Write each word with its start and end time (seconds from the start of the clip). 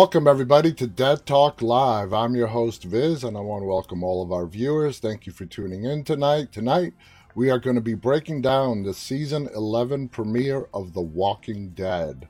Welcome, 0.00 0.28
everybody, 0.28 0.72
to 0.74 0.86
Dead 0.86 1.26
Talk 1.26 1.60
Live. 1.60 2.12
I'm 2.12 2.36
your 2.36 2.46
host, 2.46 2.84
Viz, 2.84 3.24
and 3.24 3.36
I 3.36 3.40
want 3.40 3.62
to 3.62 3.66
welcome 3.66 4.04
all 4.04 4.22
of 4.22 4.30
our 4.30 4.46
viewers. 4.46 5.00
Thank 5.00 5.26
you 5.26 5.32
for 5.32 5.44
tuning 5.44 5.82
in 5.82 6.04
tonight. 6.04 6.52
Tonight, 6.52 6.94
we 7.34 7.50
are 7.50 7.58
going 7.58 7.74
to 7.74 7.82
be 7.82 7.94
breaking 7.94 8.42
down 8.42 8.84
the 8.84 8.94
season 8.94 9.48
11 9.56 10.10
premiere 10.10 10.68
of 10.72 10.92
The 10.92 11.00
Walking 11.00 11.70
Dead. 11.70 12.28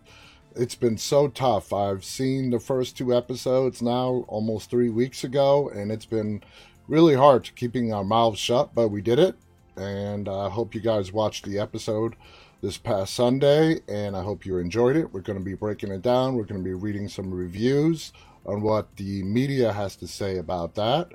It's 0.57 0.77
been 0.77 0.97
so 0.97 1.29
tough. 1.29 1.71
I've 1.75 2.07
seen 2.07 2.49
the 2.49 2.59
first 2.59 2.97
two 2.97 3.15
episodes 3.15 3.83
now 3.83 4.25
almost 4.29 4.71
three 4.71 4.89
weeks 4.89 5.23
ago, 5.23 5.69
and 5.69 5.93
it's 5.93 6.07
been 6.07 6.43
really 6.87 7.17
hard 7.17 7.55
keeping 7.55 7.93
our 7.93 8.03
mouths 8.03 8.39
shut, 8.39 8.75
but 8.75 8.89
we 8.89 9.03
did 9.03 9.19
it. 9.19 9.37
And 9.77 10.27
I 10.27 10.49
hope 10.49 10.75
you 10.75 10.81
guys 10.81 11.13
watched 11.13 11.45
the 11.45 11.59
episode 11.59 12.17
this 12.61 12.77
past 12.77 13.15
Sunday, 13.15 13.81
and 13.89 14.17
I 14.17 14.23
hope 14.23 14.45
you 14.45 14.59
enjoyed 14.59 14.97
it. 14.97 15.13
We're 15.13 15.21
going 15.21 15.39
to 15.39 15.45
be 15.45 15.55
breaking 15.55 15.93
it 15.93 16.03
down. 16.03 16.35
We're 16.35 16.45
going 16.45 16.61
to 16.61 16.65
be 16.65 16.75
reading 16.75 17.09
some 17.09 17.33
reviews 17.33 18.13
on 18.45 18.63
what 18.63 18.97
the 18.97 19.23
media 19.23 19.73
has 19.73 19.95
to 19.97 20.09
say 20.09 20.39
about 20.39 20.75
that, 20.75 21.13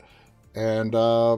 and 0.56 0.96
uh, 0.96 1.38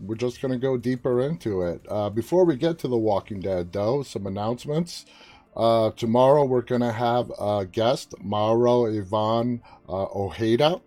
we're 0.00 0.16
just 0.16 0.40
going 0.42 0.52
to 0.52 0.58
go 0.58 0.76
deeper 0.76 1.20
into 1.22 1.62
it. 1.62 1.80
Uh, 1.88 2.10
before 2.10 2.44
we 2.44 2.56
get 2.56 2.78
to 2.80 2.88
The 2.88 2.96
Walking 2.96 3.40
Dead, 3.40 3.72
though, 3.72 4.02
some 4.02 4.26
announcements. 4.26 5.06
Uh, 5.56 5.90
tomorrow 5.92 6.44
we're 6.44 6.60
going 6.60 6.82
to 6.82 6.92
have 6.92 7.30
a 7.40 7.64
guest, 7.64 8.14
Mauro 8.22 8.86
Ivan 8.86 9.62
uh, 9.88 10.04
Ojeda, 10.14 10.82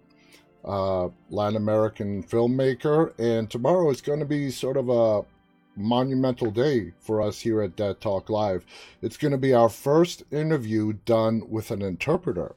uh, 0.63 1.09
Latin 1.31 1.57
American 1.57 2.21
filmmaker, 2.21 3.17
and 3.17 3.49
tomorrow 3.49 3.89
is 3.89 4.01
going 4.01 4.19
to 4.19 4.27
be 4.27 4.51
sort 4.51 4.77
of 4.77 4.89
a 4.89 5.25
monumental 5.75 6.51
day 6.51 6.93
for 6.99 7.21
us 7.21 7.41
here 7.41 7.61
at 7.61 7.75
Dead 7.75 8.01
Talk 8.01 8.29
Live. 8.29 8.65
It's 9.01 9.17
going 9.17 9.31
to 9.31 9.37
be 9.37 9.53
our 9.53 9.69
first 9.69 10.23
interview 10.31 10.93
done 11.05 11.43
with 11.49 11.71
an 11.71 11.81
interpreter. 11.81 12.55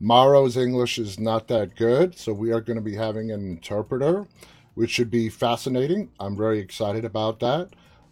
Mauro's 0.00 0.56
English 0.56 0.98
is 0.98 1.20
not 1.20 1.48
that 1.48 1.76
good, 1.76 2.18
so 2.18 2.32
we 2.32 2.52
are 2.52 2.60
going 2.60 2.76
to 2.76 2.82
be 2.82 2.96
having 2.96 3.30
an 3.30 3.46
interpreter, 3.46 4.26
which 4.74 4.90
should 4.90 5.10
be 5.10 5.28
fascinating. 5.28 6.10
I'm 6.18 6.36
very 6.36 6.58
excited 6.58 7.04
about 7.04 7.38
that. 7.40 7.70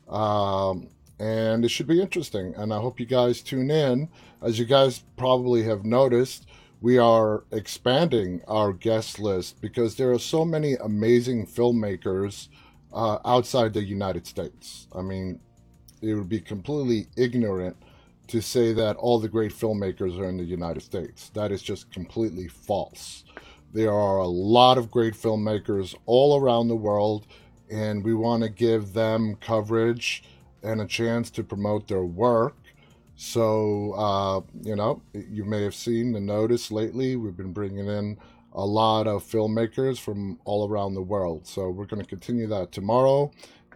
Um, 0.08 0.88
and 1.18 1.64
it 1.64 1.68
should 1.68 1.86
be 1.86 2.00
interesting. 2.00 2.54
And 2.56 2.72
I 2.72 2.78
hope 2.78 3.00
you 3.00 3.06
guys 3.06 3.42
tune 3.42 3.70
in. 3.70 4.08
As 4.40 4.58
you 4.58 4.64
guys 4.64 5.04
probably 5.16 5.64
have 5.64 5.84
noticed, 5.84 6.46
we 6.80 6.96
are 6.96 7.44
expanding 7.52 8.40
our 8.48 8.72
guest 8.72 9.18
list 9.18 9.60
because 9.60 9.96
there 9.96 10.12
are 10.12 10.18
so 10.18 10.44
many 10.44 10.74
amazing 10.74 11.46
filmmakers 11.46 12.48
uh, 12.92 13.18
outside 13.24 13.72
the 13.72 13.82
United 13.82 14.26
States. 14.26 14.86
I 14.94 15.02
mean, 15.02 15.40
it 16.02 16.14
would 16.14 16.28
be 16.28 16.40
completely 16.40 17.08
ignorant 17.16 17.76
to 18.28 18.40
say 18.40 18.72
that 18.72 18.96
all 18.96 19.18
the 19.18 19.28
great 19.28 19.52
filmmakers 19.52 20.18
are 20.18 20.28
in 20.28 20.36
the 20.36 20.44
United 20.44 20.82
States. 20.82 21.30
That 21.34 21.50
is 21.50 21.62
just 21.62 21.90
completely 21.92 22.48
false. 22.48 23.24
There 23.72 23.92
are 23.92 24.18
a 24.18 24.26
lot 24.26 24.78
of 24.78 24.90
great 24.90 25.14
filmmakers 25.14 25.94
all 26.06 26.40
around 26.40 26.68
the 26.68 26.76
world, 26.76 27.26
and 27.70 28.04
we 28.04 28.14
want 28.14 28.42
to 28.42 28.48
give 28.48 28.92
them 28.92 29.36
coverage 29.40 30.24
and 30.62 30.80
a 30.80 30.86
chance 30.86 31.30
to 31.30 31.44
promote 31.44 31.88
their 31.88 32.04
work. 32.04 32.56
So, 33.16 33.92
uh, 33.92 34.40
you 34.62 34.76
know, 34.76 35.02
you 35.12 35.44
may 35.44 35.62
have 35.62 35.74
seen 35.74 36.12
the 36.12 36.20
notice 36.20 36.70
lately. 36.70 37.16
We've 37.16 37.36
been 37.36 37.52
bringing 37.52 37.86
in 37.86 38.18
a 38.52 38.64
lot 38.64 39.06
of 39.06 39.22
filmmakers 39.22 39.98
from 39.98 40.38
all 40.44 40.68
around 40.68 40.94
the 40.94 41.02
world. 41.02 41.46
So 41.46 41.70
we're 41.70 41.86
going 41.86 42.02
to 42.02 42.08
continue 42.08 42.46
that 42.48 42.72
tomorrow. 42.72 43.30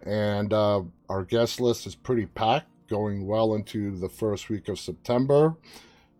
And 0.05 0.53
uh, 0.53 0.83
our 1.09 1.25
guest 1.25 1.61
list 1.61 1.87
is 1.87 1.95
pretty 1.95 2.27
packed, 2.27 2.69
going 2.89 3.27
well 3.27 3.55
into 3.55 3.97
the 3.97 4.09
first 4.09 4.49
week 4.49 4.69
of 4.69 4.79
September. 4.79 5.57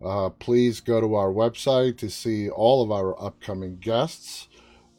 Uh, 0.05 0.29
please 0.31 0.81
go 0.81 1.01
to 1.01 1.15
our 1.15 1.29
website 1.29 1.97
to 1.99 2.11
see 2.11 2.49
all 2.51 2.83
of 2.83 2.91
our 2.91 3.21
upcoming 3.23 3.77
guests 3.77 4.49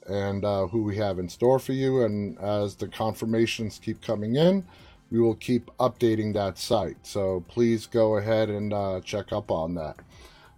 and 0.08 0.46
uh, 0.46 0.68
who 0.68 0.84
we 0.84 0.98
have 0.98 1.20
in 1.20 1.30
store 1.30 1.60
for 1.60 1.74
you. 1.74 2.04
And 2.04 2.38
as 2.40 2.76
the 2.76 2.88
confirmations 2.88 3.80
keep 3.82 4.02
coming 4.02 4.36
in, 4.36 4.66
we 5.12 5.20
will 5.20 5.36
keep 5.36 5.70
updating 5.80 6.34
that 6.34 6.58
site. 6.58 6.98
So 7.04 7.44
please 7.48 7.86
go 7.86 8.18
ahead 8.18 8.50
and 8.50 8.74
uh, 8.74 9.02
check 9.04 9.32
up 9.32 9.52
on 9.52 9.76
that. 9.76 9.98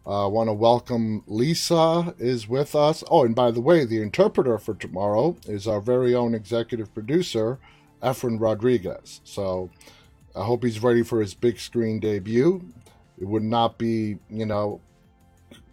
I 0.07 0.23
uh, 0.23 0.27
want 0.29 0.47
to 0.47 0.53
welcome 0.53 1.21
Lisa 1.27 2.15
is 2.17 2.47
with 2.47 2.75
us. 2.75 3.03
Oh, 3.11 3.25
and 3.25 3.35
by 3.35 3.51
the 3.51 3.59
way, 3.59 3.83
the 3.83 4.01
interpreter 4.01 4.57
for 4.57 4.73
tomorrow 4.73 5.35
is 5.45 5.67
our 5.67 5.81
very 5.81 6.15
own 6.15 6.33
executive 6.33 6.93
producer, 6.93 7.59
Efren 8.01 8.39
Rodriguez. 8.39 9.19
So 9.25 9.69
I 10.33 10.45
hope 10.45 10.63
he's 10.63 10.81
ready 10.81 11.03
for 11.03 11.19
his 11.19 11.33
big 11.33 11.59
screen 11.59 11.99
debut. 11.99 12.63
It 13.19 13.25
would 13.25 13.43
not 13.43 13.77
be, 13.77 14.19
you 14.29 14.45
know, 14.45 14.79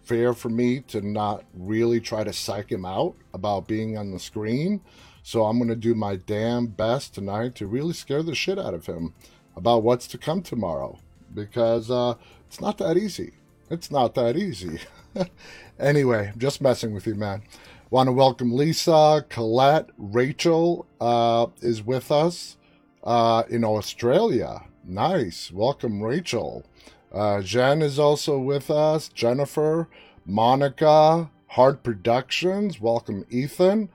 fair 0.03 0.33
for 0.33 0.49
me 0.49 0.81
to 0.81 0.99
not 0.99 1.45
really 1.53 2.01
try 2.01 2.25
to 2.25 2.33
psych 2.33 2.69
him 2.69 2.83
out 2.83 3.15
about 3.33 3.69
being 3.69 3.97
on 3.97 4.11
the 4.11 4.19
screen. 4.19 4.81
So 5.23 5.45
I'm 5.45 5.59
going 5.59 5.69
to 5.69 5.77
do 5.77 5.95
my 5.95 6.17
damn 6.17 6.65
best 6.67 7.15
tonight 7.15 7.55
to 7.55 7.67
really 7.67 7.93
scare 7.93 8.21
the 8.21 8.35
shit 8.35 8.59
out 8.59 8.73
of 8.73 8.85
him 8.85 9.13
about 9.55 9.83
what's 9.83 10.07
to 10.07 10.17
come 10.17 10.41
tomorrow 10.41 10.99
because 11.33 11.89
uh, 11.89 12.15
it's 12.47 12.59
not 12.59 12.77
that 12.79 12.97
easy. 12.97 13.35
It's 13.69 13.89
not 13.89 14.13
that 14.13 14.37
easy. 14.37 14.79
anyway, 15.79 16.33
just 16.37 16.61
messing 16.61 16.93
with 16.93 17.07
you, 17.07 17.15
man. 17.15 17.41
Want 17.89 18.07
to 18.07 18.13
welcome 18.13 18.53
Lisa, 18.53 19.25
Colette, 19.27 19.89
Rachel 19.97 20.85
uh, 21.01 21.47
is 21.61 21.81
with 21.81 22.11
us 22.11 22.57
uh, 23.03 23.43
in 23.49 23.63
Australia. 23.63 24.61
Nice. 24.83 25.51
Welcome, 25.51 26.03
Rachel. 26.03 26.63
Uh, 27.11 27.41
Jen 27.41 27.81
is 27.81 27.97
also 27.97 28.37
with 28.37 28.69
us. 28.69 29.09
Jennifer, 29.09 29.87
Monica, 30.27 31.31
Hard 31.47 31.81
Productions. 31.81 32.79
Welcome, 32.79 33.25
Ethan. 33.31 33.89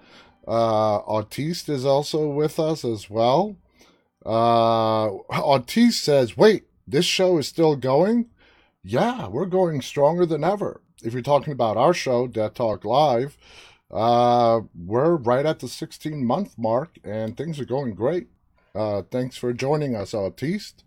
Uh, 0.48 1.00
Autiste 1.02 1.68
is 1.68 1.84
also 1.84 2.26
with 2.26 2.58
us 2.58 2.84
as 2.84 3.08
well. 3.08 3.56
Uh, 4.26 5.10
Autiste 5.30 5.92
says, 5.92 6.36
wait, 6.36 6.64
this 6.88 7.04
show 7.04 7.38
is 7.38 7.46
still 7.46 7.76
going? 7.76 8.26
Yeah, 8.82 9.28
we're 9.28 9.46
going 9.46 9.82
stronger 9.82 10.24
than 10.24 10.42
ever. 10.42 10.80
If 11.02 11.12
you're 11.12 11.22
talking 11.22 11.52
about 11.52 11.76
our 11.76 11.94
show, 11.94 12.26
Dead 12.26 12.54
Talk 12.54 12.84
Live, 12.84 13.36
uh, 13.90 14.60
we're 14.74 15.16
right 15.16 15.44
at 15.44 15.58
the 15.58 15.68
16 15.68 16.24
month 16.24 16.56
mark 16.56 16.98
and 17.04 17.36
things 17.36 17.60
are 17.60 17.64
going 17.64 17.94
great. 17.94 18.28
Uh, 18.74 19.02
thanks 19.10 19.36
for 19.36 19.52
joining 19.52 19.94
us, 19.94 20.12
Autiste. 20.12 20.82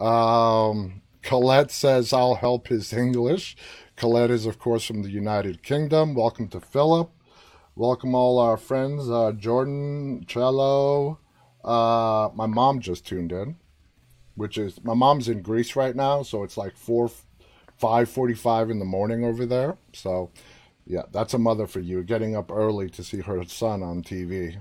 Um, 0.00 1.02
Colette 1.22 1.70
says, 1.70 2.12
I'll 2.12 2.36
help 2.36 2.68
his 2.68 2.92
English. 2.92 3.56
Colette 3.96 4.30
is, 4.30 4.46
of 4.46 4.58
course, 4.58 4.84
from 4.84 5.02
the 5.02 5.10
United 5.10 5.62
Kingdom. 5.62 6.14
Welcome 6.14 6.48
to 6.48 6.60
Philip. 6.60 7.10
Welcome 7.74 8.14
all 8.14 8.38
our 8.38 8.56
friends, 8.56 9.10
uh, 9.10 9.32
Jordan, 9.32 10.24
Cello. 10.26 11.18
Uh, 11.64 12.28
my 12.34 12.46
mom 12.46 12.80
just 12.80 13.06
tuned 13.06 13.32
in 13.32 13.56
which 14.36 14.58
is 14.58 14.82
my 14.84 14.94
mom's 14.94 15.28
in 15.28 15.42
Greece 15.42 15.76
right 15.76 15.94
now, 15.94 16.22
so 16.22 16.42
it's 16.42 16.56
like 16.56 16.76
four, 16.76 17.10
five 17.78 18.08
forty-five 18.08 18.70
in 18.70 18.78
the 18.78 18.84
morning 18.84 19.24
over 19.24 19.46
there. 19.46 19.76
So, 19.92 20.30
yeah, 20.86 21.02
that's 21.12 21.34
a 21.34 21.38
mother 21.38 21.66
for 21.66 21.80
you, 21.80 22.02
getting 22.02 22.36
up 22.36 22.50
early 22.50 22.90
to 22.90 23.04
see 23.04 23.20
her 23.20 23.44
son 23.44 23.82
on 23.82 24.02
TV. 24.02 24.60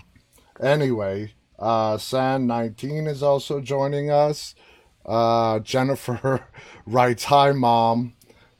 Anyway, 0.61 1.33
uh, 1.59 1.97
San 1.97 2.47
nineteen 2.47 3.07
is 3.07 3.23
also 3.23 3.59
joining 3.59 4.09
us. 4.09 4.55
Uh, 5.05 5.59
Jennifer 5.59 6.47
writes, 6.85 7.25
"Hi, 7.25 7.51
mom." 7.51 8.13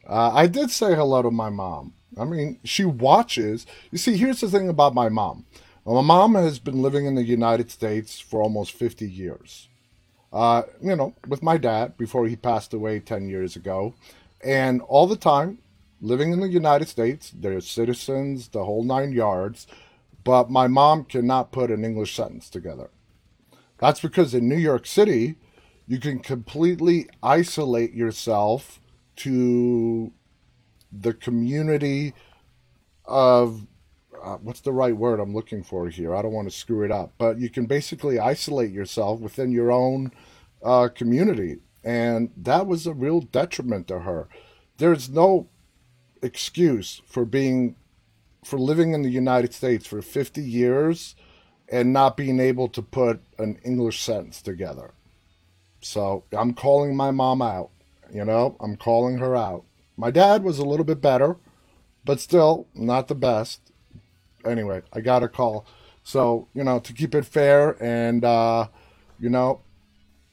Uh, 0.08 0.32
I 0.34 0.48
did 0.48 0.70
say 0.70 0.96
hello 0.96 1.22
to 1.22 1.32
my 1.32 1.50
mom. 1.50 1.94
I 2.18 2.26
mean, 2.26 2.60
she 2.64 2.84
watches. 2.86 3.66
You 3.92 3.98
see, 3.98 4.18
here's 4.18 4.42
the 4.42 4.50
thing 4.50 4.68
about 4.68 4.94
my 4.94 5.10
mom. 5.10 5.46
My 5.86 6.02
mom 6.02 6.36
has 6.36 6.60
been 6.60 6.82
living 6.82 7.06
in 7.06 7.16
the 7.16 7.24
United 7.24 7.72
States 7.72 8.20
for 8.20 8.42
almost 8.42 8.72
50 8.74 9.10
years 9.10 9.68
uh, 10.34 10.64
you 10.82 10.96
know, 10.96 11.14
with 11.28 11.44
my 11.44 11.58
dad 11.58 11.96
before 11.96 12.28
he 12.28 12.36
passed 12.36 12.74
away 12.74 13.00
10 13.00 13.30
years 13.30 13.56
ago. 13.56 13.94
And 14.44 14.82
all 14.82 15.06
the 15.08 15.16
time, 15.16 15.60
living 16.02 16.34
in 16.34 16.40
the 16.40 16.50
United 16.50 16.88
States, 16.88 17.32
they're 17.34 17.62
citizens, 17.62 18.50
the 18.50 18.66
whole 18.66 18.84
nine 18.84 19.14
yards. 19.14 19.68
But 20.24 20.50
my 20.50 20.68
mom 20.68 21.06
cannot 21.06 21.52
put 21.52 21.70
an 21.70 21.86
English 21.86 22.16
sentence 22.16 22.50
together. 22.50 22.90
That's 23.78 24.00
because 24.00 24.34
in 24.34 24.50
New 24.50 24.58
York 24.58 24.88
City, 24.88 25.36
you 25.88 26.00
can 26.00 26.20
completely 26.20 27.08
isolate 27.22 27.94
yourself 27.94 28.80
to 29.18 30.12
the 30.92 31.14
community 31.14 32.14
of 33.06 33.68
uh, 34.24 34.38
what's 34.38 34.62
the 34.62 34.72
right 34.72 34.96
word 34.96 35.20
I'm 35.20 35.34
looking 35.34 35.64
for 35.64 35.90
here? 35.90 36.16
I 36.16 36.22
don't 36.22 36.34
want 36.34 36.50
to 36.50 36.56
screw 36.58 36.84
it 36.84 36.92
up, 36.92 37.14
but 37.18 37.40
you 37.40 37.50
can 37.50 37.66
basically 37.66 38.20
isolate 38.20 38.72
yourself 38.72 39.20
within 39.20 39.52
your 39.52 39.72
own 39.72 40.12
uh, 40.64 40.88
community, 40.88 41.58
and 41.84 42.32
that 42.38 42.66
was 42.68 42.88
a 42.88 42.94
real 42.94 43.22
detriment 43.22 43.88
to 43.90 44.00
her. 44.00 44.28
There's 44.78 45.10
no 45.10 45.50
excuse 46.22 47.02
for 47.06 47.26
being 47.26 47.76
for 48.44 48.60
living 48.60 48.94
in 48.94 49.04
the 49.04 49.10
United 49.10 49.54
States 49.54 49.88
for 49.88 50.02
50 50.02 50.42
years 50.42 51.16
and 51.70 51.94
not 51.94 52.18
being 52.18 52.40
able 52.42 52.68
to 52.68 52.82
put 52.82 53.22
an 53.38 53.58
English 53.64 54.02
sentence 54.02 54.42
together. 54.42 54.92
So 55.80 56.26
I'm 56.34 56.54
calling 56.54 56.96
my 56.96 57.12
mom 57.12 57.42
out. 57.42 57.70
You 58.14 58.26
know, 58.26 58.58
I'm 58.60 58.76
calling 58.76 59.20
her 59.20 59.34
out. 59.36 59.64
My 59.96 60.12
dad 60.12 60.44
was 60.44 60.60
a 60.60 60.66
little 60.66 60.84
bit 60.86 61.00
better 61.00 61.38
but 62.06 62.20
still 62.20 62.68
not 62.74 63.08
the 63.08 63.16
best. 63.16 63.72
Anyway, 64.46 64.82
I 64.92 65.02
got 65.02 65.24
a 65.24 65.28
call. 65.28 65.66
So, 66.04 66.48
you 66.54 66.64
know, 66.64 66.80
to 66.80 66.94
keep 66.94 67.16
it 67.16 67.26
fair 67.26 67.82
and, 67.82 68.24
uh, 68.26 68.68
you 69.20 69.30
know, 69.30 69.62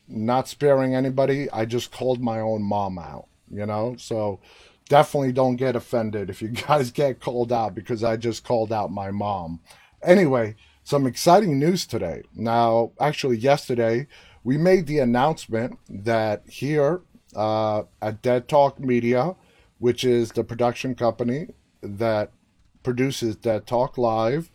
not 0.08 0.48
sparing 0.48 0.94
anybody, 0.94 1.50
I 1.50 1.64
just 1.64 1.92
called 1.92 2.20
my 2.20 2.40
own 2.40 2.62
mom 2.62 2.98
out, 2.98 3.28
you 3.48 3.64
know? 3.66 3.94
So 3.96 4.40
definitely 4.88 5.32
don't 5.32 5.56
get 5.56 5.76
offended 5.76 6.28
if 6.28 6.42
you 6.42 6.48
guys 6.68 6.90
get 6.90 7.20
called 7.20 7.52
out 7.52 7.74
because 7.74 8.02
I 8.02 8.16
just 8.16 8.44
called 8.44 8.72
out 8.72 8.90
my 8.90 9.10
mom. 9.10 9.60
Anyway, 10.02 10.56
some 10.82 11.06
exciting 11.06 11.58
news 11.58 11.86
today. 11.86 12.22
Now, 12.34 12.92
actually, 12.98 13.36
yesterday, 13.36 14.08
we 14.42 14.58
made 14.58 14.86
the 14.86 14.98
announcement 14.98 15.78
that 15.88 16.42
here 16.48 17.02
uh, 17.36 17.84
at 18.02 18.22
Dead 18.22 18.48
Talk 18.48 18.80
Media, 18.80 19.36
which 19.78 20.04
is 20.04 20.32
the 20.32 20.42
production 20.42 20.94
company 20.94 21.48
that 21.82 22.32
produces 22.82 23.36
Dead 23.36 23.66
Talk 23.66 23.98
Live, 23.98 24.50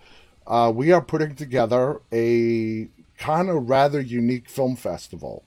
uh, 0.48 0.72
we 0.74 0.92
are 0.92 1.02
putting 1.02 1.36
together 1.36 2.02
a 2.12 2.88
kind 3.18 3.50
of 3.50 3.70
rather 3.70 4.00
unique 4.00 4.50
film 4.50 4.76
festival. 4.76 5.44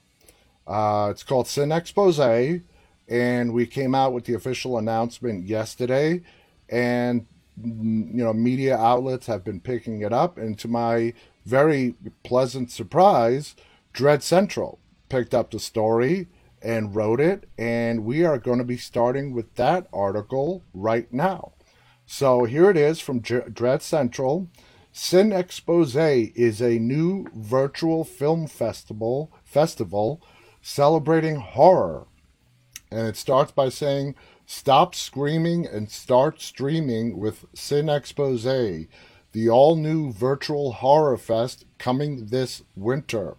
Uh, 0.66 1.08
it's 1.10 1.22
called 1.22 1.46
Cine 1.46 1.74
Expose, 1.74 2.62
and 3.08 3.52
we 3.52 3.66
came 3.66 3.94
out 3.94 4.12
with 4.12 4.24
the 4.24 4.34
official 4.34 4.76
announcement 4.76 5.44
yesterday. 5.44 6.20
And 6.68 7.26
you 7.60 8.24
know, 8.24 8.32
media 8.32 8.76
outlets 8.76 9.26
have 9.26 9.44
been 9.44 9.60
picking 9.60 10.02
it 10.02 10.12
up, 10.12 10.38
and 10.38 10.58
to 10.58 10.68
my 10.68 11.14
very 11.44 11.94
pleasant 12.22 12.70
surprise, 12.70 13.56
Dread 13.92 14.22
Central 14.22 14.78
picked 15.08 15.34
up 15.34 15.50
the 15.50 15.58
story 15.58 16.28
and 16.60 16.94
wrote 16.94 17.20
it, 17.20 17.48
and 17.56 18.04
we 18.04 18.24
are 18.24 18.38
going 18.38 18.58
to 18.58 18.64
be 18.64 18.76
starting 18.76 19.32
with 19.32 19.54
that 19.54 19.86
article 19.92 20.62
right 20.74 21.12
now. 21.12 21.52
So 22.10 22.44
here 22.44 22.70
it 22.70 22.78
is 22.78 23.00
from 23.00 23.20
Dread 23.20 23.82
Central. 23.82 24.48
Cine 24.94 25.38
Expose 25.38 25.94
is 25.94 26.62
a 26.62 26.78
new 26.78 27.26
virtual 27.34 28.02
film 28.02 28.46
festival 28.46 29.30
festival 29.44 30.22
celebrating 30.62 31.36
horror. 31.36 32.06
And 32.90 33.06
it 33.06 33.18
starts 33.18 33.52
by 33.52 33.68
saying, 33.68 34.14
Stop 34.46 34.94
screaming 34.94 35.66
and 35.66 35.90
start 35.90 36.40
streaming 36.40 37.18
with 37.18 37.44
Cine 37.54 37.94
Expose, 37.94 38.88
the 39.32 39.50
all 39.50 39.76
new 39.76 40.10
virtual 40.10 40.72
horror 40.72 41.18
fest 41.18 41.66
coming 41.76 42.28
this 42.28 42.62
winter. 42.74 43.36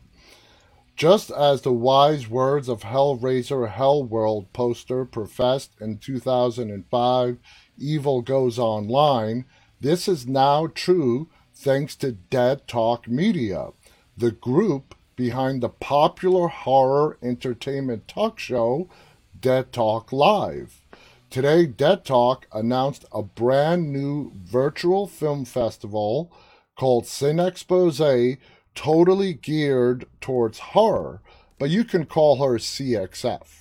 Just 0.95 1.31
as 1.31 1.61
the 1.61 1.73
wise 1.73 2.29
words 2.29 2.69
of 2.69 2.81
Hellraiser 2.81 3.71
Hellworld 3.71 4.45
poster 4.53 5.05
professed 5.05 5.71
in 5.81 5.97
2005, 5.97 7.39
Evil 7.79 8.21
Goes 8.21 8.59
Online, 8.59 9.45
this 9.79 10.07
is 10.07 10.27
now 10.27 10.67
true 10.67 11.29
thanks 11.53 11.95
to 11.97 12.11
Dead 12.11 12.67
Talk 12.67 13.07
Media, 13.07 13.69
the 14.17 14.31
group 14.31 14.95
behind 15.15 15.61
the 15.61 15.69
popular 15.69 16.47
horror 16.47 17.17
entertainment 17.21 18.07
talk 18.07 18.39
show 18.39 18.89
Dead 19.39 19.71
Talk 19.73 20.11
Live. 20.11 20.81
Today, 21.29 21.65
Dead 21.65 22.05
Talk 22.05 22.47
announced 22.53 23.05
a 23.11 23.21
brand 23.21 23.91
new 23.91 24.31
virtual 24.35 25.07
film 25.07 25.45
festival 25.45 26.31
called 26.77 27.03
Cine 27.03 27.45
Expose 27.45 28.37
totally 28.73 29.33
geared 29.33 30.05
towards 30.21 30.59
horror, 30.59 31.21
but 31.57 31.69
you 31.69 31.83
can 31.83 32.05
call 32.05 32.37
her 32.37 32.57
CXF. 32.57 33.58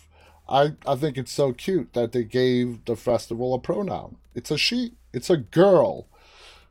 I, 0.49 0.73
I 0.87 0.97
think 0.97 1.19
it's 1.19 1.33
so 1.33 1.53
cute 1.53 1.93
that 1.93 2.13
they 2.13 2.25
gave 2.25 2.85
the 2.87 2.97
festival 2.97 3.55
a 3.55 3.59
pronoun. 3.59 4.17
It's 4.35 4.51
a 4.51 4.59
she, 4.59 4.95
it's 5.13 5.31
a 5.31 5.37
girl. 5.37 6.07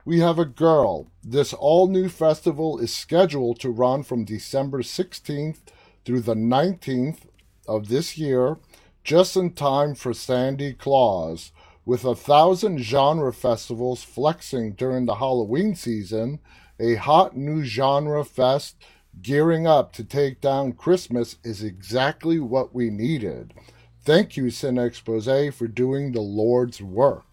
We 0.05 0.19
have 0.19 0.39
a 0.39 0.45
girl. 0.45 1.07
This 1.23 1.53
all 1.53 1.87
new 1.87 2.09
festival 2.09 2.79
is 2.79 2.93
scheduled 2.93 3.59
to 3.59 3.69
run 3.69 4.03
from 4.03 4.23
December 4.23 4.81
16th 4.81 5.59
through 6.05 6.21
the 6.21 6.35
19th 6.35 7.27
of 7.67 7.89
this 7.89 8.17
year, 8.17 8.57
just 9.03 9.35
in 9.35 9.51
time 9.51 9.95
for 9.95 10.13
Sandy 10.13 10.73
Claus. 10.73 11.51
With 11.85 12.03
a 12.03 12.15
thousand 12.15 12.79
genre 12.79 13.31
festivals 13.31 14.03
flexing 14.03 14.73
during 14.73 15.05
the 15.05 15.15
Halloween 15.15 15.75
season, 15.75 16.39
a 16.79 16.95
hot 16.95 17.35
new 17.35 17.63
genre 17.63 18.23
fest 18.23 18.75
gearing 19.21 19.67
up 19.67 19.93
to 19.93 20.03
take 20.03 20.41
down 20.41 20.73
Christmas 20.73 21.37
is 21.43 21.63
exactly 21.63 22.39
what 22.39 22.73
we 22.73 22.89
needed. 22.89 23.53
Thank 24.03 24.37
you, 24.37 24.45
Cine 24.45 24.83
Expose, 24.85 25.53
for 25.53 25.67
doing 25.67 26.11
the 26.11 26.21
Lord's 26.21 26.81
work. 26.81 27.25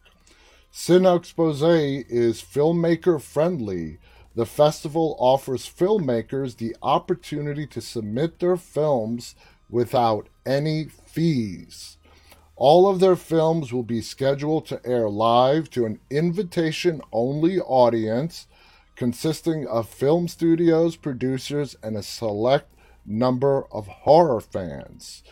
Cine 0.72 1.16
Expose 1.16 1.62
is 1.62 2.42
filmmaker 2.42 3.20
friendly. 3.20 3.98
The 4.34 4.46
festival 4.46 5.16
offers 5.20 5.68
filmmakers 5.68 6.56
the 6.56 6.74
opportunity 6.82 7.66
to 7.68 7.80
submit 7.80 8.40
their 8.40 8.56
films 8.56 9.36
without 9.70 10.28
any 10.44 10.84
fees. 10.86 11.96
All 12.56 12.88
of 12.88 13.00
their 13.00 13.16
films 13.16 13.72
will 13.72 13.84
be 13.84 14.00
scheduled 14.00 14.66
to 14.66 14.84
air 14.84 15.08
live 15.08 15.70
to 15.70 15.86
an 15.86 16.00
invitation 16.10 17.00
only 17.12 17.60
audience 17.60 18.46
consisting 18.96 19.66
of 19.66 19.88
film 19.88 20.28
studios, 20.28 20.96
producers, 20.96 21.76
and 21.82 21.96
a 21.96 22.02
select 22.02 22.72
number 23.06 23.66
of 23.72 23.86
horror 23.86 24.40
fans. 24.40 25.22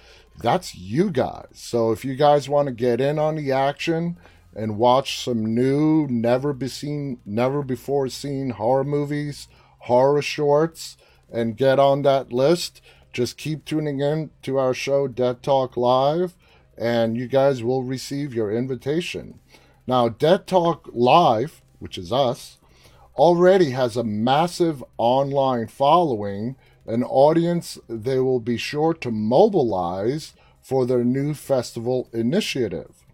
That's 0.42 0.74
you 0.74 1.10
guys. 1.10 1.48
So 1.52 1.92
if 1.92 2.04
you 2.04 2.16
guys 2.16 2.48
want 2.48 2.66
to 2.66 2.72
get 2.72 3.00
in 3.00 3.18
on 3.18 3.36
the 3.36 3.52
action 3.52 4.16
and 4.54 4.78
watch 4.78 5.18
some 5.18 5.54
new, 5.54 6.06
never 6.08 6.52
be 6.52 6.68
seen, 6.68 7.18
never 7.24 7.62
before 7.62 8.08
seen 8.08 8.50
horror 8.50 8.84
movies, 8.84 9.48
horror 9.80 10.22
shorts, 10.22 10.96
and 11.30 11.56
get 11.56 11.78
on 11.78 12.02
that 12.02 12.32
list, 12.32 12.82
just 13.12 13.38
keep 13.38 13.64
tuning 13.64 14.00
in 14.00 14.30
to 14.42 14.58
our 14.58 14.74
show, 14.74 15.08
Dead 15.08 15.42
Talk 15.42 15.76
Live, 15.76 16.34
and 16.76 17.16
you 17.16 17.28
guys 17.28 17.62
will 17.62 17.82
receive 17.82 18.34
your 18.34 18.50
invitation. 18.50 19.38
Now, 19.86 20.08
Dead 20.08 20.46
Talk 20.46 20.88
Live, 20.92 21.62
which 21.78 21.98
is 21.98 22.12
us, 22.12 22.58
already 23.16 23.70
has 23.70 23.96
a 23.96 24.04
massive 24.04 24.82
online 24.96 25.68
following, 25.68 26.56
an 26.86 27.04
audience 27.04 27.78
they 27.88 28.18
will 28.18 28.40
be 28.40 28.56
sure 28.56 28.94
to 28.94 29.10
mobilize 29.10 30.34
for 30.60 30.86
their 30.86 31.04
new 31.04 31.34
festival 31.34 32.08
initiative. 32.12 33.04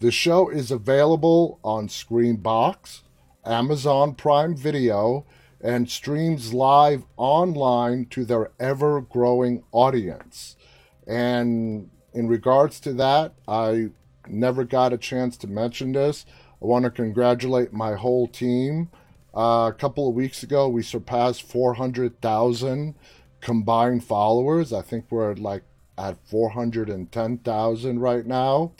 The 0.00 0.10
show 0.10 0.48
is 0.48 0.70
available 0.70 1.58
on 1.62 1.88
Screambox, 1.88 3.00
Amazon 3.44 4.14
Prime 4.14 4.56
Video, 4.56 5.26
and 5.60 5.90
streams 5.90 6.54
live 6.54 7.04
online 7.16 8.06
to 8.06 8.24
their 8.24 8.50
ever 8.58 9.02
growing 9.02 9.62
audience. 9.72 10.56
And 11.06 11.90
in 12.14 12.28
regards 12.28 12.80
to 12.80 12.92
that, 12.94 13.34
I 13.46 13.90
never 14.26 14.64
got 14.64 14.92
a 14.92 14.98
chance 14.98 15.36
to 15.38 15.46
mention 15.46 15.92
this. 15.92 16.24
I 16.62 16.66
want 16.66 16.84
to 16.84 16.90
congratulate 16.90 17.72
my 17.72 17.94
whole 17.94 18.26
team 18.26 18.88
uh, 19.34 19.70
a 19.70 19.76
couple 19.76 20.08
of 20.08 20.14
weeks 20.14 20.42
ago, 20.42 20.68
we 20.68 20.82
surpassed 20.82 21.42
400,000 21.42 22.94
combined 23.40 24.04
followers. 24.04 24.72
I 24.72 24.82
think 24.82 25.06
we're 25.10 25.34
like 25.34 25.62
at 25.96 26.16
410,000 26.26 27.98
right 28.00 28.26
now. 28.26 28.72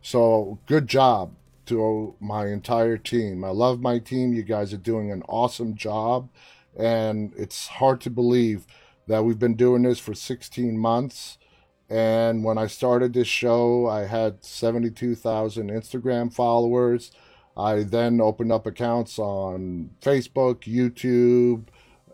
So 0.00 0.58
good 0.66 0.86
job 0.86 1.34
to 1.66 2.14
my 2.20 2.46
entire 2.46 2.96
team. 2.96 3.44
I 3.44 3.50
love 3.50 3.80
my 3.80 3.98
team. 3.98 4.32
You 4.32 4.42
guys 4.42 4.72
are 4.72 4.78
doing 4.78 5.10
an 5.10 5.22
awesome 5.28 5.74
job. 5.74 6.30
And 6.76 7.32
it's 7.36 7.66
hard 7.66 8.00
to 8.02 8.10
believe 8.10 8.66
that 9.06 9.24
we've 9.24 9.38
been 9.38 9.54
doing 9.54 9.82
this 9.82 9.98
for 9.98 10.14
16 10.14 10.78
months. 10.78 11.38
And 11.90 12.44
when 12.44 12.58
I 12.58 12.66
started 12.66 13.12
this 13.12 13.28
show, 13.28 13.86
I 13.86 14.06
had 14.06 14.44
72,000 14.44 15.70
Instagram 15.70 16.32
followers. 16.32 17.10
I 17.58 17.82
then 17.82 18.20
opened 18.20 18.52
up 18.52 18.66
accounts 18.66 19.18
on 19.18 19.90
Facebook, 20.00 20.60
YouTube, 20.62 21.64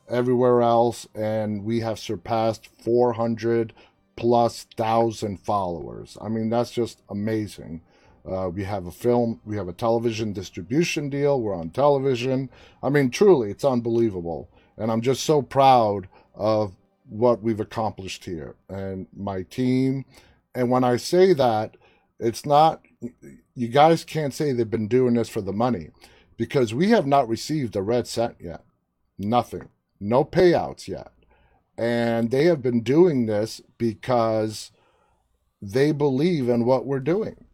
everywhere 0.08 0.62
else, 0.62 1.06
and 1.14 1.64
we 1.64 1.80
have 1.80 1.98
surpassed 1.98 2.66
400 2.82 3.74
plus 4.16 4.64
thousand 4.76 5.40
followers. 5.40 6.16
I 6.20 6.28
mean, 6.28 6.48
that's 6.48 6.70
just 6.70 7.02
amazing. 7.10 7.82
Uh, 8.26 8.48
we 8.48 8.64
have 8.64 8.86
a 8.86 8.90
film, 8.90 9.40
we 9.44 9.56
have 9.56 9.68
a 9.68 9.72
television 9.72 10.32
distribution 10.32 11.10
deal. 11.10 11.40
We're 11.40 11.54
on 11.54 11.70
television. 11.70 12.48
I 12.82 12.88
mean, 12.88 13.10
truly, 13.10 13.50
it's 13.50 13.64
unbelievable. 13.64 14.48
And 14.78 14.90
I'm 14.90 15.02
just 15.02 15.24
so 15.24 15.42
proud 15.42 16.08
of 16.34 16.74
what 17.08 17.42
we've 17.42 17.60
accomplished 17.60 18.24
here 18.24 18.54
and 18.68 19.06
my 19.14 19.42
team. 19.42 20.06
And 20.54 20.70
when 20.70 20.84
I 20.84 20.96
say 20.96 21.34
that, 21.34 21.76
it's 22.18 22.46
not 22.46 22.80
you 23.54 23.68
guys 23.68 24.04
can't 24.04 24.34
say 24.34 24.52
they've 24.52 24.68
been 24.68 24.88
doing 24.88 25.14
this 25.14 25.28
for 25.28 25.40
the 25.40 25.52
money 25.52 25.90
because 26.36 26.74
we 26.74 26.90
have 26.90 27.06
not 27.06 27.28
received 27.28 27.76
a 27.76 27.82
red 27.82 28.06
cent 28.06 28.36
yet. 28.40 28.64
Nothing. 29.18 29.68
No 30.00 30.24
payouts 30.24 30.88
yet. 30.88 31.12
And 31.78 32.30
they 32.30 32.44
have 32.44 32.62
been 32.62 32.82
doing 32.82 33.26
this 33.26 33.60
because 33.78 34.70
they 35.62 35.92
believe 35.92 36.48
in 36.48 36.64
what 36.64 36.86
we're 36.86 37.00
doing. 37.00 37.44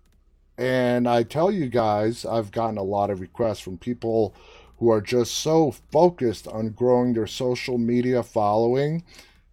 And 0.59 1.09
I 1.09 1.23
tell 1.23 1.51
you 1.51 1.69
guys, 1.69 2.27
I've 2.27 2.51
gotten 2.51 2.77
a 2.77 2.83
lot 2.83 3.11
of 3.11 3.21
requests 3.21 3.61
from 3.61 3.79
people 3.79 4.35
who 4.79 4.91
are 4.91 5.01
just 5.01 5.35
so 5.35 5.71
focused 5.93 6.49
on 6.49 6.71
growing 6.71 7.13
their 7.13 7.27
social 7.27 7.79
media 7.79 8.23
following. 8.23 9.05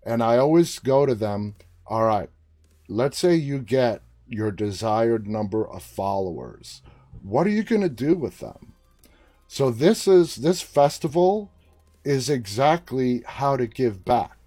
And 0.05 0.23
I 0.23 0.37
always 0.37 0.79
go 0.79 1.05
to 1.05 1.15
them, 1.15 1.55
all 1.85 2.05
right, 2.05 2.29
let's 2.87 3.17
say 3.17 3.35
you 3.35 3.59
get 3.59 4.01
your 4.29 4.51
desired 4.51 5.27
number 5.27 5.67
of 5.67 5.83
followers. 5.83 6.81
What 7.23 7.47
are 7.47 7.51
you 7.51 7.63
going 7.63 7.81
to 7.81 7.89
do 7.89 8.15
with 8.15 8.39
them? 8.39 8.73
So 9.47 9.71
this 9.71 10.07
is 10.07 10.37
this 10.37 10.61
festival 10.61 11.51
is 12.03 12.29
exactly 12.29 13.23
how 13.25 13.57
to 13.57 13.67
give 13.67 14.03
back. 14.05 14.37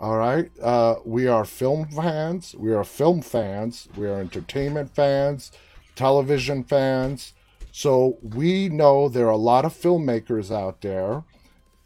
All 0.00 0.16
right. 0.16 0.50
Uh, 0.60 0.96
we 1.04 1.26
are 1.26 1.44
film 1.44 1.88
fans. 1.88 2.54
We 2.58 2.74
are 2.74 2.84
film 2.84 3.22
fans. 3.22 3.88
We 3.96 4.06
are 4.06 4.20
entertainment 4.20 4.94
fans, 4.94 5.52
television 5.94 6.64
fans. 6.64 7.32
So 7.72 8.18
we 8.22 8.68
know 8.68 9.08
there 9.08 9.26
are 9.26 9.30
a 9.30 9.36
lot 9.36 9.64
of 9.64 9.72
filmmakers 9.72 10.54
out 10.54 10.82
there. 10.82 11.24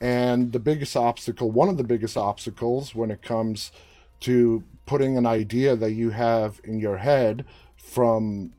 And 0.01 0.53
the 0.53 0.59
biggest 0.59 0.97
obstacle, 0.97 1.51
one 1.51 1.69
of 1.69 1.77
the 1.77 1.85
biggest 1.85 2.17
obstacles 2.17 2.95
when 2.95 3.11
it 3.11 3.23
comes 3.23 3.71
to 4.21 4.65
putting 4.91 5.17
an 5.17 5.25
idea 5.25 5.77
that 5.77 5.93
you 5.93 6.11
have 6.11 6.61
in 6.65 6.81
your 6.81 6.97
head 6.97 7.45
from 7.77 8.53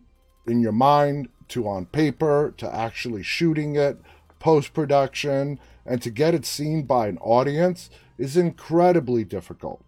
in 0.47 0.61
your 0.61 0.71
mind 0.71 1.27
to 1.49 1.67
on 1.67 1.85
paper 1.85 2.53
to 2.55 2.73
actually 2.73 3.21
shooting 3.21 3.75
it, 3.75 3.99
post 4.39 4.73
production, 4.73 5.59
and 5.85 6.01
to 6.01 6.09
get 6.09 6.33
it 6.33 6.45
seen 6.45 6.83
by 6.83 7.09
an 7.09 7.17
audience 7.17 7.89
is 8.17 8.37
incredibly 8.37 9.25
difficult. 9.25 9.83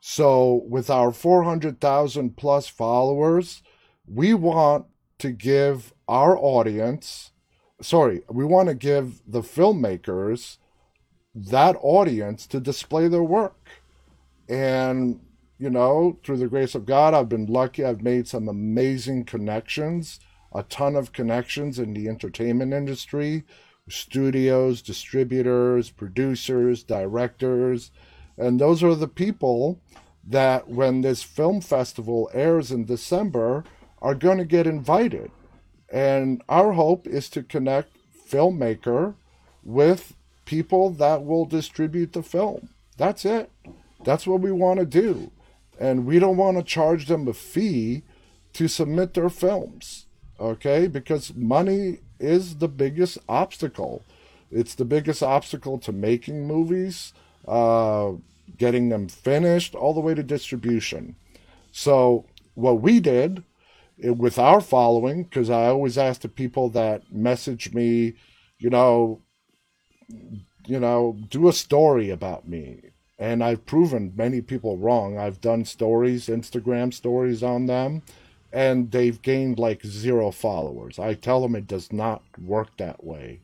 So, 0.00 0.62
with 0.66 0.88
our 0.88 1.12
400,000 1.12 2.34
plus 2.34 2.66
followers, 2.66 3.62
we 4.06 4.32
want 4.32 4.86
to 5.18 5.32
give 5.32 5.92
our 6.08 6.34
audience, 6.38 7.32
sorry, 7.82 8.22
we 8.30 8.46
want 8.46 8.70
to 8.70 8.74
give 8.74 9.20
the 9.26 9.42
filmmakers 9.42 10.56
that 11.34 11.76
audience 11.82 12.46
to 12.46 12.58
display 12.58 13.06
their 13.06 13.22
work. 13.22 13.68
And, 14.48 15.20
you 15.64 15.70
know, 15.70 16.18
through 16.22 16.36
the 16.36 16.46
grace 16.46 16.74
of 16.74 16.84
God, 16.84 17.14
I've 17.14 17.30
been 17.30 17.46
lucky. 17.46 17.84
I've 17.84 18.02
made 18.02 18.28
some 18.28 18.48
amazing 18.48 19.24
connections, 19.24 20.20
a 20.52 20.62
ton 20.62 20.94
of 20.94 21.12
connections 21.12 21.78
in 21.78 21.94
the 21.94 22.06
entertainment 22.06 22.74
industry 22.74 23.44
studios, 23.88 24.80
distributors, 24.82 25.90
producers, 25.90 26.82
directors. 26.82 27.90
And 28.36 28.58
those 28.58 28.82
are 28.82 28.94
the 28.94 29.08
people 29.08 29.80
that, 30.26 30.68
when 30.68 31.02
this 31.02 31.22
film 31.22 31.60
festival 31.60 32.30
airs 32.32 32.70
in 32.70 32.84
December, 32.84 33.64
are 34.00 34.14
going 34.14 34.38
to 34.38 34.44
get 34.44 34.66
invited. 34.66 35.30
And 35.92 36.42
our 36.48 36.72
hope 36.72 37.06
is 37.06 37.28
to 37.30 37.42
connect 37.42 37.96
filmmaker 38.28 39.14
with 39.62 40.14
people 40.44 40.90
that 40.90 41.24
will 41.24 41.44
distribute 41.44 42.12
the 42.12 42.22
film. 42.22 42.70
That's 42.96 43.24
it. 43.24 43.50
That's 44.04 44.26
what 44.26 44.40
we 44.40 44.52
want 44.52 44.80
to 44.80 44.86
do. 44.86 45.30
And 45.78 46.06
we 46.06 46.18
don't 46.18 46.36
want 46.36 46.56
to 46.56 46.62
charge 46.62 47.06
them 47.06 47.26
a 47.28 47.32
fee 47.32 48.02
to 48.54 48.68
submit 48.68 49.14
their 49.14 49.28
films, 49.28 50.06
okay? 50.38 50.86
Because 50.86 51.34
money 51.34 51.98
is 52.20 52.56
the 52.56 52.68
biggest 52.68 53.18
obstacle. 53.28 54.04
It's 54.50 54.74
the 54.74 54.84
biggest 54.84 55.22
obstacle 55.22 55.78
to 55.78 55.92
making 55.92 56.46
movies, 56.46 57.12
uh, 57.48 58.12
getting 58.56 58.88
them 58.88 59.08
finished, 59.08 59.74
all 59.74 59.94
the 59.94 60.00
way 60.00 60.14
to 60.14 60.22
distribution. 60.22 61.16
So, 61.72 62.26
what 62.54 62.80
we 62.80 63.00
did 63.00 63.42
it, 63.98 64.08
eh, 64.08 64.10
with 64.10 64.38
our 64.38 64.60
following, 64.60 65.24
because 65.24 65.50
I 65.50 65.66
always 65.66 65.98
ask 65.98 66.20
the 66.20 66.28
people 66.28 66.68
that 66.70 67.12
message 67.12 67.74
me, 67.74 68.14
you 68.58 68.70
know, 68.70 69.22
you 70.66 70.80
know, 70.80 71.18
do 71.28 71.48
a 71.48 71.52
story 71.52 72.10
about 72.10 72.48
me. 72.48 72.80
And 73.18 73.44
I've 73.44 73.66
proven 73.66 74.12
many 74.16 74.40
people 74.40 74.76
wrong. 74.76 75.18
I've 75.18 75.40
done 75.40 75.64
stories, 75.64 76.26
Instagram 76.26 76.92
stories 76.92 77.42
on 77.42 77.66
them, 77.66 78.02
and 78.52 78.90
they've 78.90 79.20
gained 79.22 79.58
like 79.58 79.84
zero 79.84 80.30
followers. 80.30 80.98
I 80.98 81.14
tell 81.14 81.40
them 81.40 81.54
it 81.54 81.66
does 81.66 81.92
not 81.92 82.22
work 82.40 82.76
that 82.78 83.04
way. 83.04 83.40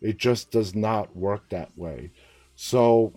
It 0.00 0.18
just 0.18 0.50
does 0.50 0.74
not 0.74 1.16
work 1.16 1.48
that 1.50 1.76
way. 1.78 2.10
So 2.56 3.12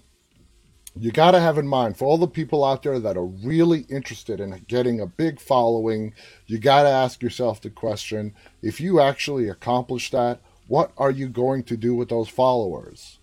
you 0.98 1.12
got 1.12 1.32
to 1.32 1.40
have 1.40 1.58
in 1.58 1.68
mind 1.68 1.98
for 1.98 2.06
all 2.06 2.18
the 2.18 2.28
people 2.28 2.64
out 2.64 2.84
there 2.84 3.00
that 3.00 3.18
are 3.18 3.26
really 3.26 3.82
interested 3.90 4.40
in 4.40 4.64
getting 4.68 5.02
a 5.02 5.08
big 5.08 5.42
following, 5.42 6.14
you 6.48 6.58
got 6.58 6.84
to 6.84 6.90
ask 6.90 7.22
yourself 7.22 7.62
the 7.62 7.70
question 7.70 8.34
if 8.62 8.80
you 8.80 9.02
actually 9.02 9.50
accomplish 9.50 10.12
that, 10.12 10.40
what 10.68 10.92
are 10.98 11.12
you 11.12 11.28
going 11.28 11.64
to 11.64 11.76
do 11.76 11.94
with 11.94 12.10
those 12.10 12.30
followers? 12.30 13.20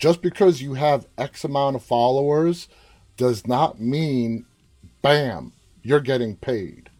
Just 0.00 0.20
because 0.20 0.60
you 0.60 0.74
have 0.74 1.06
X 1.16 1.44
amount 1.44 1.76
of 1.76 1.84
followers 1.84 2.66
does 3.16 3.46
not 3.46 3.80
mean, 3.80 4.46
bam, 5.02 5.52
you're 5.82 6.00
getting 6.00 6.34
paid 6.34 6.90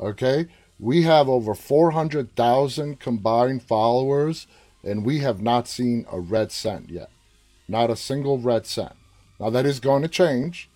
Okay? 0.00 0.46
We 0.78 1.02
have 1.02 1.28
over 1.28 1.54
400,000 1.54 2.98
combined 3.00 3.62
followers, 3.62 4.46
and 4.82 5.04
we 5.04 5.20
have 5.20 5.40
not 5.40 5.68
seen 5.68 6.06
a 6.10 6.20
red 6.20 6.52
cent 6.52 6.90
yet. 6.90 7.10
Not 7.68 7.90
a 7.90 7.96
single 7.96 8.38
red 8.38 8.66
cent. 8.66 8.92
Now, 9.40 9.50
that 9.50 9.66
is 9.66 9.80
going 9.80 10.02
to 10.02 10.08
change. 10.08 10.68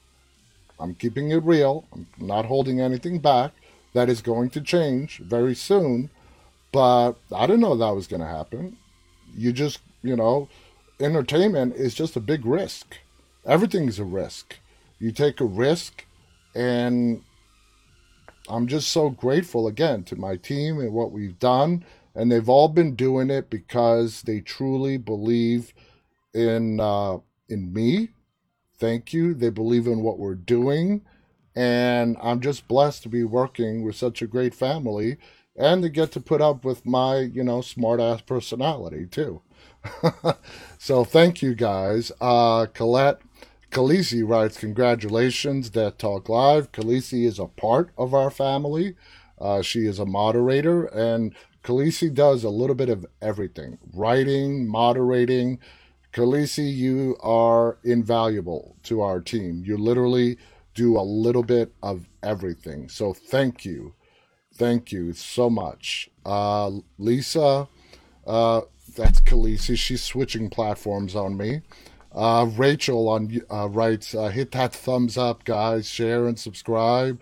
I'm 0.81 0.95
keeping 0.95 1.31
it 1.31 1.43
real. 1.43 1.85
I'm 1.93 2.07
not 2.19 2.47
holding 2.47 2.81
anything 2.81 3.19
back. 3.19 3.53
That 3.93 4.09
is 4.09 4.23
going 4.23 4.50
to 4.50 4.61
change 4.61 5.19
very 5.19 5.55
soon. 5.55 6.11
But 6.73 7.15
I 7.35 7.47
didn't 7.47 7.61
know 7.61 7.77
that 7.77 7.95
was 7.95 8.07
going 8.07 8.21
to 8.21 8.29
happen. 8.29 8.77
You 9.35 9.53
just, 9.53 9.81
you 10.03 10.17
know, 10.17 10.49
entertainment 11.00 11.75
is 11.76 11.95
just 11.95 12.17
a 12.17 12.21
big 12.21 12.45
risk. 12.45 12.99
Everything's 13.47 13.99
a 13.99 14.05
risk. 14.05 14.57
You 14.99 15.12
take 15.12 15.40
a 15.40 15.45
risk 15.45 16.05
and 16.55 17.23
I'm 18.49 18.67
just 18.67 18.88
so 18.88 19.11
grateful 19.11 19.67
again 19.67 20.05
to 20.05 20.17
my 20.17 20.37
team 20.37 20.78
and 20.81 20.93
what 20.93 21.12
we've 21.12 21.38
done. 21.38 21.85
And 22.14 22.33
they've 22.33 22.49
all 22.49 22.69
been 22.69 22.97
doing 22.97 23.31
it 23.31 23.49
because 23.50 24.23
they 24.23 24.40
truly 24.40 24.97
believe 24.97 25.73
in 26.35 26.81
uh, 26.81 27.19
in 27.49 27.73
me. 27.73 28.11
Thank 28.78 29.12
you. 29.12 29.35
They 29.35 29.50
believe 29.50 29.87
in 29.87 30.02
what 30.02 30.19
we're 30.19 30.35
doing. 30.35 31.02
And 31.55 32.17
I'm 32.23 32.40
just 32.40 32.69
blessed 32.69 33.02
to 33.05 33.09
be 33.09 33.25
working 33.25 33.85
with 33.85 33.97
such 33.97 34.23
a 34.23 34.26
great 34.26 34.55
family 34.55 35.17
and 35.57 35.83
to 35.83 35.88
get 35.88 36.12
to 36.12 36.21
put 36.21 36.40
up 36.40 36.64
with 36.64 36.87
my, 36.87 37.19
you 37.19 37.43
know, 37.43 37.61
smart 37.61 38.00
ass 38.00 38.21
personality 38.21 39.07
too. 39.07 39.43
so 40.78 41.04
thank 41.04 41.42
you 41.42 41.54
guys. 41.54 42.12
Uh, 42.20 42.66
Colette, 42.66 43.20
Khaleesi 43.70 44.26
writes, 44.26 44.58
Congratulations, 44.58 45.70
Death 45.70 45.99
Talk 45.99 46.28
Live. 46.28 46.73
Khaleesi 46.73 47.25
is 47.26 47.38
a 47.38 47.47
part 47.47 47.90
of 47.97 48.14
our 48.14 48.30
family. 48.30 48.94
Uh, 49.40 49.62
she 49.62 49.87
is 49.87 49.99
a 49.99 50.06
moderator, 50.06 50.85
and 50.87 51.35
Khaleesi 51.62 52.12
does 52.12 52.44
a 52.44 52.50
little 52.50 52.75
bit 52.75 52.88
of 52.88 53.06
everything 53.23 53.78
writing, 53.92 54.66
moderating. 54.66 55.58
Khaleesi, 56.12 56.75
you 56.75 57.16
are 57.20 57.78
invaluable 57.85 58.76
to 58.85 59.00
our 59.02 59.20
team. 59.20 59.62
You 59.64 59.76
literally 59.76 60.38
do 60.75 60.99
a 60.99 61.02
little 61.02 61.42
bit 61.42 61.73
of 61.82 62.08
everything. 62.23 62.88
So 62.88 63.12
thank 63.12 63.64
you. 63.64 63.94
Thank 64.54 64.92
you 64.92 65.12
so 65.12 65.49
much. 65.50 66.11
Uh, 66.25 66.70
Lisa, 66.99 67.68
uh, 68.26 68.62
that's 68.95 69.21
Khaleesi. 69.21 69.76
She's 69.76 70.02
switching 70.02 70.50
platforms 70.50 71.14
on 71.14 71.37
me. 71.37 71.62
Uh, 72.12 72.49
Rachel 72.57 73.09
on 73.09 73.40
uh, 73.50 73.68
writes, 73.68 74.14
uh, 74.14 74.28
hit 74.28 74.52
that 74.52 74.73
thumbs 74.73 75.16
up, 75.16 75.45
guys, 75.45 75.88
share 75.88 76.26
and 76.26 76.38
subscribe. 76.38 77.21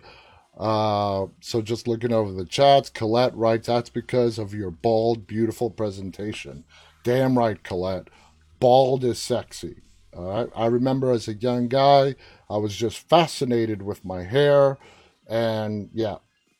Uh, 0.57 1.27
so 1.39 1.61
just 1.61 1.87
looking 1.87 2.13
over 2.13 2.31
the 2.31 2.45
chats, 2.45 2.89
Colette 2.89 3.35
writes, 3.35 3.67
that's 3.67 3.89
because 3.89 4.39
of 4.39 4.53
your 4.53 4.71
bald, 4.71 5.27
beautiful 5.27 5.69
presentation. 5.69 6.63
Damn 7.03 7.37
right, 7.37 7.61
Colette. 7.63 8.09
Bald 8.59 9.03
is 9.03 9.19
sexy. 9.19 9.81
I 10.17 10.65
remember 10.65 11.11
as 11.11 11.27
a 11.27 11.35
young 11.35 11.67
guy, 11.67 12.15
I 12.49 12.57
was 12.57 12.75
just 12.75 13.07
fascinated 13.07 13.83
with 13.83 14.03
my 14.03 14.23
hair, 14.23 14.79
and 15.27 15.91
yeah, 15.93 16.17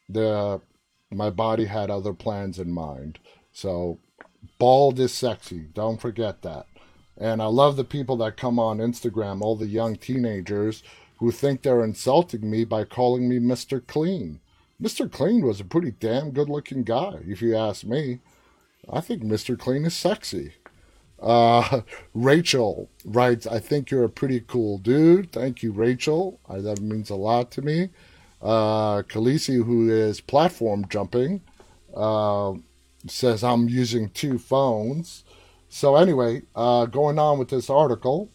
the 0.07 0.61
my 1.11 1.31
body 1.31 1.65
had 1.65 1.89
other 1.89 2.13
plans 2.13 2.59
in 2.59 2.71
mind. 2.71 3.17
So, 3.51 3.99
bald 4.57 4.99
is 4.99 5.13
sexy. 5.13 5.67
Don't 5.73 6.01
forget 6.01 6.41
that. 6.41 6.65
And 7.17 7.41
I 7.41 7.45
love 7.45 7.75
the 7.75 7.83
people 7.83 8.17
that 8.17 8.37
come 8.37 8.59
on 8.59 8.77
Instagram, 8.77 9.41
all 9.41 9.55
the 9.55 9.67
young 9.67 9.95
teenagers 9.95 10.83
who 11.17 11.31
think 11.31 11.61
they're 11.61 11.83
insulting 11.83 12.49
me 12.49 12.63
by 12.63 12.83
calling 12.83 13.27
me 13.27 13.39
Mr. 13.39 13.85
Clean. 13.85 14.39
Mr. 14.81 15.11
Clean 15.11 15.41
was 15.41 15.59
a 15.59 15.65
pretty 15.65 15.91
damn 15.91 16.31
good 16.31 16.49
looking 16.49 16.83
guy, 16.83 17.15
if 17.25 17.41
you 17.41 17.55
ask 17.55 17.83
me. 17.83 18.19
I 18.91 19.01
think 19.01 19.23
Mr. 19.23 19.57
Clean 19.57 19.83
is 19.85 19.95
sexy. 19.95 20.53
Uh, 21.19 21.81
Rachel 22.13 22.89
writes, 23.03 23.47
I 23.47 23.59
think 23.59 23.89
you're 23.89 24.03
a 24.03 24.09
pretty 24.09 24.39
cool 24.39 24.77
dude. 24.77 25.31
Thank 25.31 25.63
you, 25.63 25.71
Rachel. 25.71 26.39
I, 26.47 26.59
that 26.59 26.79
means 26.79 27.09
a 27.09 27.15
lot 27.15 27.49
to 27.51 27.61
me. 27.63 27.89
Uh, 28.39 29.01
Khaleesi, 29.01 29.65
who 29.65 29.89
is 29.89 30.21
platform 30.21 30.85
jumping, 30.87 31.41
uh, 31.95 32.53
says 33.07 33.43
I'm 33.43 33.69
using 33.69 34.09
two 34.09 34.37
phones. 34.37 35.23
So 35.69 35.95
anyway, 35.95 36.43
uh, 36.55 36.85
going 36.85 37.19
on 37.19 37.37
with 37.37 37.49
this 37.49 37.69
article, 37.69 38.29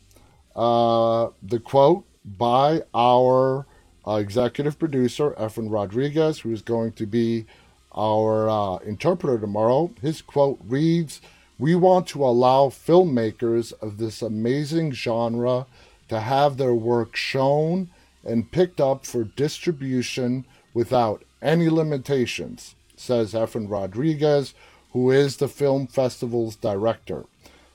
uh, 0.54 1.28
the 1.42 1.58
quote 1.58 2.04
by 2.24 2.82
our 2.94 3.66
uh, 4.06 4.14
executive 4.16 4.78
producer 4.78 5.30
Efren 5.32 5.70
Rodriguez, 5.70 6.40
who 6.40 6.52
is 6.52 6.62
going 6.62 6.92
to 6.92 7.06
be 7.06 7.46
our 7.92 8.48
uh, 8.48 8.76
interpreter 8.78 9.38
tomorrow. 9.38 9.90
His 10.00 10.22
quote 10.22 10.58
reads, 10.66 11.20
"We 11.58 11.74
want 11.74 12.06
to 12.08 12.24
allow 12.24 12.68
filmmakers 12.68 13.72
of 13.80 13.98
this 13.98 14.22
amazing 14.22 14.92
genre 14.92 15.66
to 16.08 16.20
have 16.20 16.56
their 16.56 16.74
work 16.74 17.16
shown." 17.16 17.90
and 18.24 18.50
picked 18.50 18.80
up 18.80 19.04
for 19.04 19.24
distribution 19.24 20.44
without 20.74 21.24
any 21.40 21.68
limitations, 21.68 22.74
says 23.02 23.34
Efren 23.34 23.68
Rodriguez, 23.68 24.54
who 24.92 25.10
is 25.10 25.36
the 25.36 25.48
film 25.48 25.86
festival's 25.86 26.56
director. 26.56 27.24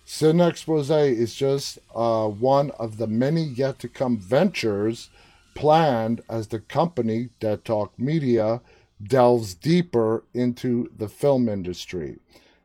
Cine 0.06 0.48
Expose 0.48 0.90
is 0.90 1.36
just 1.36 1.80
uh, 1.94 2.28
one 2.28 2.72
of 2.80 2.98
the 2.98 3.08
many 3.08 3.44
yet 3.44 3.78
to 3.80 3.90
come 3.90 4.18
ventures 4.18 5.10
planned 5.54 6.22
as 6.30 6.48
the 6.48 6.60
company, 6.60 7.30
Dead 7.40 7.66
Talk 7.66 7.92
Media, 8.00 8.62
delves 9.04 9.54
deeper 9.54 10.24
into 10.34 10.90
the 10.96 11.10
film 11.10 11.50
industry. 11.50 12.20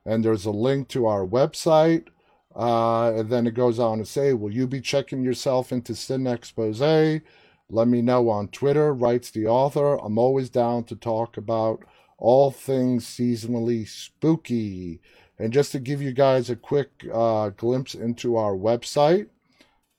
And 0.04 0.24
there's 0.24 0.44
a 0.44 0.50
link 0.50 0.88
to 0.88 1.06
our 1.06 1.26
website. 1.26 2.06
Uh, 2.54 3.12
and 3.14 3.30
then 3.30 3.46
it 3.46 3.54
goes 3.54 3.78
on 3.78 3.98
to 3.98 4.04
say, 4.04 4.34
Will 4.34 4.52
you 4.52 4.66
be 4.66 4.80
checking 4.80 5.22
yourself 5.22 5.72
into 5.72 5.94
Cine 5.94 6.32
Expose? 6.32 7.22
Let 7.70 7.88
me 7.88 8.02
know 8.02 8.28
on 8.28 8.48
Twitter, 8.48 8.92
writes 8.92 9.30
the 9.30 9.46
author. 9.46 9.94
I'm 9.94 10.18
always 10.18 10.50
down 10.50 10.84
to 10.84 10.94
talk 10.94 11.38
about 11.38 11.82
all 12.22 12.52
things 12.52 13.04
seasonally 13.04 13.86
spooky. 13.86 15.00
And 15.40 15.52
just 15.52 15.72
to 15.72 15.80
give 15.80 16.00
you 16.00 16.12
guys 16.12 16.48
a 16.48 16.56
quick 16.56 16.90
uh, 17.12 17.48
glimpse 17.48 17.96
into 17.96 18.36
our 18.36 18.52
website, 18.52 19.26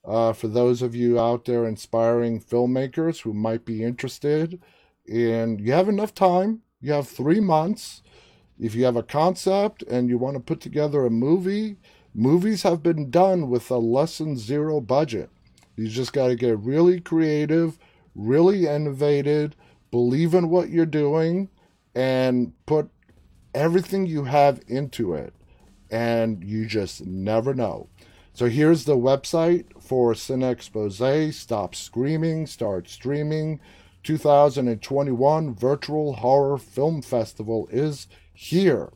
uh, 0.06 0.32
for 0.32 0.48
those 0.48 0.80
of 0.80 0.94
you 0.94 1.20
out 1.20 1.44
there 1.44 1.66
inspiring 1.66 2.40
filmmakers 2.40 3.20
who 3.20 3.34
might 3.34 3.66
be 3.66 3.84
interested, 3.84 4.58
and 5.06 5.60
you 5.60 5.72
have 5.72 5.90
enough 5.90 6.14
time, 6.14 6.62
you 6.80 6.92
have 6.92 7.06
three 7.06 7.40
months. 7.40 8.02
If 8.58 8.74
you 8.74 8.86
have 8.86 8.96
a 8.96 9.02
concept 9.02 9.82
and 9.82 10.08
you 10.08 10.16
want 10.16 10.34
to 10.36 10.40
put 10.40 10.62
together 10.62 11.04
a 11.04 11.10
movie, 11.10 11.76
movies 12.14 12.62
have 12.62 12.82
been 12.82 13.10
done 13.10 13.50
with 13.50 13.70
a 13.70 13.76
less 13.76 14.16
than 14.16 14.38
zero 14.38 14.80
budget. 14.80 15.28
You 15.76 15.88
just 15.88 16.14
got 16.14 16.28
to 16.28 16.36
get 16.36 16.58
really 16.58 17.00
creative, 17.00 17.78
really 18.14 18.66
innovative, 18.66 19.56
believe 19.90 20.32
in 20.32 20.48
what 20.48 20.70
you're 20.70 20.86
doing, 20.86 21.50
and 21.94 22.52
put 22.66 22.90
everything 23.54 24.06
you 24.06 24.24
have 24.24 24.60
into 24.66 25.14
it, 25.14 25.32
and 25.90 26.42
you 26.42 26.66
just 26.66 27.04
never 27.06 27.54
know. 27.54 27.88
So 28.32 28.48
here's 28.48 28.84
the 28.84 28.96
website 28.96 29.66
for 29.80 30.12
Cine 30.12 30.50
Expose. 30.50 31.36
Stop 31.36 31.74
Screaming, 31.74 32.46
Start 32.46 32.88
Streaming. 32.88 33.60
2021 34.02 35.54
Virtual 35.54 36.14
Horror 36.14 36.58
Film 36.58 37.00
Festival 37.00 37.68
is 37.70 38.06
here. 38.32 38.90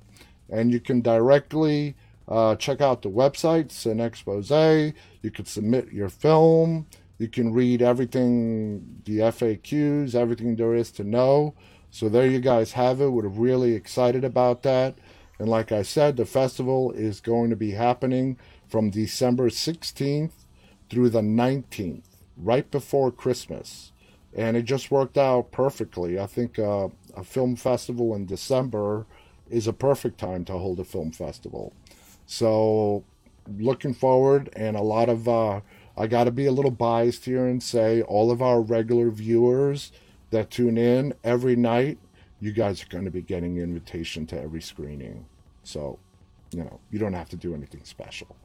And 0.51 0.71
you 0.71 0.81
can 0.81 1.01
directly 1.01 1.97
uh, 2.27 2.57
check 2.57 2.81
out 2.81 3.03
the 3.03 3.11
website, 3.11 3.69
Cine 3.69 4.05
Expose. 4.05 4.51
You 4.51 5.31
can 5.31 5.47
submit 5.47 5.93
your 5.93 6.09
film. 6.09 6.87
You 7.19 7.29
can 7.29 7.53
read 7.53 7.83
everything, 7.83 9.03
the 9.05 9.19
FAQs, 9.19 10.15
everything 10.15 10.57
there 10.57 10.75
is 10.75 10.93
to 10.93 11.05
know. 11.05 11.55
So 11.99 12.09
there 12.09 12.29
you 12.29 12.39
guys 12.39 12.75
have 12.75 13.01
it. 13.01 13.09
We're 13.09 13.27
really 13.27 13.73
excited 13.73 14.23
about 14.23 14.63
that. 14.63 14.95
And 15.41 15.49
like 15.49 15.73
I 15.73 15.83
said, 15.83 16.17
the 16.17 16.27
festival 16.27 16.93
is 16.93 17.21
going 17.21 17.51
to 17.51 17.57
be 17.57 17.73
happening 17.73 18.39
from 18.69 18.91
December 18.91 19.49
16th 19.49 20.31
through 20.89 21.11
the 21.11 21.23
19th, 21.23 22.05
right 22.37 22.71
before 22.71 23.11
Christmas. 23.11 23.91
And 24.33 24.57
it 24.57 24.63
just 24.63 24.93
worked 24.93 25.19
out 25.19 25.51
perfectly. 25.51 26.21
I 26.21 26.27
think 26.27 26.57
uh, 26.57 26.91
a 27.17 27.25
film 27.25 27.57
festival 27.57 28.15
in 28.15 28.27
December 28.27 29.05
is 29.51 29.67
a 29.67 29.73
perfect 29.73 30.19
time 30.19 30.45
to 30.45 30.53
hold 30.53 30.79
a 30.79 30.85
film 30.85 31.11
festival. 31.11 31.73
So, 32.27 33.03
looking 33.59 33.93
forward, 33.93 34.51
and 34.55 34.77
a 34.77 34.83
lot 34.83 35.09
of, 35.09 35.29
uh, 35.29 35.63
I 35.97 36.07
got 36.07 36.25
to 36.25 36.31
be 36.31 36.47
a 36.47 36.53
little 36.53 36.71
biased 36.71 37.25
here 37.25 37.49
and 37.49 37.61
say 37.61 38.03
all 38.03 38.31
of 38.31 38.41
our 38.41 38.61
regular 38.61 39.11
viewers 39.11 39.91
that 40.31 40.51
tune 40.51 40.79
in 40.79 41.15
every 41.25 41.57
night, 41.57 41.99
you 42.41 42.53
guys 42.53 42.83
are 42.83 42.89
going 42.89 43.05
to 43.05 43.11
be 43.11 43.23
getting 43.23 43.57
invitation 43.59 44.27
to 44.27 44.41
every 44.41 44.63
screening. 44.63 45.27
So, 45.63 45.99
you 46.53 46.65
know, 46.65 46.81
you 46.91 46.99
don't 46.99 47.15
have 47.15 47.29
to 47.31 47.37
do 47.37 47.55
anything 47.55 47.85
special. 47.85 48.37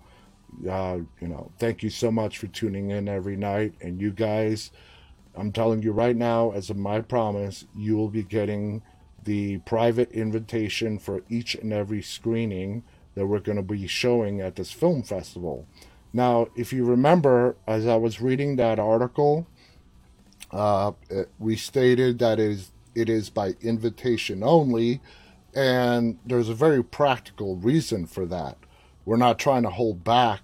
Uh, 0.69 0.99
you 1.19 1.27
know, 1.27 1.51
thank 1.57 1.83
you 1.83 1.89
so 1.89 2.11
much 2.11 2.37
for 2.37 2.47
tuning 2.47 2.91
in 2.91 3.07
every 3.07 3.35
night. 3.35 3.73
And 3.81 4.01
you 4.01 4.11
guys, 4.11 4.71
I'm 5.35 5.51
telling 5.51 5.81
you 5.81 5.91
right 5.91 6.15
now, 6.15 6.51
as 6.51 6.69
of 6.69 6.77
my 6.77 7.01
promise, 7.01 7.65
you 7.75 7.97
will 7.97 8.09
be 8.09 8.23
getting 8.23 8.81
the 9.23 9.59
private 9.59 10.11
invitation 10.11 10.99
for 10.99 11.23
each 11.29 11.55
and 11.55 11.71
every 11.71 12.01
screening 12.01 12.83
that 13.15 13.25
we're 13.25 13.39
going 13.39 13.57
to 13.57 13.63
be 13.63 13.87
showing 13.87 14.41
at 14.41 14.55
this 14.55 14.71
film 14.71 15.03
festival. 15.03 15.67
Now, 16.11 16.47
if 16.55 16.71
you 16.73 16.85
remember, 16.85 17.55
as 17.65 17.87
I 17.87 17.95
was 17.95 18.21
reading 18.21 18.55
that 18.57 18.79
article, 18.79 19.47
uh, 20.53 20.91
we 21.39 21.55
stated 21.55 22.19
that 22.19 22.39
it 22.39 22.51
is, 22.51 22.71
it 22.95 23.09
is 23.09 23.29
by 23.29 23.55
invitation 23.61 24.43
only, 24.43 25.01
and 25.55 26.19
there's 26.25 26.49
a 26.49 26.53
very 26.53 26.83
practical 26.83 27.55
reason 27.57 28.05
for 28.05 28.25
that. 28.27 28.57
We're 29.05 29.17
not 29.17 29.39
trying 29.39 29.63
to 29.63 29.69
hold 29.69 30.03
back 30.03 30.41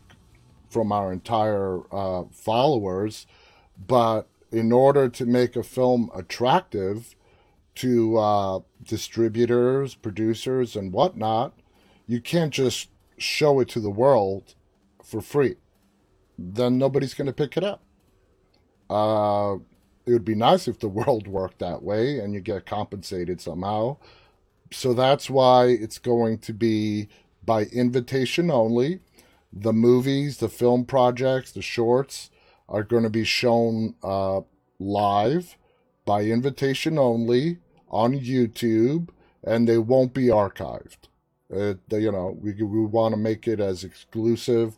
from 0.69 0.91
our 0.91 1.13
entire 1.13 1.81
uh, 1.93 2.23
followers, 2.31 3.27
but 3.87 4.27
in 4.51 4.71
order 4.71 5.09
to 5.09 5.25
make 5.25 5.55
a 5.55 5.63
film 5.63 6.11
attractive 6.13 7.15
to 7.75 8.17
uh, 8.17 8.59
distributors, 8.83 9.95
producers, 9.95 10.75
and 10.75 10.91
whatnot, 10.91 11.53
you 12.07 12.19
can't 12.19 12.51
just 12.51 12.89
show 13.17 13.59
it 13.59 13.69
to 13.69 13.79
the 13.79 13.89
world 13.89 14.55
for 15.03 15.21
free. 15.21 15.55
Then 16.37 16.77
nobody's 16.77 17.13
going 17.13 17.27
to 17.27 17.33
pick 17.33 17.55
it 17.57 17.63
up. 17.63 17.83
Uh, 18.89 19.57
it 20.09 20.13
would 20.13 20.25
be 20.25 20.35
nice 20.35 20.67
if 20.67 20.79
the 20.79 20.89
world 20.99 21.27
worked 21.27 21.59
that 21.59 21.83
way 21.83 22.19
and 22.19 22.33
you 22.33 22.41
get 22.41 22.65
compensated 22.65 23.39
somehow. 23.39 23.97
So 24.71 24.93
that's 24.93 25.29
why 25.29 25.65
it's 25.65 25.99
going 25.99 26.39
to 26.39 26.53
be 26.53 27.09
by 27.45 27.63
invitation 27.65 28.49
only. 28.49 28.99
The 29.53 29.73
movies, 29.73 30.37
the 30.37 30.49
film 30.49 30.85
projects, 30.85 31.51
the 31.51 31.61
shorts 31.61 32.29
are 32.67 32.83
going 32.83 33.03
to 33.03 33.09
be 33.09 33.23
shown 33.23 33.95
uh, 34.03 34.41
live 34.79 35.57
by 36.05 36.23
invitation 36.23 36.97
only 36.97 37.57
on 37.89 38.13
YouTube 38.13 39.09
and 39.43 39.67
they 39.67 39.77
won't 39.77 40.13
be 40.13 40.27
archived. 40.27 41.07
Uh, 41.51 41.73
you 41.91 42.11
know, 42.11 42.37
we, 42.39 42.53
we 42.53 42.85
want 42.85 43.13
to 43.13 43.19
make 43.19 43.47
it 43.47 43.59
as 43.59 43.83
exclusive 43.83 44.77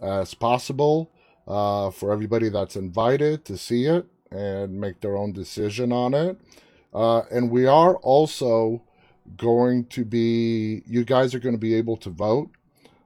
as 0.00 0.34
possible 0.34 1.10
uh, 1.46 1.90
for 1.90 2.12
everybody 2.12 2.48
that's 2.48 2.76
invited 2.76 3.44
to 3.44 3.56
see 3.56 3.86
it 3.86 4.06
and 4.32 4.80
make 4.80 5.00
their 5.00 5.16
own 5.16 5.32
decision 5.32 5.92
on 5.92 6.14
it. 6.14 6.40
Uh, 6.92 7.22
and 7.30 7.50
we 7.50 7.66
are 7.66 7.96
also 7.96 8.82
going 9.36 9.86
to 9.86 10.04
be, 10.04 10.82
you 10.86 11.04
guys 11.04 11.34
are 11.34 11.38
going 11.38 11.54
to 11.54 11.58
be 11.58 11.74
able 11.74 11.96
to 11.98 12.10
vote. 12.10 12.50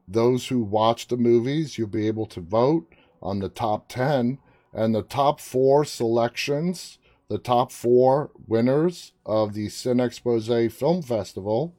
Those 0.09 0.49
who 0.49 0.61
watch 0.61 1.09
the 1.09 1.17
movies, 1.17 1.79
you'll 1.79 1.89
be 1.89 2.07
able 2.07 2.27
to 2.27 2.41
vote 2.41 2.93
on 3.21 3.41
the 3.41 3.49
top 3.49 3.89
10 3.89 4.39
and 4.73 4.95
the 4.95 5.03
top 5.03 5.41
four 5.41 5.85
selections, 5.85 6.99
the 7.29 7.39
top 7.39 7.73
four 7.73 8.31
winners 8.47 9.13
of 9.25 9.55
the 9.55 9.67
Cine 9.67 10.05
Expose 10.05 10.49
Film 10.73 11.03
Festival 11.03 11.75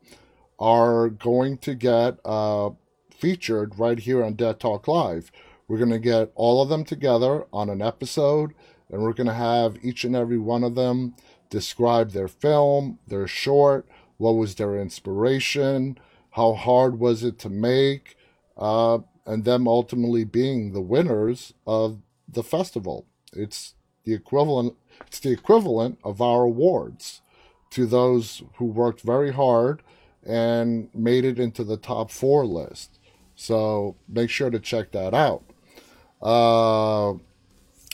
are 0.60 1.10
going 1.10 1.57
to 1.60 1.75
get 1.75 2.17
uh, 2.25 2.71
featured 3.12 3.77
right 3.77 3.99
here 3.99 4.23
on 4.23 4.33
Dead 4.33 4.60
Talk 4.60 4.88
Live. 4.88 5.31
We're 5.67 5.77
going 5.77 5.91
to 5.91 5.99
get 5.99 6.31
all 6.36 6.62
of 6.62 6.69
them 6.69 6.83
together 6.83 7.45
on 7.53 7.69
an 7.69 7.81
episode, 7.81 8.53
and 8.89 9.02
we're 9.02 9.13
going 9.13 9.28
to 9.28 9.34
have 9.34 9.78
each 9.84 10.04
and 10.04 10.15
every 10.15 10.38
one 10.38 10.63
of 10.63 10.76
them 10.76 11.15
describe 11.50 12.12
their 12.12 12.28
film, 12.28 13.00
their 13.08 13.28
short, 13.28 13.88
what 14.17 14.32
was 14.32 14.56
their 14.56 14.76
inspiration, 14.76 15.97
how 16.32 16.54
hard 16.54 17.00
was 17.00 17.23
it 17.23 17.39
to 17.39 17.50
make, 17.50 18.15
uh, 18.58 19.00
and 19.26 19.43
them 19.43 19.67
ultimately 19.67 20.23
being 20.23 20.73
the 20.73 20.82
winners 20.82 21.54
of 21.65 22.02
the 22.28 22.43
festival. 22.43 23.06
It's 23.34 23.76
the 24.04 24.13
equivalent. 24.13 24.76
It's 25.06 25.19
the 25.19 25.32
equivalent 25.32 26.00
of 26.04 26.21
our 26.21 26.43
awards 26.43 27.21
to 27.71 27.86
those 27.86 28.41
who 28.56 28.65
worked 28.65 29.02
very 29.02 29.32
hard 29.32 29.84
and 30.26 30.89
made 30.93 31.26
it 31.26 31.39
into 31.39 31.63
the 31.63 31.78
top 31.78 32.10
four 32.12 32.45
list. 32.45 33.00
So 33.36 33.95
make 34.08 34.30
sure 34.30 34.50
to 34.50 34.60
check 34.60 34.91
that 34.91 35.13
out. 35.13 35.43
Uh, 36.21 37.19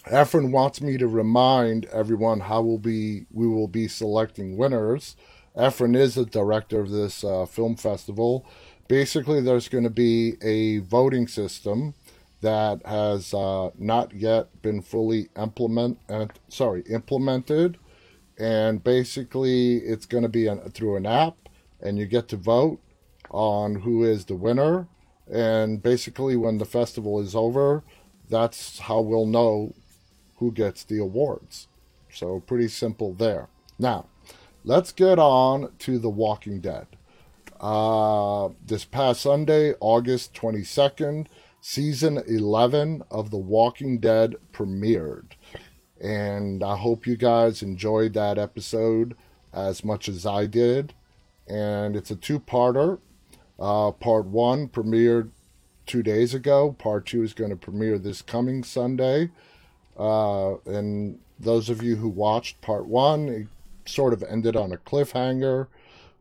Efren 0.07 0.51
wants 0.51 0.81
me 0.81 0.97
to 0.97 1.07
remind 1.07 1.85
everyone 1.85 2.41
how 2.41 2.61
we'll 2.61 2.77
be 2.77 3.25
we 3.31 3.47
will 3.47 3.69
be 3.69 3.87
selecting 3.87 4.57
winners. 4.57 5.15
Efren 5.55 5.95
is 5.95 6.15
the 6.15 6.25
director 6.25 6.81
of 6.81 6.89
this 6.89 7.23
uh, 7.23 7.45
film 7.45 7.75
festival. 7.77 8.45
Basically, 8.89 9.39
there's 9.39 9.69
going 9.69 9.85
to 9.85 9.89
be 9.89 10.35
a 10.41 10.79
voting 10.79 11.27
system 11.27 11.93
that 12.41 12.85
has 12.85 13.33
uh, 13.33 13.69
not 13.77 14.13
yet 14.13 14.61
been 14.61 14.81
fully 14.81 15.29
implement 15.37 15.97
uh, 16.09 16.27
sorry 16.49 16.83
implemented, 16.89 17.77
and 18.37 18.83
basically 18.83 19.77
it's 19.77 20.05
going 20.05 20.23
to 20.23 20.29
be 20.29 20.47
an, 20.47 20.59
through 20.71 20.97
an 20.97 21.05
app, 21.05 21.37
and 21.79 21.97
you 21.97 22.05
get 22.05 22.27
to 22.27 22.35
vote 22.35 22.79
on 23.31 23.75
who 23.75 24.03
is 24.03 24.25
the 24.25 24.35
winner. 24.35 24.87
And 25.31 25.81
basically, 25.81 26.35
when 26.35 26.57
the 26.57 26.65
festival 26.65 27.21
is 27.21 27.33
over, 27.33 27.83
that's 28.29 28.79
how 28.79 28.99
we'll 28.99 29.25
know 29.25 29.73
who 30.43 30.51
gets 30.51 30.83
the 30.83 30.97
awards. 30.97 31.69
So, 32.11 32.41
pretty 32.41 32.67
simple 32.67 33.13
there. 33.13 33.47
Now, 33.79 34.07
let's 34.65 34.91
get 34.91 35.17
on 35.17 35.71
to 35.79 35.97
The 35.97 36.09
Walking 36.09 36.59
Dead. 36.59 36.85
Uh, 37.61 38.49
this 38.65 38.83
past 38.83 39.21
Sunday, 39.21 39.73
August 39.79 40.33
22nd, 40.33 41.27
season 41.61 42.21
11 42.27 43.03
of 43.09 43.31
The 43.31 43.37
Walking 43.37 43.99
Dead 43.99 44.35
premiered. 44.51 45.31
And 46.01 46.61
I 46.61 46.75
hope 46.75 47.07
you 47.07 47.15
guys 47.15 47.63
enjoyed 47.63 48.13
that 48.15 48.37
episode 48.37 49.15
as 49.53 49.85
much 49.85 50.09
as 50.09 50.25
I 50.25 50.45
did. 50.45 50.93
And 51.47 51.95
it's 51.95 52.11
a 52.11 52.17
two 52.17 52.41
parter. 52.41 52.99
Uh, 53.57 53.91
part 53.91 54.25
one 54.25 54.67
premiered 54.67 55.29
two 55.85 56.03
days 56.03 56.33
ago. 56.33 56.75
Part 56.77 57.05
two 57.05 57.23
is 57.23 57.33
going 57.33 57.51
to 57.51 57.55
premiere 57.55 57.97
this 57.97 58.21
coming 58.21 58.61
Sunday. 58.65 59.29
Uh, 59.97 60.55
and 60.65 61.19
those 61.39 61.69
of 61.69 61.83
you 61.83 61.95
who 61.95 62.09
watched 62.09 62.61
part 62.61 62.87
one, 62.87 63.27
it 63.29 63.47
sort 63.85 64.13
of 64.13 64.23
ended 64.23 64.55
on 64.55 64.71
a 64.71 64.77
cliffhanger. 64.77 65.67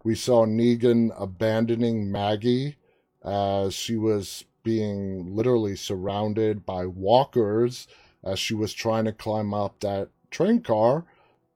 We 0.04 0.14
saw 0.14 0.44
Negan 0.44 1.10
abandoning 1.16 2.10
Maggie 2.10 2.76
as 3.24 3.74
she 3.74 3.96
was 3.96 4.44
being 4.62 5.34
literally 5.34 5.76
surrounded 5.76 6.66
by 6.66 6.86
walkers 6.86 7.86
as 8.24 8.38
she 8.38 8.54
was 8.54 8.72
trying 8.72 9.04
to 9.04 9.12
climb 9.12 9.52
up 9.52 9.80
that 9.80 10.08
train 10.30 10.60
car, 10.60 11.04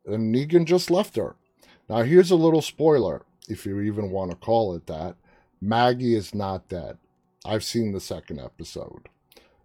and 0.05 0.35
Negan 0.35 0.65
just 0.65 0.91
left 0.91 1.17
her. 1.17 1.37
Now, 1.89 2.03
here's 2.03 2.31
a 2.31 2.37
little 2.37 2.63
spoiler, 2.63 3.23
if 3.49 3.65
you 3.65 3.81
even 3.81 4.11
want 4.11 4.31
to 4.31 4.37
call 4.37 4.75
it 4.75 4.87
that. 4.87 5.17
Maggie 5.61 6.15
is 6.15 6.35
not 6.35 6.69
dead. 6.69 6.99
I've 7.45 7.65
seen 7.65 7.93
the 7.93 8.01
second 8.01 8.41
episode. 8.41 9.09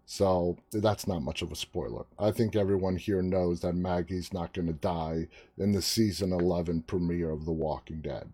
So 0.04 0.58
that's 0.72 1.06
not 1.06 1.22
much 1.22 1.42
of 1.42 1.52
a 1.52 1.56
spoiler. 1.56 2.04
I 2.18 2.32
think 2.32 2.54
everyone 2.54 2.96
here 2.96 3.22
knows 3.22 3.60
that 3.60 3.74
Maggie's 3.74 4.32
not 4.32 4.52
going 4.52 4.66
to 4.66 4.74
die 4.74 5.28
in 5.58 5.72
the 5.72 5.82
season 5.82 6.32
11 6.32 6.82
premiere 6.82 7.30
of 7.30 7.44
The 7.44 7.52
Walking 7.52 8.00
Dead. 8.00 8.32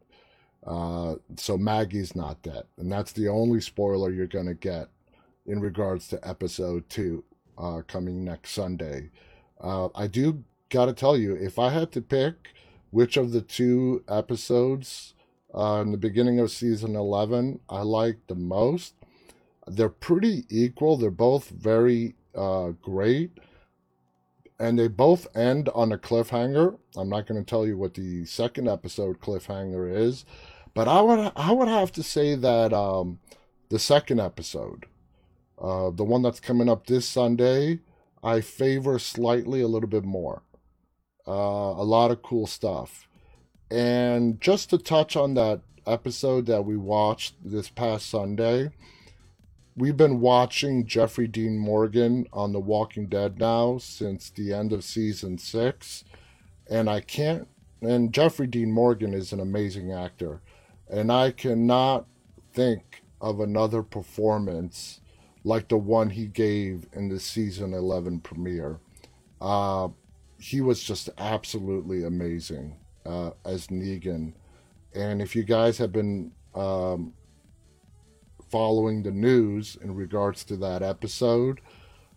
Uh, 0.67 1.17
so 1.37 1.57
Maggie's 1.57 2.17
not 2.17 2.43
dead. 2.43 2.65
And 2.79 2.91
that's 2.91 3.13
the 3.13 3.29
only 3.29 3.61
spoiler 3.61 4.11
you're 4.11 4.27
going 4.27 4.47
to 4.47 4.55
get 4.55 4.89
in 5.47 5.61
regards 5.61 6.09
to 6.09 6.29
episode 6.29 6.89
2 6.91 7.25
uh, 7.57 7.83
coming 7.87 8.25
next 8.25 8.53
Sunday. 8.53 9.11
Uh, 9.61 9.89
I 9.95 10.07
do 10.07 10.45
got 10.69 10.87
to 10.87 10.93
tell 10.93 11.17
you, 11.17 11.35
if 11.35 11.59
I 11.59 11.71
had 11.71 11.93
to 11.93 12.01
pick 12.01 12.51
which 12.91 13.17
of 13.17 13.33
the 13.33 13.41
two 13.41 14.05
episodes 14.09 15.15
uh, 15.55 15.81
in 15.83 15.93
the 15.93 15.99
beginning 15.99 16.39
of 16.39 16.51
season 16.51 16.97
11 16.97 17.61
I 17.69 17.83
like 17.83 18.19
the 18.27 18.35
most, 18.35 18.95
they're 19.71 19.89
pretty 19.89 20.45
equal. 20.49 20.97
They're 20.97 21.11
both 21.11 21.51
very 21.51 22.15
uh, 22.35 22.71
great. 22.83 23.31
And 24.61 24.79
they 24.79 24.89
both 24.89 25.35
end 25.37 25.69
on 25.75 25.93
a 25.93 25.99
cliffhanger. 25.99 26.79
I'm 26.97 27.09
not 27.09 27.27
going 27.27 27.43
to 27.43 27.49
tell 27.49 27.67
you 27.67 27.77
what 27.79 27.95
the 27.95 28.25
second 28.25 28.69
episode 28.69 29.21
cliffhanger 29.21 29.95
is, 29.95 30.25
but 30.75 30.89
I 30.89 31.01
would 31.01 31.33
I 31.37 31.53
would 31.53 31.69
have 31.69 31.93
to 31.93 32.03
say 32.03 32.35
that 32.35 32.73
um, 32.73 33.21
the 33.69 33.79
second 33.79 34.21
episode, 34.21 34.87
uh, 35.61 35.91
the 35.91 36.05
one 36.05 36.23
that's 36.23 36.41
coming 36.41 36.69
up 36.69 36.87
this 36.87 37.07
Sunday, 37.07 37.81
I 38.23 38.41
favor 38.41 38.99
slightly 38.99 39.61
a 39.61 39.69
little 39.69 39.89
bit 39.89 40.05
more. 40.05 40.43
Uh, 41.27 41.31
a 41.31 41.85
lot 41.85 42.11
of 42.11 42.23
cool 42.23 42.47
stuff. 42.47 43.07
And 43.71 44.41
just 44.41 44.71
to 44.71 44.79
touch 44.79 45.15
on 45.15 45.35
that 45.35 45.61
episode 45.87 46.47
that 46.47 46.65
we 46.65 46.77
watched 46.77 47.35
this 47.45 47.69
past 47.69 48.09
Sunday, 48.09 48.71
we've 49.79 49.97
been 49.97 50.21
watching 50.21 50.87
Jeffrey 50.87 51.29
Dean 51.29 51.57
Morgan 51.57 52.27
on 52.33 52.53
The 52.53 52.59
Walking 52.61 53.07
Dead 53.07 53.39
now 53.39 53.79
since 53.79 54.29
the 54.29 54.53
end 54.53 54.73
of 54.73 54.83
season 54.83 55.39
six. 55.39 56.05
And 56.69 56.91
I 56.91 57.01
can't, 57.01 57.47
and 57.81 58.13
Jeffrey 58.13 58.49
Dean 58.49 58.73
Morgan 58.73 59.15
is 59.15 59.33
an 59.33 59.39
amazing 59.39 59.93
actor. 59.93 60.43
And 60.91 61.13
I 61.13 61.31
cannot 61.31 62.07
think 62.53 63.03
of 63.21 63.39
another 63.41 63.83
performance 63.83 65.01
like 65.45 65.69
the 65.69 65.77
one 65.77 66.11
he 66.11 66.27
gave 66.27 66.87
in 66.93 67.09
the 67.09 67.21
season 67.21 67.73
11 67.73 68.21
premiere. 68.21 68.81
Uh, 69.41 69.89
he 70.41 70.61
was 70.61 70.83
just 70.83 71.09
absolutely 71.19 72.03
amazing 72.03 72.77
uh, 73.07 73.31
as 73.45 73.69
Negan. 73.69 74.33
And 74.95 75.23
if 75.23 75.37
you 75.37 75.45
guys 75.45 75.79
have 75.79 75.93
been 75.93 76.33
um, 76.55 77.13
following 78.51 79.03
the 79.03 79.11
news 79.11 79.77
in 79.81 79.95
regards 79.95 80.45
to 80.45 80.57
that 80.57 80.83
episode, 80.83 81.61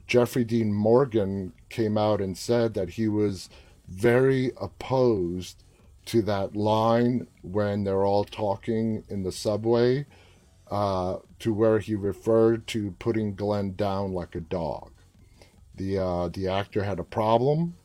Jeffrey 0.07 0.43
Dean 0.43 0.73
Morgan 0.73 1.53
came 1.69 1.97
out 1.97 2.21
and 2.21 2.37
said 2.37 2.73
that 2.73 2.91
he 2.91 3.07
was 3.07 3.49
very 3.87 4.51
opposed 4.59 5.63
to 6.05 6.21
that 6.23 6.55
line 6.55 7.27
when 7.41 7.83
they're 7.83 8.05
all 8.05 8.23
talking 8.23 9.03
in 9.09 9.23
the 9.23 9.31
subway, 9.31 10.05
uh, 10.69 11.17
to 11.39 11.53
where 11.53 11.79
he 11.79 11.95
referred 11.95 12.65
to 12.67 12.91
putting 12.99 13.35
Glenn 13.35 13.75
down 13.75 14.13
like 14.13 14.35
a 14.35 14.41
dog. 14.41 14.91
The 15.75 15.97
uh, 15.99 16.27
the 16.29 16.47
actor 16.47 16.83
had 16.83 16.99
a 16.99 17.03
problem 17.03 17.75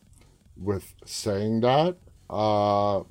with 0.57 0.95
saying 1.05 1.61
that, 1.61 1.97
uh, 2.31 3.03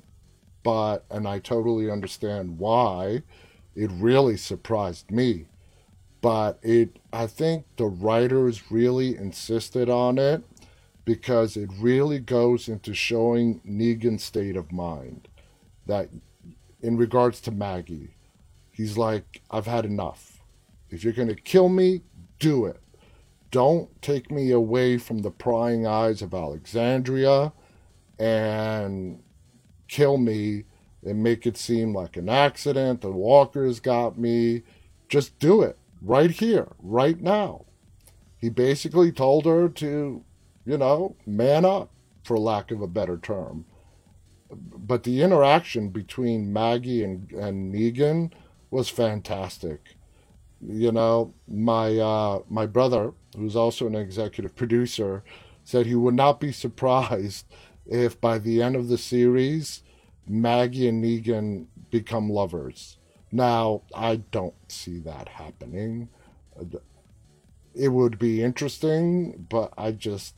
but 0.62 1.04
and 1.10 1.28
I 1.28 1.38
totally 1.38 1.90
understand 1.90 2.58
why 2.58 3.22
it 3.76 3.90
really 3.92 4.36
surprised 4.36 5.10
me. 5.10 5.46
But 6.22 6.58
it, 6.62 6.98
I 7.12 7.26
think 7.26 7.66
the 7.76 7.84
writers 7.84 8.72
really 8.72 9.16
insisted 9.16 9.88
on 9.88 10.18
it 10.18 10.42
because 11.04 11.56
it 11.56 11.70
really 11.78 12.18
goes 12.18 12.68
into 12.68 12.94
showing 12.94 13.60
Negan's 13.60 14.24
state 14.24 14.56
of 14.56 14.72
mind. 14.72 15.28
That 15.86 16.08
in 16.82 16.96
regards 16.96 17.40
to 17.42 17.52
Maggie, 17.52 18.16
he's 18.72 18.98
like, 18.98 19.42
I've 19.50 19.66
had 19.66 19.84
enough. 19.84 20.42
If 20.90 21.04
you're 21.04 21.12
going 21.12 21.28
to 21.28 21.36
kill 21.36 21.68
me, 21.68 22.02
do 22.38 22.64
it. 22.64 22.80
Don't 23.50 23.90
take 24.02 24.30
me 24.30 24.50
away 24.50 24.98
from 24.98 25.18
the 25.18 25.30
prying 25.30 25.86
eyes 25.86 26.22
of 26.22 26.34
Alexandria 26.34 27.52
and 28.18 29.22
kill 29.88 30.16
me 30.16 30.64
and 31.04 31.22
make 31.22 31.46
it 31.46 31.56
seem 31.56 31.94
like 31.94 32.16
an 32.16 32.28
accident. 32.28 33.00
The 33.00 33.10
walkers 33.10 33.80
got 33.80 34.18
me. 34.18 34.62
Just 35.08 35.38
do 35.38 35.62
it 35.62 35.78
right 36.02 36.30
here, 36.30 36.68
right 36.80 37.20
now. 37.20 37.64
He 38.38 38.48
basically 38.48 39.12
told 39.12 39.46
her 39.46 39.68
to, 39.68 40.24
you 40.64 40.78
know, 40.78 41.16
man 41.26 41.64
up, 41.64 41.90
for 42.24 42.38
lack 42.38 42.70
of 42.70 42.82
a 42.82 42.88
better 42.88 43.16
term. 43.16 43.64
But 44.50 45.04
the 45.04 45.22
interaction 45.22 45.90
between 45.90 46.52
Maggie 46.52 47.02
and, 47.02 47.30
and 47.32 47.72
Negan 47.72 48.32
was 48.70 48.88
fantastic. 48.88 49.96
You 50.60 50.90
know, 50.90 51.34
my 51.46 51.96
uh, 51.98 52.40
my 52.48 52.66
brother, 52.66 53.12
who's 53.36 53.56
also 53.56 53.86
an 53.86 53.94
executive 53.94 54.56
producer, 54.56 55.22
said 55.64 55.86
he 55.86 55.94
would 55.94 56.14
not 56.14 56.40
be 56.40 56.52
surprised 56.52 57.46
if 57.86 58.20
by 58.20 58.38
the 58.38 58.62
end 58.62 58.74
of 58.74 58.88
the 58.88 58.98
series 58.98 59.82
Maggie 60.26 60.88
and 60.88 61.02
Negan 61.04 61.66
become 61.90 62.30
lovers. 62.30 62.98
Now, 63.32 63.82
I 63.94 64.16
don't 64.16 64.54
see 64.68 64.98
that 65.00 65.28
happening. 65.28 66.08
It 67.74 67.88
would 67.88 68.18
be 68.18 68.42
interesting, 68.42 69.46
but 69.48 69.72
I 69.76 69.92
just 69.92 70.34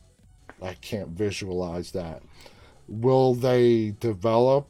I 0.61 0.73
can't 0.73 1.09
visualize 1.09 1.91
that. 1.91 2.21
Will 2.87 3.33
they 3.33 3.91
develop 3.99 4.67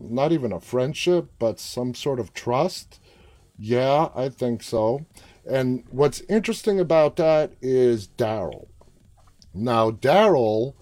not 0.00 0.32
even 0.32 0.52
a 0.52 0.60
friendship, 0.60 1.30
but 1.38 1.58
some 1.58 1.94
sort 1.94 2.20
of 2.20 2.34
trust? 2.34 3.00
Yeah, 3.58 4.08
I 4.14 4.28
think 4.28 4.62
so. 4.62 5.06
And 5.48 5.84
what's 5.90 6.20
interesting 6.22 6.78
about 6.80 7.16
that 7.16 7.52
is 7.60 8.08
Daryl. 8.08 8.68
Now, 9.54 9.90
Daryl 9.90 10.74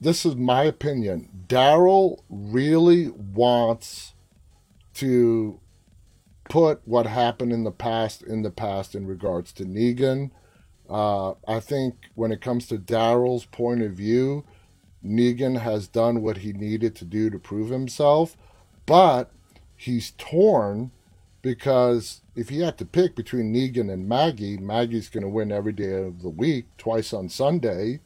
this 0.00 0.24
is 0.24 0.34
my 0.34 0.64
opinion. 0.64 1.28
Daryl 1.46 2.22
really 2.28 3.08
wants 3.08 4.14
to 4.94 5.60
put 6.48 6.80
what 6.84 7.06
happened 7.06 7.52
in 7.52 7.64
the 7.64 7.70
past 7.70 8.22
in 8.22 8.42
the 8.42 8.50
past 8.50 8.94
in 8.94 9.06
regards 9.06 9.52
to 9.52 9.64
Negan. 9.64 10.30
Uh, 10.88 11.34
I 11.46 11.60
think 11.60 11.94
when 12.14 12.32
it 12.32 12.40
comes 12.40 12.66
to 12.68 12.78
Daryl's 12.78 13.44
point 13.44 13.82
of 13.82 13.92
view, 13.92 14.44
Negan 15.04 15.60
has 15.60 15.86
done 15.86 16.22
what 16.22 16.38
he 16.38 16.52
needed 16.52 16.96
to 16.96 17.04
do 17.04 17.30
to 17.30 17.38
prove 17.38 17.70
himself, 17.70 18.36
but 18.86 19.30
he's 19.76 20.12
torn 20.18 20.90
because 21.42 22.20
if 22.34 22.48
he 22.48 22.60
had 22.60 22.76
to 22.78 22.84
pick 22.84 23.14
between 23.14 23.54
Negan 23.54 23.90
and 23.90 24.08
Maggie, 24.08 24.58
Maggie's 24.58 25.08
going 25.08 25.22
to 25.22 25.28
win 25.28 25.52
every 25.52 25.72
day 25.72 25.92
of 25.92 26.22
the 26.22 26.28
week, 26.28 26.66
twice 26.76 27.12
on 27.12 27.28
Sunday. 27.28 28.00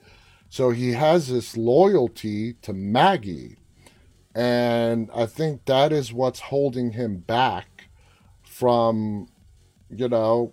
So 0.54 0.70
he 0.70 0.92
has 0.92 1.26
this 1.26 1.56
loyalty 1.56 2.52
to 2.62 2.72
Maggie. 2.72 3.56
And 4.36 5.10
I 5.12 5.26
think 5.26 5.64
that 5.64 5.92
is 5.92 6.12
what's 6.12 6.38
holding 6.38 6.92
him 6.92 7.16
back 7.16 7.88
from, 8.40 9.26
you 9.90 10.08
know, 10.08 10.52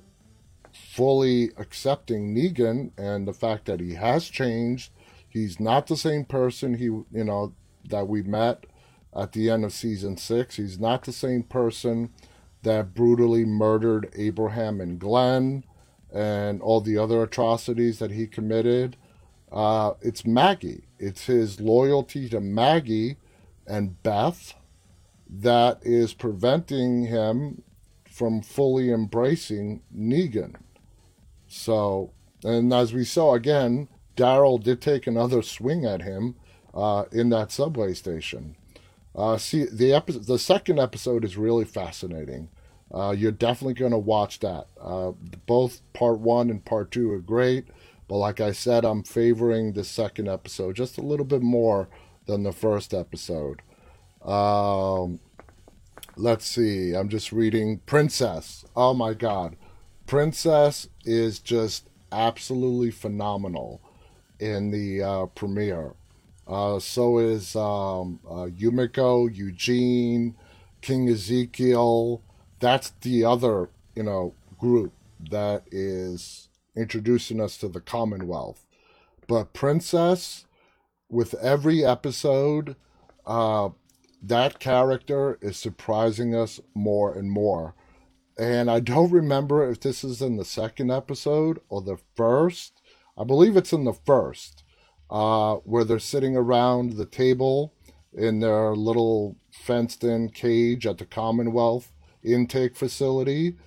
fully 0.73 1.51
accepting 1.55 2.33
Negan 2.33 2.93
and 2.97 3.27
the 3.27 3.33
fact 3.33 3.65
that 3.65 3.79
he 3.79 3.93
has 3.93 4.27
changed. 4.27 4.91
He's 5.29 5.59
not 5.59 5.85
the 5.85 5.95
same 5.95 6.25
person 6.25 6.73
he, 6.73 6.85
you 6.85 7.05
know, 7.11 7.53
that 7.87 8.07
we 8.07 8.23
met 8.23 8.65
at 9.15 9.33
the 9.33 9.51
end 9.51 9.63
of 9.63 9.71
season 9.71 10.17
six. 10.17 10.55
He's 10.55 10.79
not 10.79 11.03
the 11.03 11.13
same 11.13 11.43
person 11.43 12.09
that 12.63 12.95
brutally 12.95 13.45
murdered 13.45 14.11
Abraham 14.15 14.81
and 14.81 14.97
Glenn 14.97 15.63
and 16.11 16.59
all 16.59 16.81
the 16.81 16.97
other 16.97 17.21
atrocities 17.21 17.99
that 17.99 18.09
he 18.09 18.25
committed. 18.25 18.97
Uh, 19.51 19.93
it's 20.01 20.25
Maggie. 20.25 20.85
It's 20.97 21.25
his 21.25 21.59
loyalty 21.59 22.29
to 22.29 22.39
Maggie 22.39 23.17
and 23.67 24.01
Beth 24.03 24.53
that 25.29 25.79
is 25.83 26.13
preventing 26.13 27.05
him 27.05 27.63
from 28.09 28.41
fully 28.41 28.91
embracing 28.91 29.81
Negan. 29.95 30.55
So, 31.47 32.11
and 32.43 32.73
as 32.73 32.93
we 32.93 33.05
saw 33.05 33.33
again, 33.33 33.87
Daryl 34.15 34.61
did 34.61 34.81
take 34.81 35.07
another 35.07 35.41
swing 35.41 35.85
at 35.85 36.01
him 36.01 36.35
uh, 36.73 37.05
in 37.11 37.29
that 37.29 37.51
subway 37.51 37.93
station. 37.93 38.55
Uh, 39.15 39.37
see, 39.37 39.65
the 39.65 39.93
episode, 39.93 40.25
the 40.25 40.39
second 40.39 40.79
episode 40.79 41.25
is 41.25 41.37
really 41.37 41.65
fascinating. 41.65 42.49
Uh, 42.93 43.11
you're 43.17 43.31
definitely 43.31 43.73
going 43.73 43.91
to 43.91 43.97
watch 43.97 44.39
that. 44.39 44.67
Uh, 44.79 45.11
both 45.45 45.81
part 45.93 46.19
one 46.19 46.49
and 46.49 46.63
part 46.63 46.91
two 46.91 47.11
are 47.11 47.19
great, 47.19 47.67
but 48.11 48.17
like 48.17 48.41
I 48.41 48.51
said, 48.51 48.83
I'm 48.83 49.03
favoring 49.03 49.71
the 49.71 49.85
second 49.85 50.27
episode 50.27 50.75
just 50.75 50.97
a 50.97 51.01
little 51.01 51.25
bit 51.25 51.41
more 51.41 51.87
than 52.25 52.43
the 52.43 52.51
first 52.51 52.93
episode. 52.93 53.61
Um, 54.21 55.21
let's 56.17 56.45
see. 56.45 56.93
I'm 56.93 57.07
just 57.07 57.31
reading 57.31 57.77
Princess. 57.85 58.65
Oh 58.75 58.93
my 58.93 59.13
God, 59.13 59.55
Princess 60.07 60.89
is 61.05 61.39
just 61.39 61.87
absolutely 62.11 62.91
phenomenal 62.91 63.79
in 64.41 64.71
the 64.71 65.01
uh, 65.01 65.25
premiere. 65.27 65.93
Uh, 66.45 66.79
so 66.79 67.17
is 67.17 67.55
um, 67.55 68.19
uh, 68.29 68.47
Yumiko, 68.47 69.33
Eugene, 69.33 70.35
King 70.81 71.07
Ezekiel. 71.07 72.21
That's 72.59 72.89
the 72.89 73.23
other, 73.23 73.69
you 73.95 74.03
know, 74.03 74.33
group 74.59 74.91
that 75.29 75.63
is 75.71 76.49
introducing 76.75 77.41
us 77.41 77.57
to 77.57 77.67
the 77.67 77.81
Commonwealth. 77.81 78.65
But 79.27 79.53
Princess, 79.53 80.45
with 81.09 81.33
every 81.35 81.85
episode, 81.85 82.75
uh, 83.25 83.69
that 84.21 84.59
character 84.59 85.37
is 85.41 85.57
surprising 85.57 86.35
us 86.35 86.59
more 86.73 87.13
and 87.13 87.29
more. 87.31 87.75
And 88.37 88.71
I 88.71 88.79
don't 88.79 89.11
remember 89.11 89.69
if 89.69 89.79
this 89.79 90.03
is 90.03 90.21
in 90.21 90.37
the 90.37 90.45
second 90.45 90.91
episode 90.91 91.59
or 91.69 91.81
the 91.81 91.97
first. 92.15 92.81
I 93.17 93.23
believe 93.23 93.57
it's 93.57 93.73
in 93.73 93.83
the 93.83 93.93
first 93.93 94.63
uh, 95.09 95.55
where 95.57 95.83
they're 95.83 95.99
sitting 95.99 96.35
around 96.37 96.93
the 96.93 97.05
table 97.05 97.73
in 98.13 98.39
their 98.39 98.75
little 98.75 99.37
fenced 99.51 100.03
in 100.03 100.29
cage 100.29 100.85
at 100.87 100.97
the 100.97 101.05
Commonwealth 101.05 101.91
intake 102.23 102.75
facility. 102.75 103.57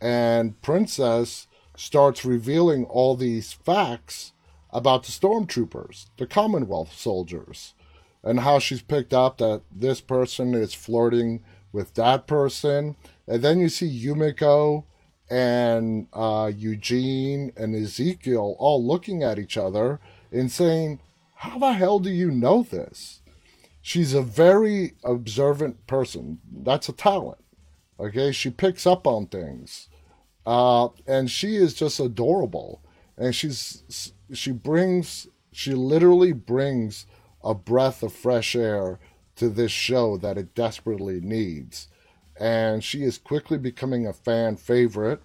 And 0.00 0.60
Princess 0.62 1.46
starts 1.76 2.24
revealing 2.24 2.84
all 2.84 3.16
these 3.16 3.52
facts 3.52 4.32
about 4.72 5.04
the 5.04 5.12
stormtroopers, 5.12 6.06
the 6.16 6.26
Commonwealth 6.26 6.92
soldiers, 6.92 7.74
and 8.22 8.40
how 8.40 8.58
she's 8.58 8.82
picked 8.82 9.12
up 9.14 9.38
that 9.38 9.62
this 9.70 10.00
person 10.00 10.54
is 10.54 10.74
flirting 10.74 11.42
with 11.72 11.94
that 11.94 12.26
person. 12.26 12.96
And 13.26 13.42
then 13.42 13.60
you 13.60 13.68
see 13.68 14.04
Yumiko 14.04 14.84
and 15.30 16.08
uh, 16.12 16.50
Eugene 16.54 17.52
and 17.56 17.74
Ezekiel 17.74 18.56
all 18.58 18.84
looking 18.84 19.22
at 19.22 19.38
each 19.38 19.56
other 19.56 20.00
and 20.32 20.50
saying, 20.50 21.00
How 21.36 21.58
the 21.58 21.72
hell 21.72 21.98
do 21.98 22.10
you 22.10 22.30
know 22.30 22.62
this? 22.62 23.20
She's 23.80 24.12
a 24.12 24.22
very 24.22 24.94
observant 25.04 25.86
person. 25.86 26.40
That's 26.52 26.88
a 26.88 26.92
talent. 26.92 27.38
Okay, 27.98 28.32
she 28.32 28.50
picks 28.50 28.86
up 28.86 29.06
on 29.06 29.26
things. 29.26 29.88
Uh, 30.50 30.88
and 31.06 31.30
she 31.30 31.54
is 31.54 31.74
just 31.74 32.00
adorable. 32.00 32.82
And 33.16 33.32
she's 33.36 34.12
she 34.32 34.50
brings 34.50 35.28
she 35.52 35.74
literally 35.74 36.32
brings 36.32 37.06
a 37.44 37.54
breath 37.54 38.02
of 38.02 38.12
fresh 38.12 38.56
air 38.56 38.98
to 39.36 39.48
this 39.48 39.70
show 39.70 40.16
that 40.16 40.36
it 40.36 40.56
desperately 40.56 41.20
needs. 41.20 41.86
And 42.36 42.82
she 42.82 43.04
is 43.04 43.16
quickly 43.16 43.58
becoming 43.58 44.08
a 44.08 44.12
fan 44.12 44.56
favorite. 44.56 45.22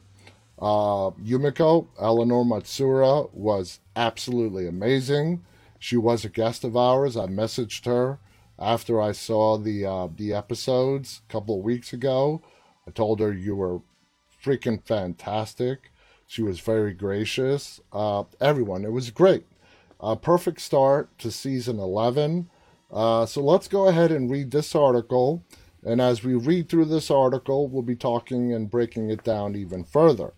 Uh, 0.59 1.09
Yumiko, 1.23 1.88
Eleanor 1.99 2.43
Matsuura 2.45 3.33
was 3.33 3.79
absolutely 3.95 4.67
amazing. 4.67 5.43
She 5.79 5.97
was 5.97 6.23
a 6.23 6.29
guest 6.29 6.63
of 6.63 6.77
ours. 6.77 7.17
I 7.17 7.25
messaged 7.25 7.85
her 7.88 8.19
after 8.59 9.01
I 9.01 9.11
saw 9.11 9.57
the 9.57 9.88
uh, 9.88 10.07
the 10.15 10.33
episodes 10.33 11.21
a 11.27 11.31
couple 11.31 11.57
of 11.57 11.63
weeks 11.63 11.93
ago. 11.93 12.43
I 12.88 12.91
told 12.91 13.19
her 13.21 13.33
you 13.33 13.55
were 13.55 13.79
freaking 14.45 14.84
fantastic. 14.86 15.91
She 16.27 16.43
was 16.43 16.60
very 16.60 16.93
gracious. 16.93 17.81
Uh, 17.91 18.23
everyone, 18.39 18.86
it 18.86 18.91
was 18.91 19.10
great. 19.10 19.45
A 19.99 20.15
perfect 20.15 20.62
start 20.62 21.17
to 21.19 21.31
season 21.31 21.79
11. 21.79 22.49
Uh, 22.91 23.25
so 23.25 23.41
let's 23.41 23.67
go 23.67 23.88
ahead 23.88 24.12
and 24.12 24.29
read 24.29 24.51
this 24.51 24.75
article. 24.75 25.43
And 25.84 25.99
as 25.99 26.23
we 26.23 26.36
read 26.36 26.69
through 26.69 26.86
this 26.86 27.10
article, 27.10 27.67
we'll 27.67 27.84
be 27.84 27.95
talking 27.95 28.53
and 28.53 28.69
breaking 28.69 29.10
it 29.10 29.23
down 29.23 29.55
even 29.55 29.84
further. 29.84 30.34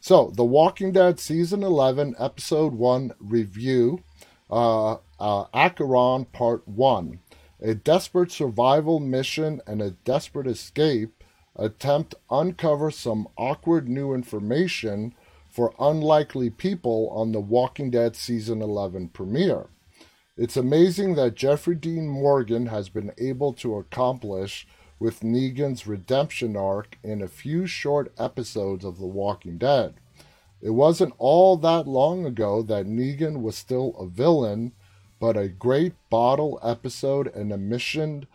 So, 0.00 0.32
The 0.34 0.44
Walking 0.44 0.92
Dead 0.92 1.20
Season 1.20 1.62
11, 1.62 2.16
Episode 2.18 2.72
1 2.72 3.12
Review, 3.20 4.02
uh, 4.50 4.96
uh, 5.20 5.44
Acheron 5.54 6.24
Part 6.26 6.66
1. 6.66 7.20
A 7.62 7.74
desperate 7.74 8.32
survival 8.32 8.98
mission 8.98 9.60
and 9.66 9.80
a 9.80 9.92
desperate 9.92 10.48
escape 10.48 11.21
attempt 11.56 12.14
uncover 12.30 12.90
some 12.90 13.28
awkward 13.36 13.88
new 13.88 14.14
information 14.14 15.14
for 15.48 15.74
unlikely 15.78 16.48
people 16.48 17.10
on 17.10 17.32
The 17.32 17.40
Walking 17.40 17.90
Dead 17.90 18.16
Season 18.16 18.62
11 18.62 19.08
premiere. 19.08 19.66
It's 20.36 20.56
amazing 20.56 21.14
that 21.16 21.34
Jeffrey 21.34 21.74
Dean 21.74 22.08
Morgan 22.08 22.66
has 22.66 22.88
been 22.88 23.12
able 23.18 23.52
to 23.54 23.76
accomplish 23.76 24.66
with 24.98 25.20
Negan's 25.20 25.86
redemption 25.86 26.56
arc 26.56 26.96
in 27.02 27.20
a 27.20 27.28
few 27.28 27.66
short 27.66 28.12
episodes 28.18 28.84
of 28.84 28.98
The 28.98 29.06
Walking 29.06 29.58
Dead. 29.58 29.94
It 30.62 30.70
wasn't 30.70 31.14
all 31.18 31.56
that 31.58 31.86
long 31.86 32.24
ago 32.24 32.62
that 32.62 32.86
Negan 32.86 33.42
was 33.42 33.56
still 33.56 33.94
a 33.98 34.06
villain, 34.06 34.72
but 35.20 35.36
a 35.36 35.48
great 35.48 35.92
bottle 36.08 36.58
episode 36.62 37.26
and 37.26 37.52
a 37.52 37.58
mission 37.58 38.26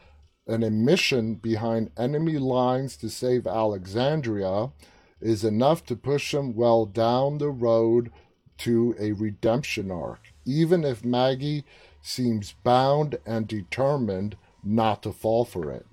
an 0.48 0.86
mission 0.86 1.36
behind 1.36 1.92
enemy 1.98 2.38
lines 2.38 2.96
to 2.98 3.10
save 3.10 3.46
Alexandria 3.46 4.72
is 5.20 5.44
enough 5.44 5.86
to 5.86 5.96
push 5.96 6.34
him 6.34 6.56
well 6.56 6.86
down 6.86 7.38
the 7.38 7.50
road 7.50 8.12
to 8.58 8.96
a 9.00 9.12
redemption 9.12 9.92
arc, 9.92 10.34
even 10.46 10.84
if 10.84 11.04
Maggie 11.04 11.66
seems 12.02 12.54
bound 12.64 13.18
and 13.26 13.48
determined 13.48 14.38
not 14.64 15.04
to 15.04 15.12
fall 15.12 15.46
for 15.46 15.72
it. 15.72 15.86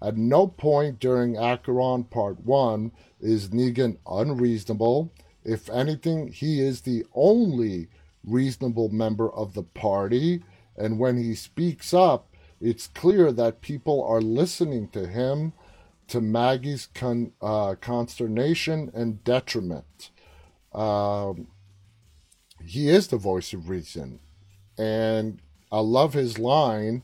At 0.00 0.16
no 0.16 0.46
point 0.46 1.00
during 1.00 1.36
Acheron 1.36 2.04
Part 2.04 2.44
1 2.44 2.92
is 3.20 3.48
Negan 3.48 3.98
unreasonable. 4.06 5.12
If 5.44 5.68
anything, 5.68 6.28
he 6.28 6.60
is 6.60 6.82
the 6.82 7.04
only 7.14 7.88
reasonable 8.24 8.90
member 8.90 9.30
of 9.30 9.54
the 9.54 9.64
party, 9.64 10.44
and 10.76 10.98
when 10.98 11.16
he 11.16 11.34
speaks 11.34 11.92
up, 11.92 12.27
it's 12.60 12.88
clear 12.88 13.32
that 13.32 13.60
people 13.60 14.04
are 14.04 14.20
listening 14.20 14.88
to 14.88 15.06
him 15.06 15.52
to 16.08 16.20
Maggie's 16.20 16.88
con, 16.94 17.32
uh, 17.40 17.74
consternation 17.80 18.90
and 18.94 19.22
detriment. 19.24 20.10
Um, 20.72 21.48
he 22.64 22.88
is 22.88 23.08
the 23.08 23.16
voice 23.16 23.52
of 23.52 23.68
reason. 23.68 24.20
And 24.76 25.40
I 25.70 25.80
love 25.80 26.14
his 26.14 26.38
line. 26.38 27.02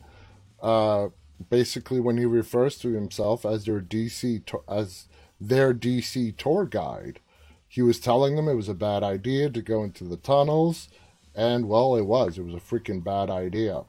Uh, 0.61 1.09
basically 1.49 1.99
when 1.99 2.17
he 2.17 2.25
refers 2.25 2.77
to 2.79 2.89
himself 2.89 3.45
as 3.45 3.65
their 3.65 3.81
DC 3.81 4.43
as 4.67 5.07
their 5.39 5.73
DC 5.73 6.35
tour 6.37 6.65
guide. 6.65 7.19
He 7.67 7.81
was 7.81 7.99
telling 7.99 8.35
them 8.35 8.47
it 8.47 8.53
was 8.53 8.69
a 8.69 8.73
bad 8.73 9.03
idea 9.03 9.49
to 9.49 9.61
go 9.61 9.83
into 9.83 10.05
the 10.05 10.17
tunnels, 10.17 10.87
and 11.35 11.67
well, 11.67 11.95
it 11.95 12.05
was. 12.05 12.37
It 12.37 12.45
was 12.45 12.53
a 12.53 12.57
freaking 12.57 13.03
bad 13.03 13.29
idea. 13.29 13.83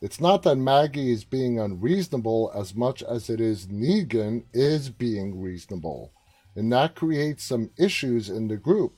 It's 0.00 0.20
not 0.20 0.42
that 0.42 0.56
Maggie 0.56 1.10
is 1.10 1.24
being 1.24 1.58
unreasonable 1.58 2.52
as 2.54 2.74
much 2.74 3.02
as 3.02 3.30
it 3.30 3.40
is 3.40 3.66
Negan 3.66 4.44
is 4.52 4.90
being 4.90 5.40
reasonable. 5.40 6.12
And 6.54 6.70
that 6.72 6.94
creates 6.94 7.44
some 7.44 7.70
issues 7.78 8.28
in 8.28 8.48
the 8.48 8.58
group. 8.58 8.94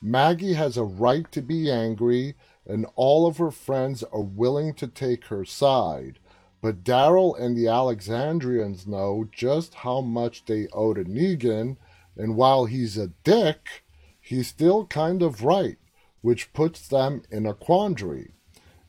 Maggie 0.00 0.54
has 0.54 0.76
a 0.76 0.84
right 0.84 1.30
to 1.32 1.42
be 1.42 1.70
angry, 1.70 2.34
and 2.64 2.86
all 2.94 3.26
of 3.26 3.38
her 3.38 3.50
friends 3.50 4.04
are 4.04 4.22
willing 4.22 4.74
to 4.74 4.86
take 4.86 5.26
her 5.26 5.44
side. 5.44 6.20
But 6.62 6.84
Daryl 6.84 7.38
and 7.38 7.56
the 7.56 7.66
Alexandrians 7.66 8.86
know 8.86 9.28
just 9.32 9.74
how 9.74 10.00
much 10.00 10.44
they 10.44 10.68
owe 10.72 10.94
to 10.94 11.04
Negan, 11.04 11.76
and 12.16 12.36
while 12.36 12.66
he's 12.66 12.96
a 12.96 13.08
dick, 13.24 13.84
he's 14.20 14.48
still 14.48 14.86
kind 14.86 15.22
of 15.22 15.42
right, 15.42 15.78
which 16.20 16.52
puts 16.52 16.86
them 16.86 17.22
in 17.30 17.46
a 17.46 17.54
quandary. 17.54 18.35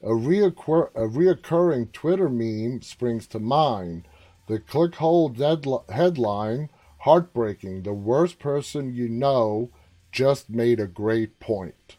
A, 0.01 0.09
reoccur- 0.09 0.91
a 0.95 1.07
reoccurring 1.07 1.91
Twitter 1.91 2.29
meme 2.29 2.81
springs 2.81 3.27
to 3.27 3.39
mind. 3.39 4.07
The 4.47 4.59
clickhole 4.59 5.89
headline 5.89 6.69
Heartbreaking, 6.99 7.83
the 7.83 7.93
worst 7.93 8.39
person 8.39 8.93
you 8.93 9.07
know 9.07 9.69
just 10.11 10.49
made 10.49 10.79
a 10.79 10.87
great 10.87 11.39
point. 11.39 11.95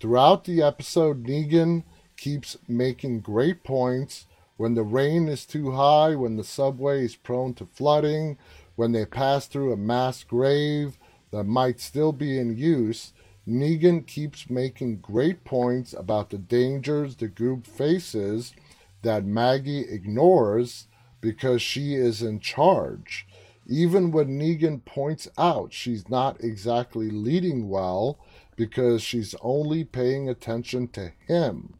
Throughout 0.00 0.44
the 0.44 0.62
episode, 0.62 1.24
Negan 1.24 1.84
keeps 2.16 2.56
making 2.66 3.20
great 3.20 3.62
points. 3.62 4.26
When 4.56 4.74
the 4.74 4.82
rain 4.82 5.28
is 5.28 5.46
too 5.46 5.72
high, 5.72 6.16
when 6.16 6.36
the 6.36 6.44
subway 6.44 7.04
is 7.04 7.14
prone 7.14 7.54
to 7.54 7.66
flooding, 7.66 8.38
when 8.74 8.92
they 8.92 9.04
pass 9.04 9.46
through 9.46 9.72
a 9.72 9.76
mass 9.76 10.24
grave 10.24 10.98
that 11.30 11.44
might 11.44 11.78
still 11.78 12.12
be 12.12 12.38
in 12.38 12.56
use, 12.56 13.12
Negan 13.48 14.06
keeps 14.06 14.50
making 14.50 14.98
great 14.98 15.42
points 15.42 15.94
about 15.94 16.28
the 16.28 16.36
dangers 16.36 17.16
the 17.16 17.28
group 17.28 17.66
faces 17.66 18.52
that 19.00 19.24
Maggie 19.24 19.88
ignores 19.88 20.86
because 21.22 21.62
she 21.62 21.94
is 21.94 22.20
in 22.20 22.40
charge. 22.40 23.26
Even 23.66 24.10
when 24.10 24.38
Negan 24.38 24.84
points 24.84 25.28
out 25.38 25.72
she's 25.72 26.10
not 26.10 26.42
exactly 26.44 27.08
leading 27.08 27.70
well 27.70 28.18
because 28.54 29.00
she's 29.00 29.34
only 29.40 29.82
paying 29.82 30.28
attention 30.28 30.88
to 30.88 31.12
him. 31.26 31.74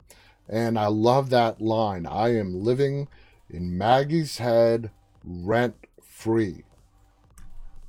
And 0.48 0.78
I 0.78 0.86
love 0.86 1.28
that 1.30 1.60
line. 1.60 2.06
I 2.06 2.34
am 2.34 2.64
living 2.64 3.08
in 3.50 3.76
Maggie's 3.76 4.38
head 4.38 4.90
rent 5.22 5.74
free. 6.02 6.64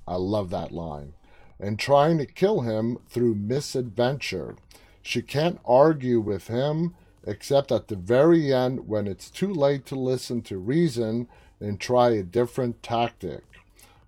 I 0.05 0.15
love 0.15 0.49
that 0.49 0.73
line 0.73 1.13
and 1.59 1.77
trying 1.77 2.17
to 2.17 2.25
kill 2.25 2.61
him 2.61 2.97
through 3.09 3.35
misadventure. 3.35 4.55
She 5.01 5.21
can't 5.21 5.59
argue 5.65 6.19
with 6.19 6.47
him 6.47 6.95
except 7.25 7.71
at 7.71 7.87
the 7.87 7.95
very 7.95 8.53
end 8.53 8.87
when 8.87 9.07
it's 9.07 9.29
too 9.29 9.53
late 9.53 9.85
to 9.87 9.95
listen 9.95 10.41
to 10.43 10.57
reason 10.57 11.27
and 11.59 11.79
try 11.79 12.11
a 12.11 12.23
different 12.23 12.81
tactic. 12.81 13.43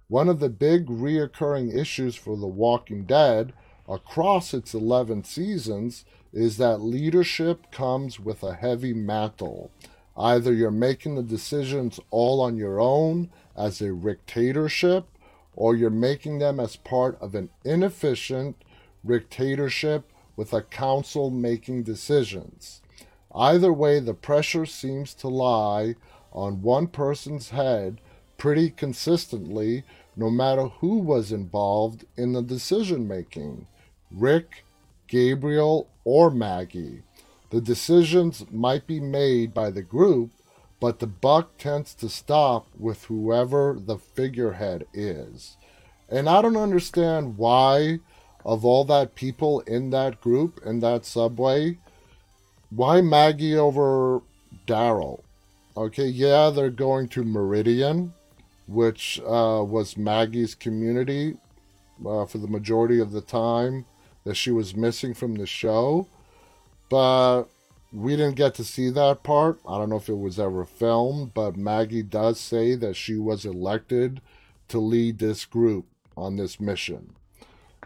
One 0.08 0.30
of 0.30 0.40
the 0.40 0.50
big 0.50 0.88
reoccurring 0.88 1.76
issues 1.76 2.16
for 2.16 2.38
The 2.38 2.48
Walking 2.48 3.06
Dead 3.06 3.54
across 3.88 4.54
its 4.54 4.74
11 4.74 5.24
seasons 5.24 6.06
is 6.34 6.58
that 6.58 6.82
leadership 6.82 7.72
comes 7.72 8.20
with 8.20 8.44
a 8.44 8.56
heavy 8.56 8.94
mantle. 8.94 9.72
Either 10.18 10.54
you're 10.54 10.72
making 10.72 11.16
the 11.16 11.24
decisions 11.24 12.00
all 12.10 12.42
on 12.42 12.58
your 12.58 12.80
own 12.80 13.30
as 13.56 13.82
a 13.82 13.92
dictatorship, 13.92 15.06
or 15.56 15.76
you're 15.76 15.90
making 15.90 16.40
them 16.40 16.60
as 16.60 16.76
part 16.76 17.18
of 17.22 17.36
an 17.36 17.50
inefficient 17.64 18.56
dictatorship 19.06 20.12
with 20.36 20.54
a 20.54 20.62
council 20.62 21.30
making 21.30 21.84
decisions. 21.84 22.82
Either 23.34 23.72
way, 23.72 24.00
the 24.00 24.14
pressure 24.14 24.66
seems 24.66 25.14
to 25.14 25.28
lie 25.28 25.96
on 26.32 26.62
one 26.62 26.88
person's 26.88 27.50
head 27.50 28.00
pretty 28.38 28.70
consistently, 28.70 29.84
no 30.16 30.30
matter 30.30 30.64
who 30.64 30.98
was 30.98 31.32
involved 31.32 32.06
in 32.18 32.34
the 32.34 32.42
decision 32.42 33.08
making 33.08 33.68
Rick, 34.12 34.64
Gabriel, 35.08 35.88
or 36.04 36.32
Maggie. 36.32 37.04
The 37.52 37.62
decisions 37.62 38.46
might 38.52 38.88
be 38.88 39.00
made 39.00 39.54
by 39.54 39.70
the 39.72 39.82
group, 39.82 40.32
but 40.82 40.98
the 40.98 41.08
buck 41.08 41.58
tends 41.60 41.94
to 41.94 42.10
stop 42.10 42.68
with 42.78 43.06
whoever 43.06 43.78
the 43.80 44.00
figurehead 44.00 44.86
is. 44.94 45.56
And 46.10 46.28
I 46.28 46.42
don't 46.42 46.58
understand 46.58 47.38
why, 47.38 48.00
of 48.44 48.66
all 48.66 48.84
that 48.86 49.14
people 49.14 49.62
in 49.62 49.92
that 49.92 50.20
group, 50.20 50.60
in 50.66 50.80
that 50.80 51.06
subway, 51.06 51.78
why 52.72 53.00
Maggie 53.00 53.56
over 53.56 54.24
Daryl? 54.66 55.22
Okay, 55.78 56.08
yeah, 56.08 56.50
they're 56.50 56.72
going 56.72 57.08
to 57.10 57.24
Meridian, 57.24 58.14
which 58.68 59.22
uh, 59.22 59.64
was 59.64 59.96
Maggie's 59.96 60.56
community 60.56 61.38
uh, 62.06 62.26
for 62.26 62.40
the 62.40 62.48
majority 62.48 63.00
of 63.00 63.12
the 63.12 63.22
time 63.22 63.86
that 64.24 64.36
she 64.36 64.50
was 64.50 64.76
missing 64.76 65.14
from 65.14 65.36
the 65.36 65.46
show. 65.46 66.08
But 66.90 67.44
we 67.92 68.16
didn't 68.16 68.36
get 68.36 68.54
to 68.56 68.64
see 68.64 68.90
that 68.90 69.24
part. 69.24 69.60
I 69.68 69.78
don't 69.78 69.90
know 69.90 69.98
if 69.98 70.10
it 70.10 70.18
was 70.18 70.40
ever 70.40 70.66
filmed, 70.66 71.34
but 71.34 71.58
Maggie 71.58 72.04
does 72.04 72.40
say 72.40 72.76
that 72.76 72.96
she 72.96 73.18
was 73.18 73.46
elected 73.46 74.22
to 74.70 74.80
lead 74.80 75.20
this 75.20 75.46
group 75.46 75.86
on 76.16 76.38
this 76.38 76.60
mission. 76.60 77.16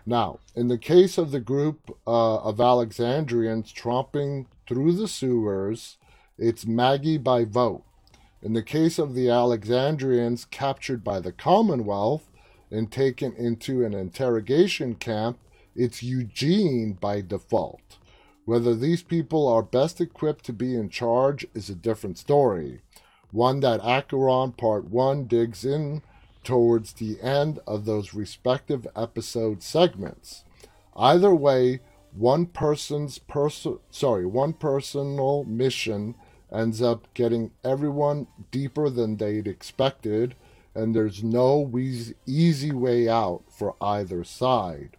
Now, 0.05 0.39
in 0.55 0.67
the 0.67 0.77
case 0.77 1.17
of 1.17 1.31
the 1.31 1.39
group 1.39 1.97
uh, 2.05 2.37
of 2.37 2.61
Alexandrians 2.61 3.73
tromping 3.73 4.45
through 4.67 4.93
the 4.93 5.07
sewers, 5.07 5.97
it's 6.37 6.65
Maggie 6.65 7.17
by 7.17 7.43
vote. 7.43 7.83
In 8.43 8.53
the 8.53 8.61
case 8.61 8.99
of 8.99 9.15
the 9.15 9.29
Alexandrians 9.29 10.45
captured 10.45 11.03
by 11.03 11.19
the 11.19 11.31
Commonwealth 11.31 12.29
and 12.69 12.91
taken 12.91 13.33
into 13.35 13.83
an 13.83 13.95
interrogation 13.95 14.93
camp, 14.93 15.39
it's 15.75 16.03
Eugene 16.03 16.93
by 16.93 17.21
default. 17.21 17.97
Whether 18.45 18.75
these 18.75 19.01
people 19.01 19.47
are 19.47 19.63
best 19.63 19.99
equipped 19.99 20.45
to 20.45 20.53
be 20.53 20.75
in 20.75 20.89
charge 20.89 21.47
is 21.55 21.67
a 21.67 21.75
different 21.75 22.19
story, 22.19 22.81
one 23.31 23.59
that 23.61 23.83
Acheron 23.83 24.51
Part 24.51 24.85
1 24.85 25.25
digs 25.25 25.65
in 25.65 26.03
towards 26.43 26.93
the 26.93 27.19
end 27.21 27.59
of 27.65 27.85
those 27.85 28.13
respective 28.13 28.85
episode 28.95 29.63
segments. 29.63 30.43
Either 30.95 31.33
way, 31.33 31.81
one 32.13 32.45
person's 32.45 33.17
person 33.17 33.79
sorry, 33.89 34.27
one 34.27 34.53
personal 34.53 35.43
mission 35.45 36.13
ends 36.53 36.83
up 36.83 37.11
getting 37.15 37.51
everyone 37.63 38.27
deeper 38.51 38.91
than 38.91 39.17
they'd 39.17 39.47
expected, 39.47 40.35
and 40.75 40.95
there's 40.95 41.23
no 41.23 41.69
easy 42.27 42.71
way 42.71 43.09
out 43.09 43.41
for 43.49 43.75
either 43.81 44.23
side. 44.23 44.95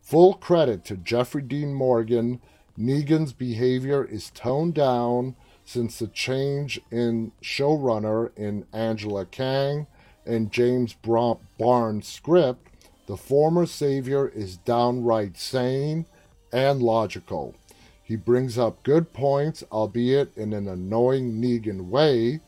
Full 0.00 0.34
credit 0.34 0.84
to 0.84 0.96
Jeffrey 0.96 1.42
Dean 1.42 1.74
Morgan 1.74 2.40
Negan's 2.78 3.32
behavior 3.32 4.04
is 4.04 4.30
toned 4.30 4.74
down 4.74 5.34
since 5.64 5.98
the 5.98 6.06
change 6.06 6.80
in 6.90 7.32
showrunner 7.42 8.30
in 8.36 8.66
Angela 8.72 9.26
Kang 9.26 9.86
and 10.24 10.52
James 10.52 10.94
Barnes' 10.94 12.08
script. 12.08 12.68
The 13.06 13.16
former 13.16 13.66
savior 13.66 14.28
is 14.28 14.56
downright 14.58 15.38
sane 15.38 16.06
and 16.52 16.82
logical. 16.82 17.54
He 18.02 18.16
brings 18.16 18.56
up 18.58 18.82
good 18.82 19.12
points, 19.12 19.64
albeit 19.72 20.36
in 20.36 20.52
an 20.52 20.68
annoying 20.68 21.40
Negan 21.40 21.88
way, 21.88 22.40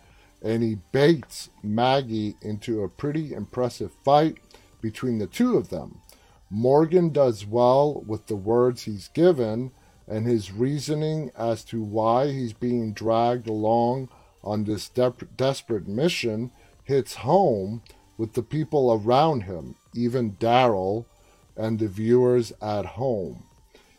and 0.43 0.63
he 0.63 0.79
baits 0.93 1.51
Maggie 1.63 2.37
into 2.43 2.83
a 2.83 2.89
pretty 2.89 3.33
impressive 3.33 3.93
fight 4.05 4.39
between 4.81 5.19
the 5.19 5.27
two 5.27 5.57
of 5.57 5.69
them. 5.69 6.01
Morgan 6.51 7.11
does 7.11 7.45
well 7.45 8.03
with 8.07 8.27
the 8.27 8.37
words 8.37 8.83
he's 8.83 9.09
given, 9.09 9.73
and 10.09 10.27
his 10.27 10.53
reasoning 10.53 11.31
as 11.37 11.63
to 11.65 11.83
why 11.83 12.31
he's 12.33 12.53
being 12.53 12.93
dragged 12.93 13.47
along 13.47 14.09
on 14.43 14.65
this 14.65 14.89
de- 14.89 15.15
desperate 15.37 15.87
mission 15.87 16.51
hits 16.85 17.17
home 17.17 17.83
with 18.17 18.33
the 18.33 18.43
people 18.43 18.93
around 18.93 19.43
him, 19.43 19.77
even 19.95 20.33
Daryl 20.37 21.05
and 21.57 21.79
the 21.79 21.89
viewers 21.89 22.53
at 22.63 22.87
home. 22.87 23.45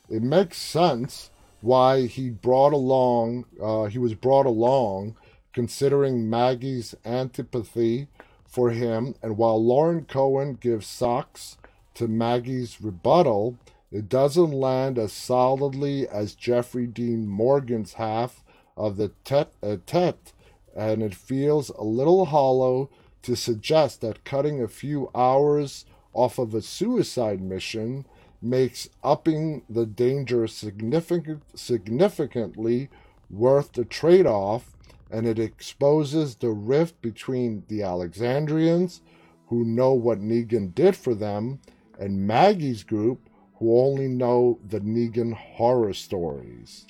It 0.10 0.24
makes 0.24 0.58
sense 0.58 1.30
why 1.62 2.08
he 2.08 2.30
brought 2.30 2.74
along 2.74 3.46
uh, 3.62 3.86
he 3.86 3.98
was 3.98 4.14
brought 4.14 4.46
along 4.46 5.16
considering 5.54 6.30
Maggie's 6.30 6.96
antipathy 7.06 8.08
for 8.46 8.72
him 8.72 9.14
and 9.22 9.38
while 9.38 9.64
Lauren 9.64 10.06
Cohan 10.06 10.54
gives 10.54 10.88
socks 10.88 11.58
to 11.96 12.08
Maggie's 12.08 12.82
rebuttal 12.82 13.58
it 13.92 14.08
doesn't 14.10 14.52
land 14.52 14.98
as 14.98 15.12
solidly 15.12 16.08
as 16.08 16.36
Jeffrey 16.36 16.88
Dean 16.88 17.28
Morgan's 17.28 17.94
half 17.94 18.44
of 18.78 18.98
the 18.98 19.12
tete-a-tete, 19.24 20.34
uh, 20.76 20.80
and 20.80 21.04
it 21.04 21.16
feels 21.16 21.70
a 21.70 21.84
little 21.84 22.26
hollow 22.26 22.90
to 23.24 23.36
suggest 23.36 24.02
that 24.02 24.24
cutting 24.24 24.62
a 24.62 24.68
few 24.68 25.10
hours 25.14 25.86
off 26.14 26.40
of 26.40 26.54
a 26.54 26.62
suicide 26.62 27.42
mission 27.42 28.06
makes 28.42 28.90
upping 29.04 29.64
the 29.70 29.86
danger 29.86 30.48
significant, 30.48 31.44
significantly 31.56 32.90
worth 33.30 33.74
the 33.74 33.86
trade 33.86 34.26
off, 34.26 34.78
and 35.12 35.28
it 35.28 35.40
exposes 35.40 36.36
the 36.36 36.50
rift 36.50 37.02
between 37.02 37.64
the 37.68 37.84
Alexandrians, 37.84 39.02
who 39.48 39.66
know 39.66 39.92
what 39.94 40.22
Negan 40.22 40.74
did 40.74 40.96
for 40.96 41.16
them, 41.16 41.60
and 42.00 42.26
Maggie's 42.26 42.84
group, 42.84 43.29
who 43.60 43.80
only 43.80 44.08
know 44.08 44.60
the 44.66 44.80
Negan 44.80 45.34
horror 45.34 45.94
stories. 45.94 46.86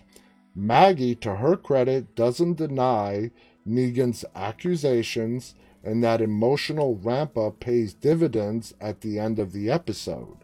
Maggie, 0.56 1.16
to 1.16 1.36
her 1.36 1.56
credit, 1.58 2.16
doesn't 2.16 2.56
deny 2.56 3.32
Negan's 3.68 4.24
accusations 4.36 5.56
and 5.84 6.04
that 6.04 6.22
emotional 6.22 6.96
ramp 6.96 7.38
up 7.38 7.60
pays 7.60 7.94
dividends 7.94 8.74
at 8.80 9.02
the 9.02 9.18
end 9.18 9.40
of 9.40 9.52
the 9.52 9.70
episode. 9.70 10.38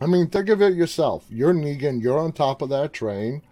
I 0.00 0.06
mean, 0.06 0.28
think 0.28 0.48
of 0.48 0.60
it 0.60 0.74
yourself. 0.74 1.24
You're 1.30 1.54
Negan, 1.54 2.02
you're 2.02 2.18
on 2.18 2.32
top 2.32 2.62
of 2.62 2.68
that 2.70 2.92
train. 2.92 3.42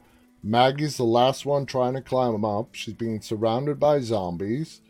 Maggie's 0.42 0.98
the 0.98 1.04
last 1.04 1.46
one 1.46 1.64
trying 1.64 1.94
to 1.94 2.02
climb 2.02 2.44
up. 2.44 2.74
She's 2.74 2.94
being 2.94 3.20
surrounded 3.20 3.80
by 3.80 4.00
zombies. 4.00 4.82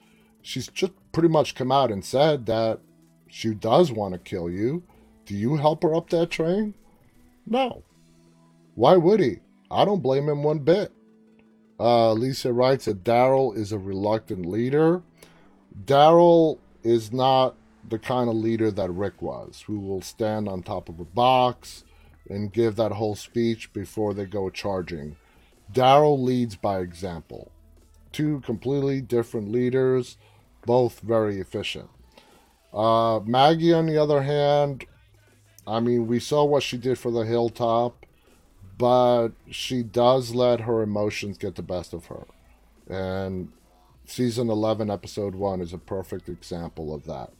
She's 0.43 0.67
just 0.69 0.93
pretty 1.12 1.29
much 1.29 1.55
come 1.55 1.71
out 1.71 1.93
and 1.93 2.05
said 2.05 2.47
that 2.47 2.81
she 3.29 3.55
does 3.55 3.93
want 3.93 4.15
to 4.15 4.19
kill 4.19 4.51
you. 4.51 4.83
Do 5.27 5.35
you 5.35 5.57
help 5.57 5.83
her 5.83 5.95
up 5.95 6.11
that 6.11 6.31
train? 6.31 6.75
No. 7.47 7.83
Why 8.75 8.97
would 8.97 9.20
he? 9.20 9.39
I 9.70 9.85
don't 9.85 10.03
blame 10.03 10.29
him 10.29 10.43
one 10.43 10.59
bit. 10.59 10.93
Uh, 11.79 12.12
Lisa 12.12 12.53
writes 12.53 12.85
that 12.85 13.05
Daryl 13.05 13.57
is 13.57 13.72
a 13.72 13.79
reluctant 13.79 14.47
leader. 14.47 15.03
Daryl 15.85 16.59
is 16.83 17.12
not 17.12 17.57
the 17.89 17.99
kind 17.99 18.29
of 18.29 18.37
leader 18.37 18.70
that 18.70 18.91
Rick 18.91 19.20
was, 19.20 19.64
who 19.66 19.81
will 19.81 20.03
stand 20.03 20.49
on 20.49 20.62
top 20.62 20.89
of 20.89 21.01
a 21.01 21.05
box 21.05 21.85
and 22.29 22.53
give 22.53 22.77
that 22.77 22.93
whole 22.93 23.14
speech 23.14 23.72
before 23.72 24.14
they 24.14 24.25
go 24.25 24.51
charging. 24.51 25.16
Daryl 25.72 26.22
leads 26.22 26.57
by 26.57 26.81
example. 26.81 27.51
Two 28.12 28.41
completely 28.41 29.01
different 29.01 29.51
leaders, 29.51 30.16
both 30.64 31.01
very 31.01 31.41
efficient. 31.41 31.91
Uh, 32.72 33.20
Maggie, 33.20 33.72
on 33.72 33.87
the 33.87 33.99
other 33.99 34.22
hand, 34.22 34.87
I 35.67 35.81
mean, 35.81 36.07
we 36.07 36.21
saw 36.21 36.45
what 36.45 36.62
she 36.62 36.77
did 36.77 36.99
for 36.99 37.11
the 37.11 37.25
hilltop, 37.25 38.05
but 38.77 39.31
she 39.51 39.83
does 39.83 40.35
let 40.35 40.61
her 40.61 40.83
emotions 40.83 41.39
get 41.39 41.55
the 41.55 41.62
best 41.62 41.93
of 41.93 42.07
her. 42.07 42.27
And 42.89 43.51
season 44.05 44.51
11, 44.51 44.91
episode 44.91 45.35
1 45.35 45.61
is 45.61 45.73
a 45.73 45.79
perfect 45.79 46.29
example 46.29 46.95
of 46.95 47.05
that. 47.07 47.31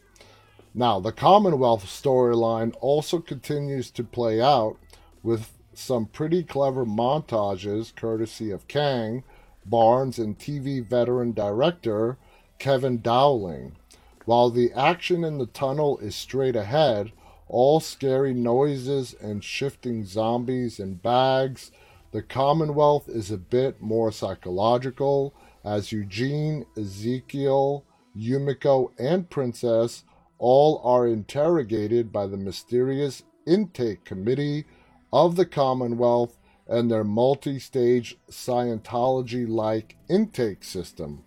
Now, 0.75 0.99
the 1.01 1.13
Commonwealth 1.13 1.85
storyline 1.85 2.75
also 2.81 3.21
continues 3.21 3.91
to 3.93 4.03
play 4.03 4.41
out 4.41 4.77
with 5.23 5.53
some 5.73 6.07
pretty 6.07 6.43
clever 6.43 6.85
montages 6.85 7.95
courtesy 7.95 8.51
of 8.51 8.69
Kang, 8.69 9.23
Barnes, 9.67 10.19
and 10.19 10.39
TV 10.39 10.85
veteran 10.85 11.33
director 11.33 12.17
Kevin 12.59 13.01
Dowling. 13.01 13.77
While 14.25 14.51
the 14.51 14.73
action 14.73 15.25
in 15.25 15.39
the 15.39 15.47
tunnel 15.47 15.99
is 15.99 16.17
straight 16.17 16.57
ahead, 16.57 17.13
all 17.55 17.79
scary 17.79 18.35
noises 18.35 19.15
and 19.21 19.45
shifting 19.45 20.05
zombies 20.05 20.81
and 20.81 21.01
bags, 21.01 21.71
the 22.11 22.21
Commonwealth 22.21 23.09
is 23.09 23.31
a 23.31 23.39
bit 23.39 23.81
more 23.81 24.11
psychological 24.11 25.33
as 25.65 25.93
Eugene, 25.93 26.67
Ezekiel, 26.77 27.85
Yumiko, 28.19 28.91
and 28.99 29.31
Princess 29.31 30.03
all 30.39 30.81
are 30.83 31.07
interrogated 31.07 32.11
by 32.11 32.27
the 32.27 32.37
mysterious 32.37 33.23
intake 33.47 34.05
committee 34.05 34.65
of 35.13 35.37
the 35.37 35.47
Commonwealth 35.47 36.37
and 36.67 36.91
their 36.91 37.05
multi 37.05 37.61
stage 37.61 38.17
Scientology 38.29 39.49
like 39.49 39.97
intake 40.09 40.65
system. 40.65 41.23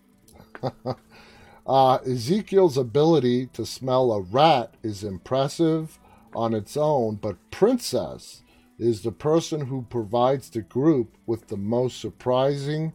uh, 1.66 2.00
Ezekiel's 2.06 2.76
ability 2.76 3.46
to 3.54 3.66
smell 3.66 4.12
a 4.12 4.20
rat 4.20 4.74
is 4.84 5.06
impressive 5.06 5.98
on 6.38 6.54
its 6.54 6.78
own, 6.78 7.16
but 7.16 7.36
Princess 7.50 8.44
is 8.78 9.02
the 9.02 9.12
person 9.12 9.66
who 9.66 9.82
provides 9.90 10.52
the 10.52 10.62
group 10.62 11.18
with 11.26 11.48
the 11.48 11.58
most 11.58 12.00
surprising 12.00 12.94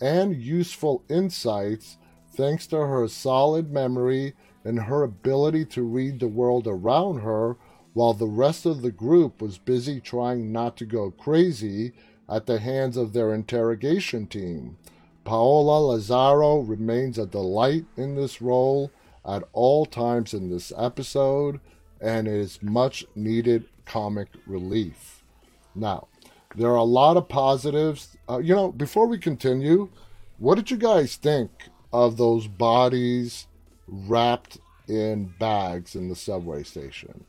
and 0.00 0.36
useful 0.36 1.02
insights 1.08 1.98
thanks 2.30 2.68
to 2.68 2.76
her 2.76 3.08
solid 3.08 3.72
memory 3.72 4.34
and 4.64 4.78
her 4.82 5.02
ability 5.02 5.64
to 5.64 5.82
read 5.82 6.20
the 6.20 6.28
world 6.28 6.68
around 6.68 7.18
her 7.18 7.56
while 7.94 8.14
the 8.14 8.26
rest 8.26 8.64
of 8.64 8.82
the 8.82 8.92
group 8.92 9.42
was 9.42 9.58
busy 9.58 10.00
trying 10.00 10.52
not 10.52 10.76
to 10.76 10.84
go 10.84 11.10
crazy 11.10 11.92
at 12.28 12.46
the 12.46 12.60
hands 12.60 12.96
of 12.96 13.12
their 13.12 13.34
interrogation 13.34 14.26
team. 14.26 14.76
Paola 15.24 15.96
Lazzaro 15.96 16.68
remains 16.68 17.18
a 17.18 17.26
delight 17.26 17.86
in 17.96 18.14
this 18.14 18.40
role 18.40 18.92
at 19.26 19.42
all 19.52 19.84
times 19.84 20.32
in 20.32 20.48
this 20.48 20.72
episode 20.76 21.60
and 22.00 22.28
is 22.28 22.62
much 22.62 23.04
needed 23.14 23.64
comic 23.84 24.28
relief. 24.46 25.22
Now, 25.74 26.08
there 26.54 26.70
are 26.70 26.76
a 26.76 26.84
lot 26.84 27.16
of 27.16 27.28
positives. 27.28 28.16
Uh, 28.28 28.38
you 28.38 28.54
know, 28.54 28.72
before 28.72 29.06
we 29.06 29.18
continue, 29.18 29.88
what 30.38 30.56
did 30.56 30.70
you 30.70 30.76
guys 30.76 31.16
think 31.16 31.50
of 31.92 32.16
those 32.16 32.46
bodies 32.48 33.46
wrapped 33.86 34.58
in 34.88 35.32
bags 35.38 35.94
in 35.94 36.08
the 36.08 36.16
subway 36.16 36.62
station. 36.62 37.24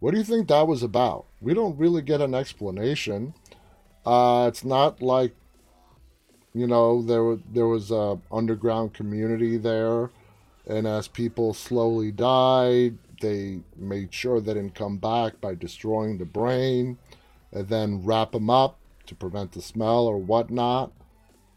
What 0.00 0.12
do 0.12 0.18
you 0.18 0.24
think 0.24 0.48
that 0.48 0.68
was 0.68 0.82
about? 0.82 1.26
We 1.40 1.54
don't 1.54 1.78
really 1.78 2.02
get 2.02 2.20
an 2.20 2.34
explanation. 2.34 3.34
Uh, 4.04 4.46
it's 4.48 4.64
not 4.64 5.02
like, 5.02 5.34
you 6.54 6.66
know, 6.66 7.02
there 7.02 7.36
there 7.52 7.66
was 7.66 7.90
a 7.90 8.18
underground 8.30 8.94
community 8.94 9.56
there, 9.56 10.10
and 10.66 10.86
as 10.86 11.08
people 11.08 11.52
slowly 11.52 12.12
died, 12.12 12.96
they 13.20 13.60
made 13.76 14.12
sure 14.12 14.40
they 14.40 14.54
didn't 14.54 14.74
come 14.74 14.98
back 14.98 15.40
by 15.40 15.54
destroying 15.54 16.18
the 16.18 16.24
brain, 16.24 16.98
and 17.52 17.68
then 17.68 18.04
wrap 18.04 18.32
them 18.32 18.50
up 18.50 18.78
to 19.06 19.14
prevent 19.14 19.52
the 19.52 19.62
smell 19.62 20.06
or 20.06 20.18
whatnot. 20.18 20.92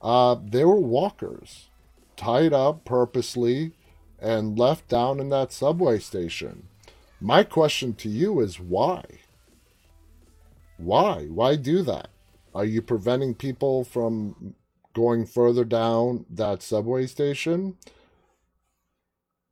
Uh, 0.02 0.36
they 0.44 0.64
were 0.64 0.80
walkers 0.80 1.70
tied 2.16 2.54
up 2.54 2.84
purposely 2.86 3.72
and 4.20 4.60
left 4.60 4.88
down 4.88 5.20
in 5.20 5.30
that 5.30 5.54
subway 5.54 5.98
station. 6.00 6.68
My 7.22 7.44
question 7.44 7.94
to 7.96 8.10
you 8.10 8.40
is 8.40 8.60
why? 8.60 9.04
Why? 10.78 11.26
Why 11.26 11.56
do 11.56 11.82
that? 11.84 12.10
Are 12.54 12.66
you 12.66 12.82
preventing 12.82 13.36
people 13.36 13.84
from 13.84 14.56
going 14.94 15.26
further 15.26 15.64
down 15.64 16.26
that 16.30 16.62
subway 16.62 17.06
station? 17.06 17.78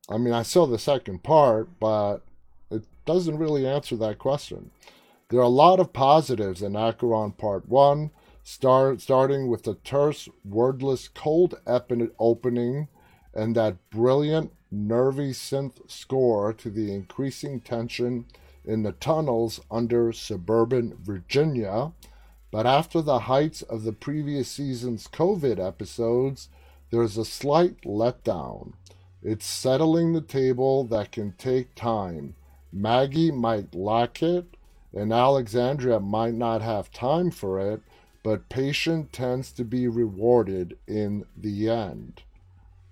I 0.08 0.16
mean, 0.16 0.32
I 0.32 0.42
saw 0.42 0.66
the 0.66 0.78
second 0.78 1.22
part, 1.22 1.78
but 1.78 2.18
it 2.70 2.84
doesn't 3.04 3.38
really 3.38 3.66
answer 3.66 3.96
that 3.96 4.18
question. 4.18 4.70
There 5.28 5.40
are 5.40 5.42
a 5.42 5.48
lot 5.48 5.80
of 5.80 5.92
positives 5.92 6.62
in 6.62 6.74
Acheron 6.74 7.32
Part 7.32 7.68
1, 7.68 8.10
start, 8.42 9.02
starting 9.02 9.48
with 9.48 9.64
the 9.64 9.74
terse, 9.74 10.28
wordless, 10.44 11.08
cold 11.08 11.60
opening 11.66 12.88
and 13.34 13.54
that 13.54 13.90
brilliant, 13.90 14.52
nervy 14.70 15.32
synth 15.32 15.90
score 15.90 16.52
to 16.54 16.70
the 16.70 16.92
increasing 16.92 17.60
tension 17.60 18.24
in 18.64 18.82
the 18.82 18.92
tunnels 18.92 19.60
under 19.70 20.12
suburban 20.12 20.96
Virginia. 21.00 21.92
But 22.50 22.66
after 22.66 23.02
the 23.02 23.20
heights 23.20 23.60
of 23.62 23.82
the 23.82 23.92
previous 23.92 24.48
season's 24.48 25.06
COVID 25.06 25.64
episodes, 25.64 26.48
there's 26.90 27.18
a 27.18 27.24
slight 27.24 27.82
letdown. 27.82 28.72
It's 29.22 29.46
settling 29.46 30.12
the 30.12 30.20
table 30.20 30.84
that 30.84 31.12
can 31.12 31.32
take 31.32 31.74
time. 31.74 32.34
Maggie 32.72 33.32
might 33.32 33.74
lack 33.74 34.22
it, 34.22 34.56
and 34.94 35.12
Alexandria 35.12 36.00
might 36.00 36.34
not 36.34 36.62
have 36.62 36.92
time 36.92 37.30
for 37.30 37.58
it, 37.58 37.82
but 38.22 38.48
patience 38.48 39.08
tends 39.12 39.52
to 39.52 39.64
be 39.64 39.88
rewarded 39.88 40.76
in 40.86 41.24
the 41.36 41.68
end. 41.68 42.22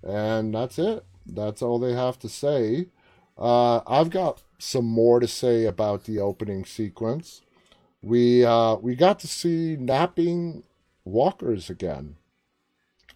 And 0.03 0.53
that's 0.53 0.77
it. 0.77 1.05
That's 1.25 1.61
all 1.61 1.79
they 1.79 1.93
have 1.93 2.19
to 2.19 2.29
say. 2.29 2.87
Uh, 3.37 3.81
I've 3.87 4.09
got 4.09 4.41
some 4.57 4.85
more 4.85 5.19
to 5.19 5.27
say 5.27 5.65
about 5.65 6.05
the 6.05 6.19
opening 6.19 6.65
sequence. 6.65 7.41
We 8.01 8.45
uh, 8.45 8.75
we 8.75 8.95
got 8.95 9.19
to 9.19 9.27
see 9.27 9.75
napping 9.75 10.63
walkers 11.03 11.69
again, 11.69 12.15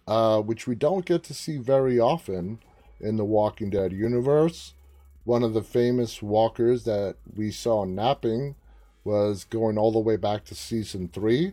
uh, 0.06 0.40
which 0.40 0.66
we 0.66 0.74
don't 0.74 1.04
get 1.04 1.22
to 1.24 1.34
see 1.34 1.56
very 1.58 1.98
often 1.98 2.58
in 3.02 3.16
the 3.16 3.24
Walking 3.24 3.70
Dead 3.70 3.92
universe. 3.92 4.74
One 5.24 5.42
of 5.42 5.52
the 5.52 5.62
famous 5.62 6.22
walkers 6.22 6.84
that 6.84 7.16
we 7.34 7.50
saw 7.50 7.84
napping 7.84 8.54
was 9.04 9.44
going 9.44 9.78
all 9.78 9.92
the 9.92 9.98
way 9.98 10.16
back 10.16 10.44
to 10.44 10.54
season 10.54 11.08
three. 11.08 11.52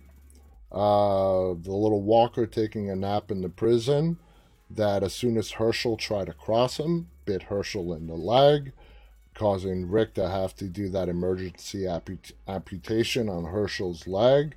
Uh, 0.71 1.55
the 1.59 1.71
little 1.71 2.01
walker 2.01 2.45
taking 2.45 2.89
a 2.89 2.95
nap 2.95 3.31
in 3.31 3.41
the 3.41 3.49
prison 3.49 4.17
that 4.69 5.01
as 5.03 5.13
soon 5.13 5.35
as 5.37 5.51
Hershel 5.53 5.97
tried 5.97 6.27
to 6.27 6.33
cross 6.33 6.77
him, 6.77 7.09
bit 7.25 7.43
Hershel 7.43 7.93
in 7.95 8.07
the 8.07 8.15
leg, 8.15 8.71
causing 9.33 9.89
Rick 9.89 10.13
to 10.15 10.29
have 10.29 10.55
to 10.57 10.65
do 10.65 10.89
that 10.89 11.09
emergency 11.09 11.83
amput- 11.87 12.33
amputation 12.47 13.29
on 13.29 13.45
Hershel's 13.45 14.05
leg. 14.07 14.55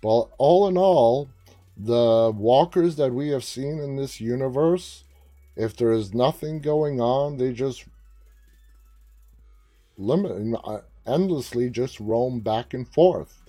But 0.00 0.28
all 0.38 0.66
in 0.66 0.76
all, 0.76 1.28
the 1.76 2.32
walkers 2.34 2.96
that 2.96 3.12
we 3.12 3.28
have 3.28 3.44
seen 3.44 3.78
in 3.78 3.96
this 3.96 4.20
universe, 4.20 5.04
if 5.56 5.76
there 5.76 5.92
is 5.92 6.14
nothing 6.14 6.60
going 6.60 7.00
on, 7.00 7.36
they 7.36 7.52
just 7.52 7.84
limit 9.96 10.32
endlessly 11.06 11.70
just 11.70 12.00
roam 12.00 12.40
back 12.40 12.74
and 12.74 12.88
forth. 12.88 13.42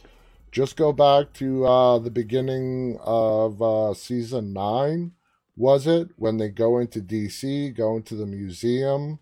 Just 0.52 0.78
go 0.78 0.94
back 0.94 1.34
to 1.34 1.66
uh, 1.66 2.00
the 2.00 2.12
beginning 2.12 2.98
of 3.02 3.62
uh, 3.62 3.94
season 3.94 4.54
nine, 4.54 5.12
was 5.58 5.86
it? 5.86 6.10
When 6.16 6.38
they 6.38 6.50
go 6.50 6.78
into 6.78 7.02
DC, 7.02 7.76
go 7.76 7.98
into 7.98 8.16
the 8.16 8.26
museum, 8.26 9.20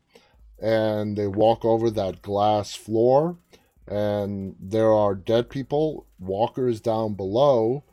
and 0.61 1.17
they 1.17 1.27
walk 1.27 1.65
over 1.65 1.89
that 1.89 2.21
glass 2.21 2.75
floor, 2.75 3.37
and 3.87 4.55
there 4.59 4.91
are 4.91 5.15
dead 5.15 5.49
people, 5.49 6.05
walkers 6.19 6.79
down 6.79 7.15
below, 7.15 7.83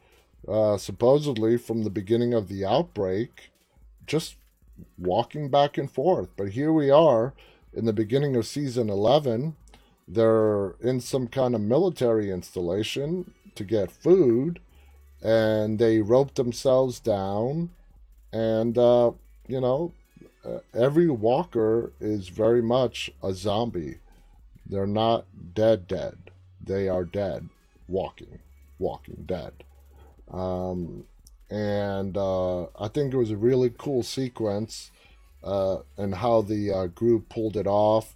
uh, 0.46 0.76
supposedly 0.76 1.56
from 1.56 1.82
the 1.82 1.90
beginning 1.90 2.34
of 2.34 2.48
the 2.48 2.64
outbreak, 2.64 3.50
just 4.06 4.36
walking 4.98 5.48
back 5.50 5.78
and 5.78 5.90
forth. 5.90 6.28
But 6.36 6.50
here 6.50 6.72
we 6.72 6.90
are 6.90 7.34
in 7.72 7.84
the 7.84 7.92
beginning 7.92 8.36
of 8.36 8.46
season 8.46 8.90
11. 8.90 9.56
They're 10.06 10.70
in 10.80 11.00
some 11.00 11.28
kind 11.28 11.54
of 11.54 11.60
military 11.60 12.30
installation 12.30 13.32
to 13.54 13.64
get 13.64 13.90
food, 13.90 14.60
and 15.22 15.78
they 15.78 16.00
rope 16.00 16.34
themselves 16.34 16.98
down. 16.98 17.70
And, 18.32 18.76
uh, 18.76 19.12
you 19.46 19.60
know, 19.60 19.92
uh, 20.44 20.58
every 20.74 21.08
walker 21.08 21.92
is 22.00 22.28
very 22.28 22.62
much 22.62 23.10
a 23.22 23.32
zombie. 23.34 23.98
They're 24.66 24.86
not 24.86 25.26
dead, 25.54 25.86
dead. 25.86 26.16
They 26.64 26.88
are 26.88 27.04
dead, 27.04 27.48
walking, 27.88 28.38
walking 28.78 29.24
dead. 29.26 29.52
Um, 30.30 31.04
and 31.50 32.16
uh, 32.16 32.64
I 32.78 32.88
think 32.88 33.12
it 33.12 33.16
was 33.16 33.32
a 33.32 33.36
really 33.36 33.72
cool 33.76 34.02
sequence 34.02 34.90
uh, 35.42 35.78
and 35.96 36.14
how 36.14 36.42
the 36.42 36.70
uh, 36.70 36.86
group 36.86 37.28
pulled 37.28 37.56
it 37.56 37.66
off, 37.66 38.14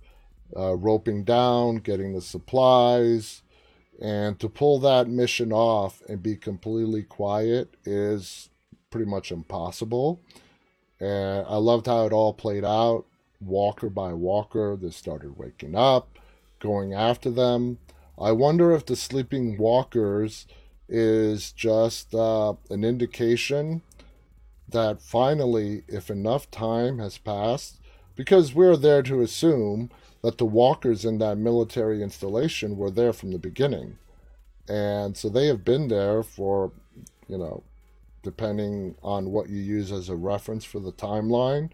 uh, 0.56 0.76
roping 0.76 1.24
down, 1.24 1.76
getting 1.76 2.12
the 2.12 2.20
supplies, 2.20 3.42
and 4.00 4.38
to 4.38 4.48
pull 4.48 4.78
that 4.80 5.08
mission 5.08 5.52
off 5.52 6.02
and 6.08 6.22
be 6.22 6.36
completely 6.36 7.02
quiet 7.02 7.74
is 7.84 8.50
pretty 8.90 9.08
much 9.10 9.32
impossible. 9.32 10.20
And 11.00 11.44
I 11.48 11.56
loved 11.56 11.86
how 11.86 12.06
it 12.06 12.12
all 12.12 12.32
played 12.32 12.64
out. 12.64 13.04
Walker 13.40 13.90
by 13.90 14.12
walker, 14.12 14.76
they 14.80 14.90
started 14.90 15.36
waking 15.36 15.74
up, 15.74 16.18
going 16.60 16.94
after 16.94 17.30
them. 17.30 17.78
I 18.18 18.30
wonder 18.32 18.72
if 18.72 18.86
the 18.86 18.96
sleeping 18.96 19.58
walkers 19.58 20.46
is 20.88 21.52
just 21.52 22.14
uh, 22.14 22.54
an 22.70 22.84
indication 22.84 23.82
that 24.68 25.00
finally, 25.00 25.84
if 25.88 26.10
enough 26.10 26.50
time 26.50 26.98
has 26.98 27.18
passed, 27.18 27.80
because 28.16 28.54
we're 28.54 28.76
there 28.76 29.02
to 29.02 29.22
assume 29.22 29.90
that 30.22 30.38
the 30.38 30.44
walkers 30.44 31.04
in 31.04 31.18
that 31.18 31.36
military 31.36 32.02
installation 32.02 32.76
were 32.76 32.90
there 32.90 33.12
from 33.12 33.30
the 33.30 33.38
beginning. 33.38 33.98
And 34.68 35.16
so 35.16 35.28
they 35.28 35.46
have 35.48 35.64
been 35.64 35.88
there 35.88 36.22
for, 36.22 36.72
you 37.28 37.36
know, 37.36 37.62
depending 38.22 38.94
on 39.02 39.30
what 39.30 39.50
you 39.50 39.58
use 39.58 39.92
as 39.92 40.08
a 40.08 40.16
reference 40.16 40.64
for 40.64 40.80
the 40.80 40.92
timeline, 40.92 41.70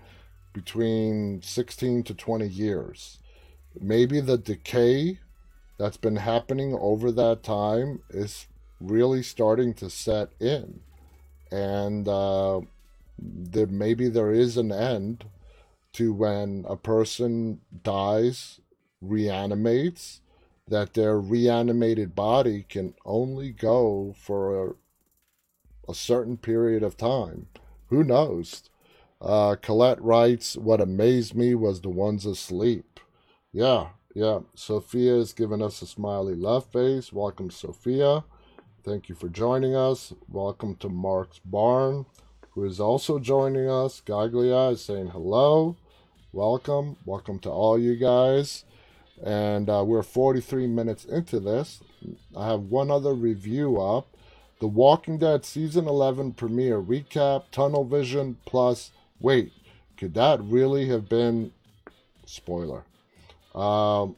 between 0.53 1.41
16 1.43 2.03
to 2.05 2.15
20 2.15 2.49
years. 2.49 3.19
Maybe 3.81 4.21
the 4.21 4.37
decay 4.37 5.21
that's 5.79 5.97
been 5.97 6.17
happening 6.17 6.75
over 6.75 7.13
that 7.13 7.43
time 7.43 8.03
is 8.11 8.47
really 8.81 9.23
starting 9.23 9.75
to 9.75 9.91
set 9.91 10.31
in. 10.41 10.81
And 11.53 12.09
uh, 12.09 12.61
there, 13.19 13.67
maybe 13.67 14.09
there 14.09 14.33
is 14.33 14.57
an 14.57 14.73
end 14.73 15.25
to 15.93 16.13
when 16.13 16.65
a 16.69 16.77
person 16.77 17.61
dies, 17.83 18.61
reanimates, 19.01 20.21
that 20.69 20.95
their 20.95 21.19
reanimated 21.19 22.15
body 22.15 22.65
can 22.69 22.95
only 23.05 23.51
go 23.51 24.15
for 24.17 24.69
a, 24.69 24.73
a 25.89 25.95
certain 25.95 26.37
period 26.37 26.83
of 26.83 26.97
time. 26.97 27.49
Who 27.89 28.05
knows? 28.05 28.71
Uh, 29.21 29.57
Colette 29.61 30.01
writes, 30.01 30.57
What 30.57 30.81
amazed 30.81 31.35
me 31.35 31.55
was 31.55 31.81
the 31.81 31.89
ones 31.89 32.25
asleep. 32.25 33.01
Yeah, 33.53 33.89
yeah. 34.15 34.41
Sophia 34.55 35.15
has 35.15 35.33
given 35.33 35.61
us 35.61 35.83
a 35.83 35.87
smiley 35.87 36.37
love 36.37 36.67
face. 36.67 37.13
Welcome, 37.13 37.51
Sophia. 37.51 38.25
Thank 38.83 39.11
you 39.11 39.15
for 39.15 39.29
joining 39.29 39.77
us. 39.77 40.15
Welcome 40.27 40.75
to 40.77 40.89
Mark's 40.89 41.39
Barn, 41.45 42.07
who 42.53 42.65
is 42.65 42.81
also 42.81 43.19
joining 43.19 43.69
us. 43.69 44.01
Gaglia 44.01 44.73
is 44.73 44.83
saying 44.83 45.09
hello. 45.09 45.77
Welcome. 46.33 46.97
Welcome 47.05 47.41
to 47.41 47.51
all 47.51 47.79
you 47.79 47.97
guys. 47.97 48.65
And 49.23 49.69
uh, 49.69 49.85
we're 49.87 50.03
43 50.03 50.67
minutes 50.67 51.05
into 51.05 51.41
this. 51.41 51.83
I 52.35 52.47
have 52.47 52.63
one 52.63 52.91
other 52.91 53.13
review 53.13 53.79
up. 53.79 54.17
The 54.61 54.67
Walking 54.67 55.19
Dead 55.19 55.45
Season 55.45 55.87
11 55.87 56.33
premiere 56.33 56.81
recap, 56.81 57.51
Tunnel 57.53 57.85
Vision, 57.85 58.39
plus, 58.47 58.93
wait, 59.21 59.53
could 59.99 60.15
that 60.15 60.41
really 60.43 60.89
have 60.89 61.07
been, 61.07 61.53
spoiler, 62.25 62.85
um, 63.55 64.17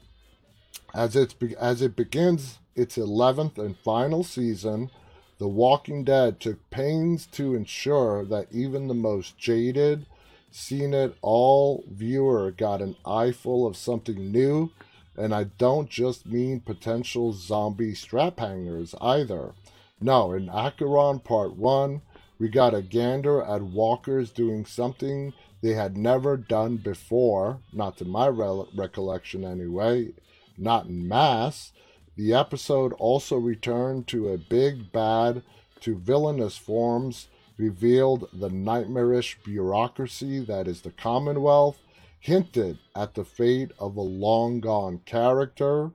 as, 0.94 1.16
it's, 1.16 1.34
as 1.58 1.82
it 1.82 1.96
begins 1.96 2.58
its 2.74 2.96
11th 2.96 3.58
and 3.58 3.76
final 3.78 4.24
season, 4.24 4.90
The 5.38 5.48
Walking 5.48 6.04
Dead 6.04 6.40
took 6.40 6.70
pains 6.70 7.26
to 7.32 7.54
ensure 7.54 8.24
that 8.24 8.48
even 8.50 8.88
the 8.88 8.94
most 8.94 9.38
jaded, 9.38 10.06
seen 10.50 10.94
it 10.94 11.16
all 11.22 11.84
viewer 11.90 12.50
got 12.50 12.82
an 12.82 12.96
eyeful 13.04 13.66
of 13.66 13.76
something 13.76 14.30
new 14.30 14.70
and 15.16 15.34
I 15.34 15.44
don't 15.44 15.90
just 15.90 16.26
mean 16.26 16.60
potential 16.60 17.32
zombie 17.32 17.94
strap 17.94 18.38
hangers 18.38 18.94
either. 19.00 19.52
No, 20.00 20.32
in 20.32 20.48
Acheron 20.48 21.20
Part 21.20 21.56
1, 21.56 22.00
we 22.38 22.48
got 22.48 22.74
a 22.74 22.82
gander 22.82 23.42
at 23.42 23.62
walkers 23.62 24.30
doing 24.30 24.64
something 24.64 25.32
they 25.60 25.74
had 25.74 25.96
never 25.96 26.36
done 26.36 26.78
before, 26.78 27.60
not 27.72 27.96
to 27.98 28.04
my 28.04 28.26
re- 28.26 28.64
recollection 28.74 29.44
anyway, 29.44 30.12
not 30.58 30.86
in 30.86 31.06
mass. 31.06 31.72
The 32.16 32.34
episode 32.34 32.92
also 32.94 33.36
returned 33.36 34.06
to 34.08 34.28
a 34.28 34.38
big 34.38 34.92
bad 34.92 35.42
to 35.80 35.96
villainous 35.96 36.56
forms, 36.56 37.28
revealed 37.56 38.28
the 38.32 38.50
nightmarish 38.50 39.38
bureaucracy 39.44 40.40
that 40.44 40.68
is 40.68 40.82
the 40.82 40.90
Commonwealth, 40.90 41.78
hinted 42.20 42.78
at 42.94 43.14
the 43.14 43.24
fate 43.24 43.72
of 43.78 43.96
a 43.96 44.02
long 44.02 44.60
gone 44.60 45.00
character 45.04 45.90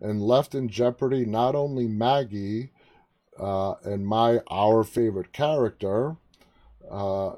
and 0.00 0.22
left 0.22 0.54
in 0.54 0.68
jeopardy 0.68 1.24
not 1.24 1.54
only 1.54 1.88
Maggie 1.88 2.70
uh, 3.38 3.74
and 3.84 4.06
my 4.06 4.40
our 4.50 4.84
favorite 4.84 5.32
character. 5.32 6.16
Uh, 6.90 7.32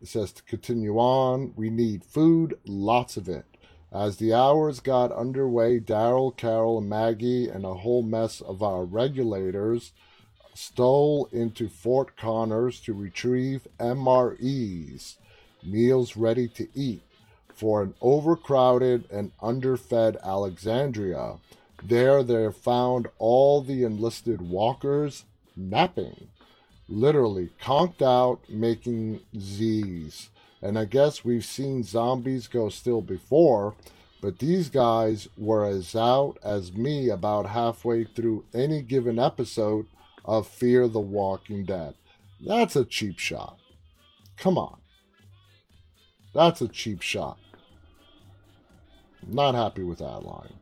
it 0.00 0.08
says 0.08 0.32
to 0.32 0.42
continue 0.44 0.96
on. 0.96 1.52
We 1.56 1.70
need 1.70 2.04
food, 2.04 2.58
lots 2.66 3.16
of 3.16 3.28
it. 3.28 3.44
As 3.94 4.16
the 4.16 4.34
hours 4.34 4.80
got 4.80 5.12
underway, 5.12 5.78
Daryl, 5.78 6.36
Carol, 6.36 6.80
Maggie, 6.80 7.48
and 7.48 7.64
a 7.64 7.74
whole 7.74 8.02
mess 8.02 8.40
of 8.40 8.60
our 8.60 8.84
regulators 8.84 9.92
stole 10.52 11.28
into 11.30 11.68
Fort 11.68 12.16
Connors 12.16 12.80
to 12.80 12.92
retrieve 12.92 13.68
MREs, 13.78 15.14
meals 15.62 16.16
ready 16.16 16.48
to 16.48 16.66
eat 16.74 17.02
for 17.54 17.84
an 17.84 17.94
overcrowded 18.00 19.08
and 19.12 19.30
underfed 19.40 20.16
Alexandria. 20.24 21.36
There 21.80 22.24
they 22.24 22.50
found 22.50 23.06
all 23.18 23.62
the 23.62 23.84
enlisted 23.84 24.42
walkers 24.42 25.24
napping, 25.56 26.30
literally 26.88 27.50
conked 27.60 28.02
out, 28.02 28.40
making 28.48 29.20
Z's. 29.38 30.30
And 30.64 30.78
I 30.78 30.86
guess 30.86 31.26
we've 31.26 31.44
seen 31.44 31.82
zombies 31.82 32.48
go 32.48 32.70
still 32.70 33.02
before, 33.02 33.74
but 34.22 34.38
these 34.38 34.70
guys 34.70 35.28
were 35.36 35.66
as 35.66 35.94
out 35.94 36.38
as 36.42 36.72
me 36.72 37.10
about 37.10 37.50
halfway 37.50 38.04
through 38.04 38.46
any 38.54 38.80
given 38.80 39.18
episode 39.18 39.84
of 40.24 40.48
Fear 40.48 40.88
the 40.88 41.00
Walking 41.00 41.66
Dead. 41.66 41.92
That's 42.40 42.76
a 42.76 42.86
cheap 42.86 43.18
shot. 43.18 43.58
Come 44.38 44.56
on. 44.56 44.78
That's 46.32 46.62
a 46.62 46.68
cheap 46.68 47.02
shot. 47.02 47.38
Not 49.26 49.54
happy 49.54 49.82
with 49.82 49.98
that 49.98 50.24
line. 50.24 50.54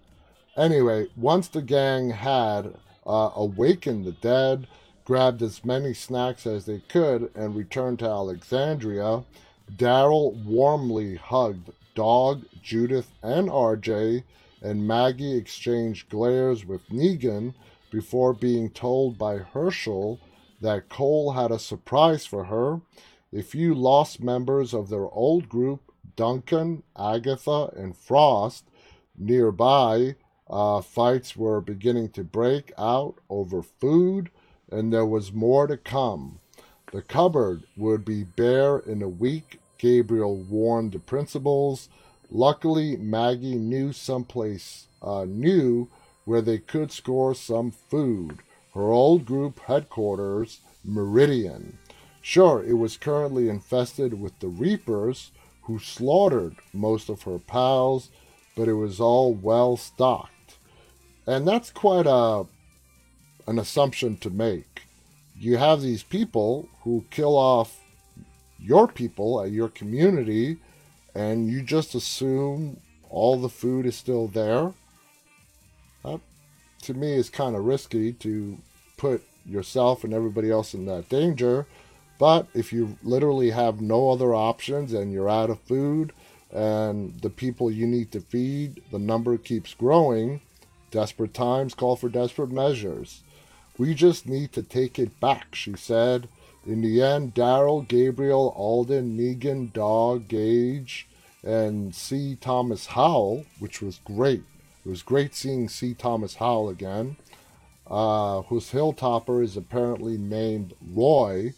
Anyway, 0.56 1.06
once 1.16 1.46
the 1.46 1.62
gang 1.62 2.10
had 2.10 2.74
uh, 3.06 3.30
awakened 3.36 4.04
the 4.04 4.12
dead, 4.12 4.66
grabbed 5.04 5.42
as 5.42 5.64
many 5.64 5.94
snacks 5.94 6.44
as 6.44 6.66
they 6.66 6.80
could, 6.88 7.30
and 7.36 7.54
returned 7.54 8.00
to 8.00 8.06
Alexandria, 8.06 9.22
Daryl 9.70 10.34
warmly 10.44 11.16
hugged 11.16 11.70
Dog, 11.94 12.44
Judith, 12.62 13.12
and 13.22 13.48
RJ, 13.48 14.24
and 14.62 14.86
Maggie 14.86 15.36
exchanged 15.36 16.08
glares 16.08 16.64
with 16.64 16.88
Negan 16.88 17.54
before 17.90 18.32
being 18.32 18.70
told 18.70 19.18
by 19.18 19.38
Hershel 19.38 20.18
that 20.60 20.88
Cole 20.88 21.32
had 21.32 21.50
a 21.50 21.58
surprise 21.58 22.24
for 22.24 22.44
her. 22.44 22.80
A 23.32 23.42
few 23.42 23.74
lost 23.74 24.22
members 24.22 24.72
of 24.72 24.88
their 24.88 25.08
old 25.10 25.48
group, 25.48 25.92
Duncan, 26.16 26.82
Agatha, 26.96 27.72
and 27.76 27.96
Frost, 27.96 28.64
nearby, 29.16 30.16
uh, 30.48 30.80
fights 30.80 31.36
were 31.36 31.60
beginning 31.60 32.10
to 32.10 32.24
break 32.24 32.72
out 32.78 33.16
over 33.28 33.62
food, 33.62 34.30
and 34.70 34.92
there 34.92 35.06
was 35.06 35.32
more 35.32 35.66
to 35.66 35.76
come. 35.76 36.40
The 36.92 37.02
cupboard 37.02 37.64
would 37.76 38.04
be 38.04 38.22
bare 38.22 38.78
in 38.78 39.02
a 39.02 39.08
week, 39.08 39.60
Gabriel 39.78 40.36
warned 40.36 40.92
the 40.92 40.98
principals. 40.98 41.88
Luckily, 42.30 42.96
Maggie 42.96 43.56
knew 43.56 43.92
someplace 43.92 44.86
uh, 45.02 45.24
new 45.26 45.88
where 46.26 46.42
they 46.42 46.58
could 46.58 46.92
score 46.92 47.34
some 47.34 47.70
food. 47.70 48.38
Her 48.74 48.90
old 48.92 49.24
group 49.24 49.58
headquarters, 49.60 50.60
Meridian. 50.84 51.78
Sure, 52.20 52.62
it 52.62 52.74
was 52.74 52.96
currently 52.96 53.48
infested 53.48 54.20
with 54.20 54.38
the 54.38 54.48
Reapers, 54.48 55.32
who 55.62 55.78
slaughtered 55.78 56.56
most 56.72 57.08
of 57.08 57.22
her 57.22 57.38
pals, 57.38 58.10
but 58.54 58.68
it 58.68 58.74
was 58.74 59.00
all 59.00 59.32
well 59.32 59.76
stocked. 59.76 60.56
And 61.26 61.48
that's 61.48 61.70
quite 61.70 62.06
a 62.06 62.44
an 63.46 63.58
assumption 63.58 64.16
to 64.18 64.30
make. 64.30 64.82
You 65.42 65.56
have 65.56 65.82
these 65.82 66.04
people 66.04 66.68
who 66.84 67.04
kill 67.10 67.36
off 67.36 67.80
your 68.60 68.86
people 68.86 69.42
at 69.42 69.50
your 69.50 69.68
community 69.68 70.58
and 71.16 71.48
you 71.48 71.62
just 71.62 71.96
assume 71.96 72.76
all 73.10 73.36
the 73.36 73.48
food 73.48 73.84
is 73.84 73.96
still 73.96 74.28
there. 74.28 74.72
That, 76.04 76.20
to 76.82 76.94
me, 76.94 77.14
is 77.14 77.28
kind 77.28 77.56
of 77.56 77.64
risky 77.64 78.12
to 78.12 78.56
put 78.96 79.24
yourself 79.44 80.04
and 80.04 80.14
everybody 80.14 80.48
else 80.48 80.74
in 80.74 80.86
that 80.86 81.08
danger. 81.08 81.66
But 82.20 82.46
if 82.54 82.72
you 82.72 82.96
literally 83.02 83.50
have 83.50 83.80
no 83.80 84.10
other 84.10 84.32
options 84.36 84.92
and 84.92 85.12
you're 85.12 85.28
out 85.28 85.50
of 85.50 85.58
food 85.62 86.12
and 86.52 87.20
the 87.20 87.30
people 87.30 87.68
you 87.68 87.88
need 87.88 88.12
to 88.12 88.20
feed, 88.20 88.80
the 88.92 88.98
number 89.00 89.36
keeps 89.38 89.74
growing, 89.74 90.40
desperate 90.92 91.34
times 91.34 91.74
call 91.74 91.96
for 91.96 92.08
desperate 92.08 92.52
measures. 92.52 93.24
We 93.78 93.94
just 93.94 94.26
need 94.26 94.52
to 94.52 94.62
take 94.62 94.98
it 94.98 95.18
back, 95.20 95.54
she 95.54 95.74
said. 95.76 96.28
In 96.66 96.82
the 96.82 97.02
end, 97.02 97.34
Daryl, 97.34 97.86
Gabriel, 97.86 98.52
Alden, 98.56 99.16
Negan, 99.18 99.72
Dog, 99.72 100.28
Gage, 100.28 101.08
and 101.42 101.94
C. 101.94 102.36
Thomas 102.40 102.86
Howell, 102.86 103.44
which 103.58 103.82
was 103.82 104.00
great. 104.04 104.42
It 104.84 104.88
was 104.88 105.02
great 105.02 105.34
seeing 105.34 105.68
C. 105.68 105.94
Thomas 105.94 106.36
Howell 106.36 106.68
again, 106.68 107.16
uh, 107.88 108.42
whose 108.42 108.70
hilltopper 108.70 109.42
is 109.42 109.56
apparently 109.56 110.16
named 110.18 110.74
Roy, 110.80 111.54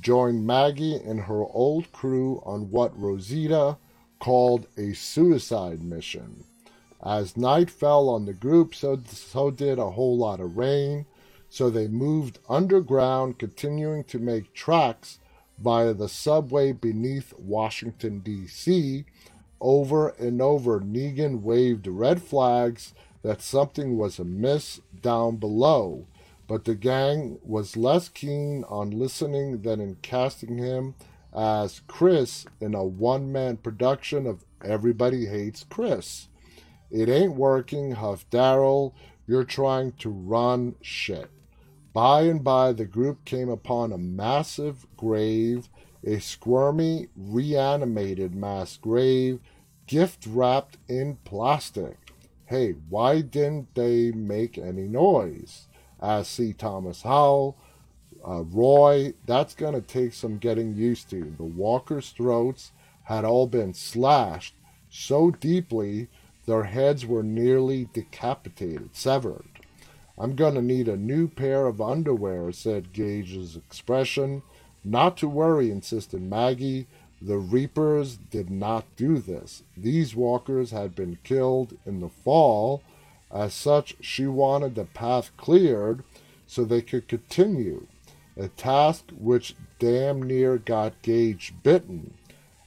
joined 0.00 0.46
Maggie 0.46 0.96
and 0.96 1.20
her 1.22 1.42
old 1.42 1.92
crew 1.92 2.42
on 2.44 2.70
what 2.70 2.98
Rosita 2.98 3.76
called 4.20 4.66
a 4.76 4.92
suicide 4.94 5.82
mission. 5.82 6.44
As 7.04 7.36
night 7.36 7.70
fell 7.70 8.08
on 8.08 8.26
the 8.26 8.32
group, 8.32 8.74
so, 8.74 9.00
so 9.06 9.50
did 9.50 9.78
a 9.78 9.90
whole 9.90 10.16
lot 10.16 10.40
of 10.40 10.56
rain. 10.56 11.06
So 11.50 11.70
they 11.70 11.88
moved 11.88 12.38
underground, 12.48 13.38
continuing 13.38 14.04
to 14.04 14.18
make 14.18 14.54
tracks 14.54 15.18
via 15.58 15.94
the 15.94 16.08
subway 16.08 16.72
beneath 16.72 17.32
Washington, 17.38 18.20
D.C. 18.20 19.04
Over 19.60 20.10
and 20.10 20.40
over, 20.40 20.80
Negan 20.80 21.40
waved 21.40 21.86
red 21.86 22.22
flags 22.22 22.94
that 23.22 23.42
something 23.42 23.98
was 23.98 24.18
amiss 24.18 24.80
down 25.02 25.36
below, 25.36 26.06
but 26.46 26.64
the 26.64 26.74
gang 26.74 27.38
was 27.42 27.76
less 27.76 28.08
keen 28.08 28.64
on 28.68 28.90
listening 28.90 29.62
than 29.62 29.80
in 29.80 29.96
casting 29.96 30.58
him 30.58 30.94
as 31.34 31.80
Chris 31.88 32.46
in 32.60 32.74
a 32.74 32.84
one 32.84 33.32
man 33.32 33.56
production 33.56 34.26
of 34.26 34.44
Everybody 34.64 35.26
Hates 35.26 35.64
Chris. 35.68 36.28
It 36.90 37.08
ain't 37.08 37.34
working, 37.34 37.92
Huff 37.92 38.28
Daryl. 38.30 38.92
You're 39.26 39.44
trying 39.44 39.92
to 39.92 40.08
run 40.08 40.76
shit. 40.80 41.30
By 41.98 42.22
and 42.22 42.44
by, 42.44 42.74
the 42.74 42.84
group 42.84 43.24
came 43.24 43.48
upon 43.48 43.92
a 43.92 43.98
massive 43.98 44.86
grave, 44.96 45.68
a 46.04 46.20
squirmy, 46.20 47.08
reanimated 47.16 48.36
mass 48.36 48.76
grave, 48.76 49.40
gift 49.88 50.24
wrapped 50.24 50.78
in 50.86 51.16
plastic. 51.24 51.96
Hey, 52.46 52.76
why 52.88 53.22
didn't 53.22 53.74
they 53.74 54.12
make 54.12 54.56
any 54.56 54.86
noise? 54.86 55.66
Asked 56.00 56.30
C. 56.30 56.52
Thomas 56.52 57.02
Howell. 57.02 57.56
Uh, 58.24 58.44
Roy, 58.44 59.14
that's 59.26 59.54
going 59.54 59.74
to 59.74 59.80
take 59.80 60.12
some 60.12 60.38
getting 60.38 60.76
used 60.76 61.10
to. 61.10 61.34
The 61.36 61.42
walkers' 61.42 62.10
throats 62.10 62.70
had 63.06 63.24
all 63.24 63.48
been 63.48 63.74
slashed 63.74 64.54
so 64.88 65.32
deeply 65.32 66.06
their 66.46 66.62
heads 66.62 67.04
were 67.04 67.24
nearly 67.24 67.88
decapitated, 67.92 68.90
severed. 68.94 69.57
I'm 70.20 70.34
going 70.34 70.54
to 70.54 70.62
need 70.62 70.88
a 70.88 70.96
new 70.96 71.28
pair 71.28 71.66
of 71.66 71.80
underwear, 71.80 72.50
said 72.50 72.92
Gage's 72.92 73.56
expression. 73.56 74.42
Not 74.84 75.16
to 75.18 75.28
worry, 75.28 75.70
insisted 75.70 76.20
Maggie. 76.22 76.88
The 77.22 77.38
Reapers 77.38 78.16
did 78.16 78.50
not 78.50 78.84
do 78.96 79.18
this. 79.18 79.62
These 79.76 80.16
walkers 80.16 80.72
had 80.72 80.96
been 80.96 81.18
killed 81.22 81.76
in 81.86 82.00
the 82.00 82.08
fall. 82.08 82.82
As 83.30 83.54
such, 83.54 83.96
she 84.00 84.26
wanted 84.26 84.74
the 84.74 84.84
path 84.84 85.30
cleared 85.36 86.02
so 86.46 86.64
they 86.64 86.82
could 86.82 87.06
continue, 87.06 87.86
a 88.36 88.48
task 88.48 89.10
which 89.16 89.54
damn 89.78 90.22
near 90.22 90.58
got 90.58 91.00
Gage 91.02 91.54
bitten. 91.62 92.14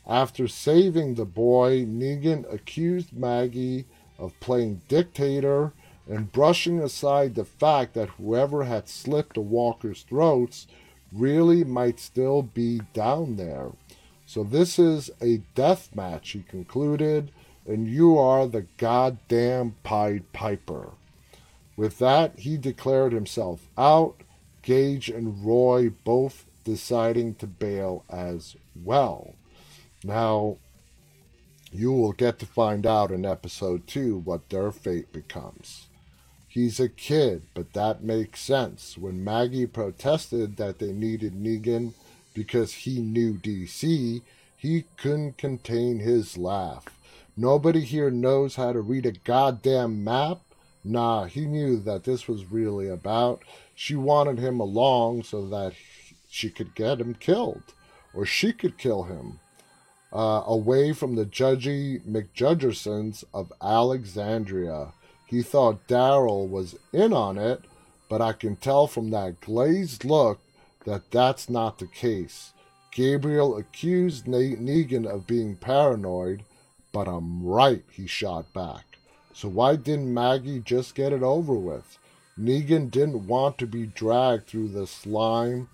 After 0.08 0.48
saving 0.48 1.16
the 1.16 1.26
boy, 1.26 1.86
Negan 1.86 2.52
accused 2.54 3.12
Maggie 3.12 3.86
of 4.20 4.40
playing 4.40 4.82
dictator 4.88 5.74
and 6.12 6.30
brushing 6.34 6.78
aside 6.82 7.36
the 7.36 7.46
fact 7.46 7.94
that 7.94 8.10
whoever 8.10 8.66
had 8.66 8.90
slit 8.90 9.34
the 9.34 9.40
walkers' 9.40 10.04
throats 10.04 10.68
really 11.14 11.64
might 11.64 12.02
still 12.02 12.42
be 12.42 12.82
down 12.94 13.38
there. 13.38 13.72
So 14.26 14.44
this 14.44 14.78
is 14.78 15.10
a 15.22 15.38
death 15.56 15.96
match, 15.96 16.32
he 16.32 16.42
concluded, 16.42 17.32
and 17.66 17.88
you 17.88 18.18
are 18.18 18.46
the 18.46 18.66
goddamn 18.76 19.76
Pied 19.84 20.34
Piper. 20.34 20.90
With 21.78 21.98
that, 22.00 22.40
he 22.40 22.58
declared 22.58 23.14
himself 23.14 23.70
out, 23.78 24.16
Gage 24.64 25.08
and 25.08 25.46
Roy 25.46 25.92
both 26.04 26.46
deciding 26.66 27.36
to 27.36 27.48
bail 27.48 28.04
as 28.10 28.58
well. 28.84 29.36
Now, 30.04 30.58
you 31.72 31.94
will 31.94 32.12
get 32.12 32.38
to 32.40 32.46
find 32.46 32.86
out 32.86 33.12
in 33.12 33.26
episode 33.26 33.88
2 33.88 34.18
what 34.18 34.50
their 34.50 34.74
fate 34.74 35.14
becomes. 35.14 35.88
He's 36.52 36.82
a 36.82 36.90
kid, 36.90 37.44
but 37.54 37.72
that 37.72 38.04
makes 38.04 38.42
sense. 38.42 38.98
When 38.98 39.24
Maggie 39.24 39.68
protested 39.68 40.58
that 40.58 40.80
they 40.80 40.92
needed 40.92 41.34
Negan 41.34 41.94
because 42.34 42.74
he 42.74 43.00
knew 43.00 43.36
DC, 43.36 44.22
he 44.58 44.84
couldn't 44.98 45.38
contain 45.38 46.00
his 46.00 46.38
laugh. 46.38 46.84
Nobody 47.38 47.80
here 47.80 48.12
knows 48.12 48.58
how 48.58 48.74
to 48.74 48.82
read 48.82 49.06
a 49.06 49.14
goddamn 49.14 50.04
map. 50.04 50.40
Nah, 50.84 51.24
he 51.24 51.46
knew 51.46 51.78
that 51.78 52.04
this 52.04 52.28
was 52.28 52.52
really 52.52 52.90
about. 52.90 53.44
She 53.74 53.96
wanted 53.96 54.38
him 54.38 54.60
along 54.60 55.24
so 55.24 55.48
that 55.48 55.72
she 56.30 56.50
could 56.50 56.76
get 56.76 57.00
him 57.00 57.14
killed, 57.14 57.64
or 58.14 58.26
she 58.26 58.52
could 58.52 58.78
kill 58.78 59.04
him. 59.04 59.40
Uh, 60.12 60.44
away 60.46 60.92
from 60.92 61.16
the 61.16 61.26
judgy 61.26 62.02
McJudgersons 62.02 63.24
of 63.34 63.54
Alexandria. 63.62 64.92
He 65.32 65.42
thought 65.44 65.88
Daryl 65.88 66.50
was 66.50 66.76
in 66.92 67.14
on 67.14 67.38
it, 67.38 67.64
but 68.10 68.22
I 68.22 68.34
can 68.34 68.58
tell 68.58 68.86
from 68.86 69.12
that 69.12 69.40
glazed 69.40 70.04
look 70.04 70.42
that 70.84 71.10
that's 71.10 71.50
not 71.50 71.80
the 71.80 71.88
case. 71.88 72.52
Gabriel 72.92 73.56
accused 73.56 74.26
Negan 74.26 75.06
of 75.06 75.26
being 75.26 75.56
paranoid, 75.56 76.44
but 76.92 77.08
I'm 77.08 77.46
right, 77.46 77.86
he 77.90 78.08
shot 78.08 78.52
back. 78.52 78.98
So 79.34 79.48
why 79.48 79.78
didn't 79.78 80.14
Maggie 80.14 80.60
just 80.60 80.96
get 80.96 81.14
it 81.14 81.24
over 81.24 81.54
with? 81.54 81.98
Negan 82.38 82.92
didn't 82.92 83.26
want 83.26 83.58
to 83.60 83.66
be 83.66 83.86
dragged 83.86 84.48
through 84.48 84.68
the 84.68 84.86
slime, 84.86 85.70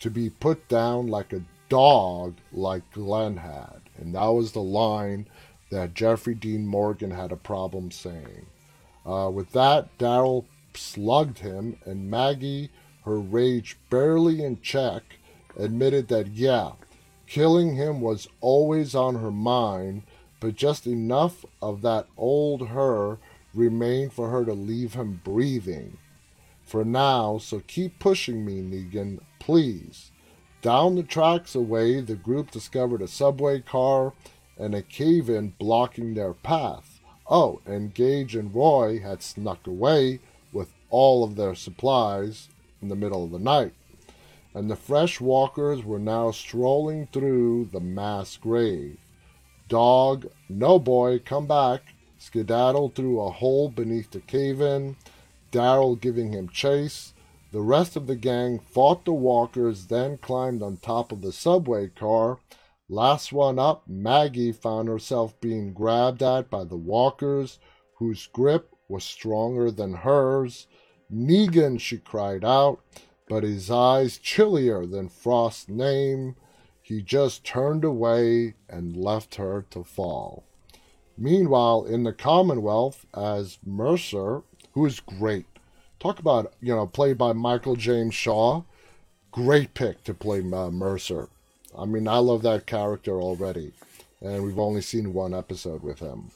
to 0.00 0.08
be 0.08 0.30
put 0.30 0.66
down 0.68 1.08
like 1.08 1.34
a 1.34 1.44
dog 1.68 2.36
like 2.50 2.90
Glenn 2.92 3.36
had. 3.36 3.82
And 3.98 4.14
that 4.14 4.28
was 4.28 4.52
the 4.52 4.62
line 4.62 5.26
that 5.70 5.92
Jeffrey 5.92 6.34
Dean 6.34 6.66
Morgan 6.66 7.10
had 7.10 7.30
a 7.30 7.36
problem 7.36 7.90
saying. 7.90 8.46
Uh, 9.04 9.30
with 9.32 9.52
that, 9.52 9.96
Daryl 9.98 10.44
slugged 10.74 11.38
him, 11.38 11.76
and 11.84 12.10
Maggie, 12.10 12.70
her 13.04 13.18
rage 13.18 13.76
barely 13.90 14.42
in 14.44 14.60
check, 14.60 15.02
admitted 15.58 16.08
that, 16.08 16.28
yeah, 16.28 16.72
killing 17.26 17.76
him 17.76 18.00
was 18.00 18.28
always 18.40 18.94
on 18.94 19.16
her 19.16 19.30
mind, 19.30 20.02
but 20.40 20.54
just 20.54 20.86
enough 20.86 21.44
of 21.60 21.82
that 21.82 22.06
old 22.16 22.68
her 22.68 23.18
remained 23.54 24.12
for 24.12 24.30
her 24.30 24.44
to 24.44 24.52
leave 24.52 24.94
him 24.94 25.20
breathing. 25.24 25.98
For 26.64 26.84
now, 26.84 27.38
so 27.38 27.60
keep 27.66 27.98
pushing 27.98 28.44
me, 28.44 28.62
Negan, 28.62 29.20
please. 29.38 30.10
Down 30.62 30.94
the 30.94 31.02
tracks 31.02 31.54
away, 31.54 32.00
the 32.00 32.14
group 32.14 32.50
discovered 32.50 33.02
a 33.02 33.08
subway 33.08 33.60
car 33.60 34.12
and 34.56 34.74
a 34.74 34.82
cave 34.82 35.28
in 35.28 35.54
blocking 35.58 36.14
their 36.14 36.32
path. 36.32 36.91
Oh, 37.28 37.60
and 37.64 37.94
Gage 37.94 38.34
and 38.34 38.54
Roy 38.54 38.98
had 39.00 39.22
snuck 39.22 39.66
away 39.66 40.20
with 40.52 40.72
all 40.90 41.24
of 41.24 41.36
their 41.36 41.54
supplies 41.54 42.48
in 42.80 42.88
the 42.88 42.96
middle 42.96 43.24
of 43.24 43.30
the 43.30 43.38
night. 43.38 43.72
And 44.54 44.70
the 44.70 44.76
fresh 44.76 45.20
walkers 45.20 45.84
were 45.84 45.98
now 45.98 46.30
strolling 46.30 47.06
through 47.06 47.70
the 47.72 47.80
mass 47.80 48.36
grave. 48.36 48.98
Dog, 49.68 50.26
no 50.48 50.78
boy, 50.78 51.20
come 51.20 51.46
back, 51.46 51.94
skedaddled 52.18 52.94
through 52.94 53.20
a 53.20 53.30
hole 53.30 53.70
beneath 53.70 54.10
the 54.10 54.20
cave 54.20 54.60
in, 54.60 54.96
Daryl 55.50 55.98
giving 55.98 56.32
him 56.32 56.48
chase. 56.48 57.14
The 57.52 57.60
rest 57.60 57.96
of 57.96 58.06
the 58.06 58.16
gang 58.16 58.58
fought 58.58 59.04
the 59.04 59.12
walkers, 59.12 59.86
then 59.86 60.18
climbed 60.18 60.62
on 60.62 60.76
top 60.76 61.12
of 61.12 61.22
the 61.22 61.32
subway 61.32 61.88
car 61.88 62.38
Last 62.92 63.32
one 63.32 63.58
up, 63.58 63.84
Maggie 63.88 64.52
found 64.52 64.86
herself 64.86 65.40
being 65.40 65.72
grabbed 65.72 66.22
at 66.22 66.50
by 66.50 66.64
the 66.64 66.76
walkers, 66.76 67.58
whose 67.94 68.26
grip 68.26 68.76
was 68.86 69.02
stronger 69.02 69.70
than 69.70 69.94
hers. 69.94 70.66
Negan, 71.10 71.80
she 71.80 71.96
cried 71.96 72.44
out, 72.44 72.80
but 73.30 73.44
his 73.44 73.70
eyes 73.70 74.18
chillier 74.18 74.84
than 74.84 75.08
Frost's 75.08 75.70
name. 75.70 76.36
He 76.82 77.00
just 77.00 77.44
turned 77.44 77.82
away 77.82 78.56
and 78.68 78.94
left 78.94 79.36
her 79.36 79.64
to 79.70 79.84
fall. 79.84 80.44
Meanwhile, 81.16 81.86
in 81.86 82.02
the 82.02 82.12
Commonwealth, 82.12 83.06
as 83.16 83.58
Mercer, 83.64 84.42
who 84.72 84.84
is 84.84 85.00
great, 85.00 85.46
talk 85.98 86.18
about, 86.18 86.52
you 86.60 86.74
know, 86.76 86.86
played 86.86 87.16
by 87.16 87.32
Michael 87.32 87.74
James 87.74 88.14
Shaw, 88.14 88.64
great 89.30 89.72
pick 89.72 90.04
to 90.04 90.12
play 90.12 90.40
uh, 90.40 90.70
Mercer. 90.70 91.30
I 91.76 91.84
mean, 91.86 92.06
I 92.06 92.18
love 92.18 92.42
that 92.42 92.66
character 92.66 93.20
already, 93.20 93.72
and 94.20 94.42
we've 94.42 94.58
only 94.58 94.82
seen 94.82 95.14
one 95.14 95.34
episode 95.34 95.82
with 95.82 96.00
him. 96.00 96.30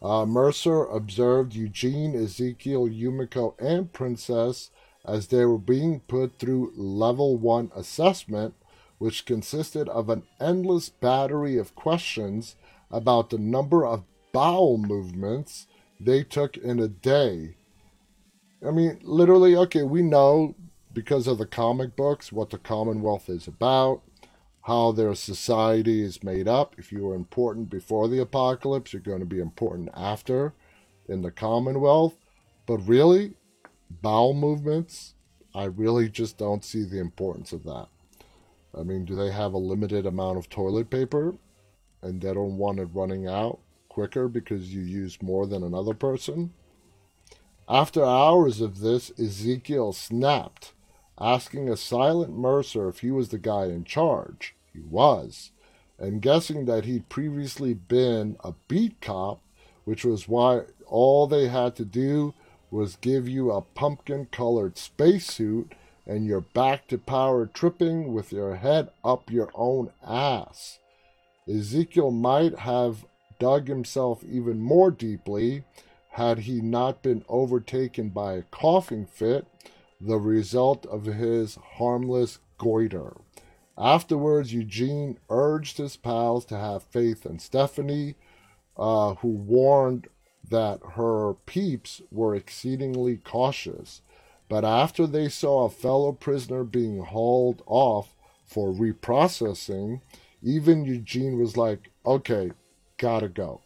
Uh, 0.00 0.24
Mercer 0.24 0.84
observed 0.84 1.54
Eugene, 1.54 2.14
Ezekiel, 2.14 2.88
Yumiko, 2.88 3.54
and 3.58 3.92
Princess 3.92 4.70
as 5.04 5.28
they 5.28 5.44
were 5.44 5.58
being 5.58 6.00
put 6.00 6.38
through 6.38 6.72
level 6.76 7.36
1 7.36 7.72
assessment, 7.74 8.54
which 8.98 9.24
consisted 9.24 9.88
of 9.88 10.08
an 10.08 10.22
endless 10.40 10.88
battery 10.88 11.58
of 11.58 11.74
questions 11.74 12.56
about 12.90 13.30
the 13.30 13.38
number 13.38 13.86
of 13.86 14.04
bowel 14.32 14.78
movements 14.78 15.66
they 16.00 16.22
took 16.22 16.56
in 16.56 16.78
a 16.78 16.88
day. 16.88 17.56
I 18.66 18.70
mean, 18.70 18.98
literally, 19.02 19.56
okay, 19.56 19.82
we 19.82 20.02
know 20.02 20.54
because 20.92 21.26
of 21.26 21.38
the 21.38 21.46
comic 21.46 21.96
books 21.96 22.32
what 22.32 22.50
the 22.50 22.58
Commonwealth 22.58 23.28
is 23.28 23.46
about 23.46 24.02
how 24.68 24.92
their 24.92 25.14
society 25.14 26.02
is 26.02 26.22
made 26.22 26.46
up. 26.46 26.74
If 26.76 26.92
you 26.92 27.04
were 27.04 27.14
important 27.14 27.70
before 27.70 28.06
the 28.06 28.20
apocalypse, 28.20 28.92
you're 28.92 29.00
going 29.00 29.20
to 29.20 29.24
be 29.24 29.40
important 29.40 29.88
after 29.96 30.52
in 31.08 31.22
the 31.22 31.30
Commonwealth. 31.30 32.18
But 32.66 32.86
really, 32.86 33.32
bowel 34.02 34.34
movements, 34.34 35.14
I 35.54 35.64
really 35.64 36.10
just 36.10 36.36
don't 36.36 36.66
see 36.66 36.84
the 36.84 37.00
importance 37.00 37.54
of 37.54 37.64
that. 37.64 37.86
I 38.78 38.82
mean, 38.82 39.06
do 39.06 39.14
they 39.14 39.30
have 39.30 39.54
a 39.54 39.58
limited 39.58 40.04
amount 40.04 40.36
of 40.36 40.50
toilet 40.50 40.90
paper 40.90 41.36
and 42.02 42.20
they 42.20 42.34
don't 42.34 42.58
want 42.58 42.78
it 42.78 42.90
running 42.92 43.26
out 43.26 43.60
quicker 43.88 44.28
because 44.28 44.74
you 44.74 44.82
use 44.82 45.22
more 45.22 45.46
than 45.46 45.62
another 45.62 45.94
person? 45.94 46.52
After 47.70 48.04
hours 48.04 48.60
of 48.60 48.80
this, 48.80 49.12
Ezekiel 49.18 49.94
snapped, 49.94 50.74
asking 51.18 51.70
a 51.70 51.76
silent 51.78 52.36
Mercer 52.36 52.90
if 52.90 52.98
he 52.98 53.10
was 53.10 53.30
the 53.30 53.38
guy 53.38 53.64
in 53.64 53.84
charge 53.84 54.54
he 54.72 54.80
was, 54.80 55.50
and 55.98 56.22
guessing 56.22 56.64
that 56.66 56.84
he'd 56.84 57.08
previously 57.08 57.74
been 57.74 58.36
a 58.44 58.54
beat 58.68 59.00
cop, 59.00 59.40
which 59.84 60.04
was 60.04 60.28
why 60.28 60.62
all 60.86 61.26
they 61.26 61.48
had 61.48 61.74
to 61.76 61.84
do 61.84 62.34
was 62.70 62.96
give 62.96 63.28
you 63.28 63.50
a 63.50 63.62
pumpkin 63.62 64.26
colored 64.30 64.76
spacesuit 64.76 65.72
and 66.06 66.26
you're 66.26 66.40
back 66.40 66.86
to 66.88 66.96
power 66.98 67.46
tripping 67.46 68.14
with 68.14 68.32
your 68.32 68.56
head 68.56 68.90
up 69.04 69.30
your 69.30 69.50
own 69.54 69.90
ass. 70.06 70.78
Ezekiel 71.46 72.10
might 72.10 72.60
have 72.60 73.04
dug 73.38 73.68
himself 73.68 74.24
even 74.24 74.60
more 74.60 74.90
deeply 74.90 75.64
had 76.12 76.40
he 76.40 76.60
not 76.60 77.02
been 77.02 77.24
overtaken 77.28 78.08
by 78.08 78.34
a 78.34 78.42
coughing 78.42 79.06
fit, 79.06 79.46
the 80.00 80.16
result 80.16 80.84
of 80.86 81.04
his 81.04 81.56
harmless 81.76 82.38
goiter. 82.56 83.16
Afterwards, 83.78 84.52
Eugene 84.52 85.18
urged 85.30 85.78
his 85.78 85.96
pals 85.96 86.44
to 86.46 86.58
have 86.58 86.82
faith 86.82 87.24
in 87.24 87.38
Stephanie, 87.38 88.16
uh, 88.76 89.14
who 89.14 89.28
warned 89.28 90.08
that 90.50 90.80
her 90.94 91.34
peeps 91.46 92.02
were 92.10 92.34
exceedingly 92.34 93.18
cautious. 93.18 94.02
But 94.48 94.64
after 94.64 95.06
they 95.06 95.28
saw 95.28 95.64
a 95.64 95.70
fellow 95.70 96.12
prisoner 96.12 96.64
being 96.64 97.04
hauled 97.04 97.62
off 97.66 98.14
for 98.44 98.72
reprocessing, 98.72 100.00
even 100.42 100.84
Eugene 100.84 101.38
was 101.38 101.56
like, 101.56 101.90
okay, 102.04 102.52
gotta 102.96 103.28
go. 103.28 103.60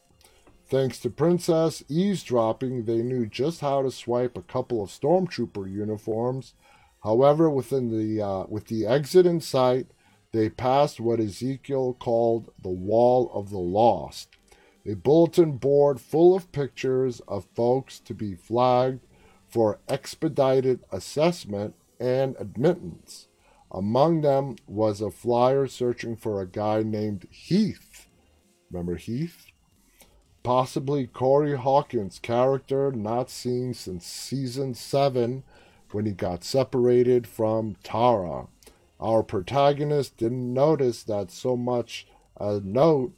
Thanks 0.67 0.99
to 1.01 1.11
Princess 1.11 1.85
eavesdropping, 1.89 2.85
they 2.85 3.03
knew 3.03 3.27
just 3.27 3.61
how 3.61 3.83
to 3.83 3.91
swipe 3.91 4.37
a 4.37 4.43
couple 4.43 4.83
of 4.83 4.91
stormtrooper 4.91 5.71
uniforms. 5.71 6.55
However, 7.03 7.51
within 7.51 7.91
the 7.91 8.23
uh, 8.23 8.45
with 8.49 8.67
the 8.67 8.87
exit 8.87 9.27
in 9.27 9.41
sight, 9.41 9.89
they 10.33 10.49
passed 10.49 10.99
what 10.99 11.21
Ezekiel 11.21 11.95
called 11.99 12.51
the 12.61 12.71
Wall 12.71 13.31
of 13.35 13.51
the 13.51 13.59
Lost, 13.59 14.31
a 14.87 14.95
bulletin 14.95 15.59
board 15.59 16.01
full 16.01 16.35
of 16.35 16.51
pictures 16.53 17.21
of 17.29 17.47
folks 17.55 18.01
to 18.01 18.15
be 18.15 18.35
flagged 18.35 19.07
for 19.47 19.81
expedited 19.89 20.81
assessment 20.91 21.75
and 22.01 22.35
admittance. 22.39 23.29
Among 23.71 24.23
them 24.23 24.57
was 24.67 25.01
a 25.01 25.11
flyer 25.11 25.67
searching 25.67 26.17
for 26.17 26.41
a 26.41 26.47
guy 26.47 26.83
named 26.83 27.27
Heath. 27.31 28.07
Remember 28.71 28.97
Heath? 28.97 29.47
Possibly 30.43 31.07
Corey 31.07 31.57
Hawkins' 31.57 32.19
character 32.19 32.91
not 32.91 33.31
seen 33.31 33.75
since 33.75 34.07
season 34.07 34.75
7 34.75 35.45
when 35.93 36.07
he 36.07 36.13
got 36.13 36.43
separated 36.43 37.27
from 37.27 37.77
Tara. 37.83 38.49
Our 39.03 39.25
protagonist 39.25 40.17
didn't 40.17 40.55
notice 40.55 41.03
that 41.03 41.33
so 41.33 41.57
much 41.57 42.07
a 42.39 42.61
note 42.61 43.13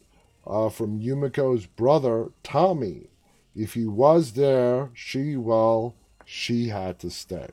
uh, 0.47 0.71
from 0.71 0.99
Yumiko's 0.99 1.67
brother, 1.67 2.31
Tommy. 2.43 3.11
If 3.55 3.75
he 3.75 3.85
was 3.85 4.33
there, 4.33 4.89
she, 4.95 5.37
well, 5.37 5.95
she 6.25 6.69
had 6.69 6.99
to 7.01 7.11
stay. 7.11 7.49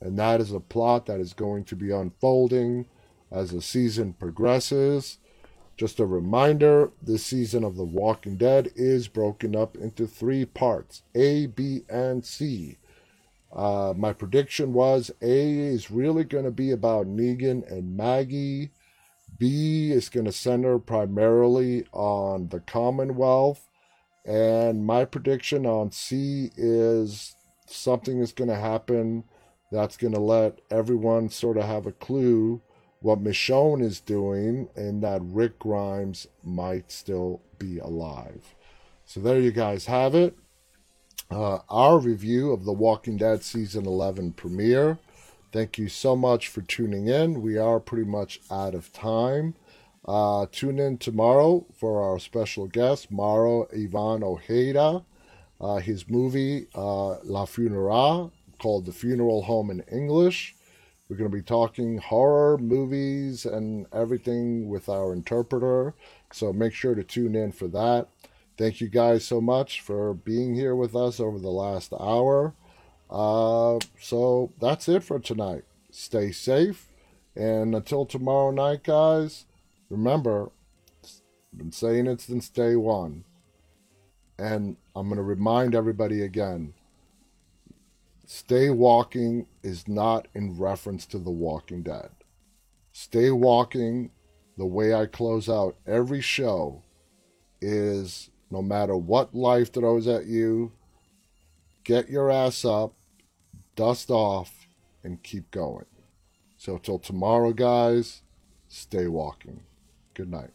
And 0.00 0.18
that 0.18 0.40
is 0.40 0.52
a 0.52 0.58
plot 0.58 1.06
that 1.06 1.20
is 1.20 1.32
going 1.32 1.62
to 1.66 1.76
be 1.76 1.92
unfolding 1.92 2.86
as 3.30 3.52
the 3.52 3.62
season 3.62 4.14
progresses. 4.14 5.18
Just 5.76 6.00
a 6.00 6.06
reminder 6.06 6.90
this 7.00 7.24
season 7.24 7.62
of 7.62 7.76
The 7.76 7.84
Walking 7.84 8.36
Dead 8.36 8.72
is 8.74 9.06
broken 9.06 9.54
up 9.54 9.76
into 9.76 10.08
three 10.08 10.44
parts 10.44 11.02
A, 11.14 11.46
B, 11.46 11.82
and 11.88 12.26
C. 12.26 12.78
Uh, 13.52 13.92
my 13.96 14.12
prediction 14.12 14.72
was 14.72 15.10
A 15.20 15.58
is 15.58 15.90
really 15.90 16.24
going 16.24 16.44
to 16.44 16.50
be 16.50 16.70
about 16.70 17.06
Negan 17.06 17.68
and 17.70 17.96
Maggie. 17.96 18.70
B 19.38 19.90
is 19.90 20.08
going 20.08 20.26
to 20.26 20.32
center 20.32 20.78
primarily 20.78 21.86
on 21.92 22.48
the 22.48 22.60
Commonwealth. 22.60 23.68
And 24.24 24.84
my 24.84 25.04
prediction 25.04 25.66
on 25.66 25.90
C 25.90 26.50
is 26.56 27.34
something 27.66 28.20
is 28.20 28.32
going 28.32 28.50
to 28.50 28.56
happen 28.56 29.24
that's 29.72 29.96
going 29.96 30.12
to 30.12 30.20
let 30.20 30.60
everyone 30.70 31.28
sort 31.28 31.56
of 31.56 31.64
have 31.64 31.86
a 31.86 31.92
clue 31.92 32.60
what 33.00 33.22
Michonne 33.22 33.82
is 33.82 34.00
doing 34.00 34.68
and 34.76 35.02
that 35.02 35.22
Rick 35.22 35.58
Grimes 35.58 36.26
might 36.44 36.92
still 36.92 37.40
be 37.58 37.78
alive. 37.78 38.54
So 39.04 39.20
there 39.20 39.40
you 39.40 39.52
guys 39.52 39.86
have 39.86 40.14
it 40.14 40.36
uh, 41.30 41.58
our 41.68 41.98
review 41.98 42.52
of 42.52 42.64
The 42.64 42.72
Walking 42.72 43.16
Dead 43.16 43.42
Season 43.42 43.86
11 43.86 44.32
premiere. 44.32 44.98
Thank 45.52 45.78
you 45.78 45.88
so 45.88 46.16
much 46.16 46.48
for 46.48 46.60
tuning 46.62 47.08
in. 47.08 47.42
We 47.42 47.56
are 47.56 47.80
pretty 47.80 48.08
much 48.08 48.40
out 48.50 48.74
of 48.74 48.92
time. 48.92 49.54
Uh, 50.06 50.46
tune 50.50 50.78
in 50.78 50.98
tomorrow 50.98 51.66
for 51.72 52.02
our 52.02 52.18
special 52.18 52.66
guest, 52.66 53.10
Mauro 53.10 53.68
Ivan 53.72 54.22
Ojeda. 54.22 55.04
Uh, 55.60 55.76
his 55.76 56.08
movie, 56.08 56.66
uh, 56.74 57.18
La 57.22 57.44
Funeral, 57.44 58.32
called 58.58 58.86
The 58.86 58.92
Funeral 58.92 59.42
Home 59.42 59.70
in 59.70 59.80
English. 59.92 60.56
We're 61.08 61.16
going 61.16 61.30
to 61.30 61.36
be 61.36 61.42
talking 61.42 61.98
horror 61.98 62.56
movies 62.58 63.44
and 63.44 63.86
everything 63.92 64.68
with 64.68 64.88
our 64.88 65.12
interpreter. 65.12 65.94
So 66.32 66.52
make 66.52 66.72
sure 66.72 66.94
to 66.94 67.02
tune 67.02 67.34
in 67.34 67.52
for 67.52 67.66
that. 67.68 68.08
Thank 68.60 68.82
you 68.82 68.90
guys 68.90 69.24
so 69.24 69.40
much 69.40 69.80
for 69.80 70.12
being 70.12 70.54
here 70.54 70.76
with 70.76 70.94
us 70.94 71.18
over 71.18 71.38
the 71.38 71.48
last 71.48 71.94
hour. 71.98 72.54
Uh, 73.08 73.78
so 73.98 74.52
that's 74.60 74.86
it 74.86 75.02
for 75.02 75.18
tonight. 75.18 75.64
Stay 75.90 76.30
safe. 76.30 76.86
And 77.34 77.74
until 77.74 78.04
tomorrow 78.04 78.50
night, 78.50 78.84
guys, 78.84 79.46
remember, 79.88 80.50
I've 81.02 81.58
been 81.58 81.72
saying 81.72 82.06
it 82.06 82.20
since 82.20 82.50
day 82.50 82.76
one. 82.76 83.24
And 84.38 84.76
I'm 84.94 85.08
going 85.08 85.16
to 85.16 85.22
remind 85.22 85.74
everybody 85.74 86.20
again 86.20 86.74
Stay 88.26 88.68
Walking 88.68 89.46
is 89.62 89.88
not 89.88 90.28
in 90.34 90.58
reference 90.58 91.06
to 91.06 91.18
The 91.18 91.30
Walking 91.30 91.82
Dead. 91.82 92.10
Stay 92.92 93.30
Walking, 93.30 94.10
the 94.58 94.66
way 94.66 94.92
I 94.92 95.06
close 95.06 95.48
out 95.48 95.76
every 95.86 96.20
show, 96.20 96.82
is 97.62 98.28
no 98.50 98.62
matter 98.62 98.96
what 98.96 99.34
life 99.34 99.72
throws 99.72 100.06
at 100.08 100.26
you, 100.26 100.72
get 101.84 102.10
your 102.10 102.30
ass 102.30 102.64
up, 102.64 102.94
dust 103.76 104.10
off, 104.10 104.66
and 105.02 105.22
keep 105.22 105.50
going. 105.50 105.86
So, 106.56 106.76
till 106.76 106.98
tomorrow, 106.98 107.52
guys, 107.52 108.22
stay 108.68 109.06
walking. 109.06 109.62
Good 110.14 110.30
night. 110.30 110.50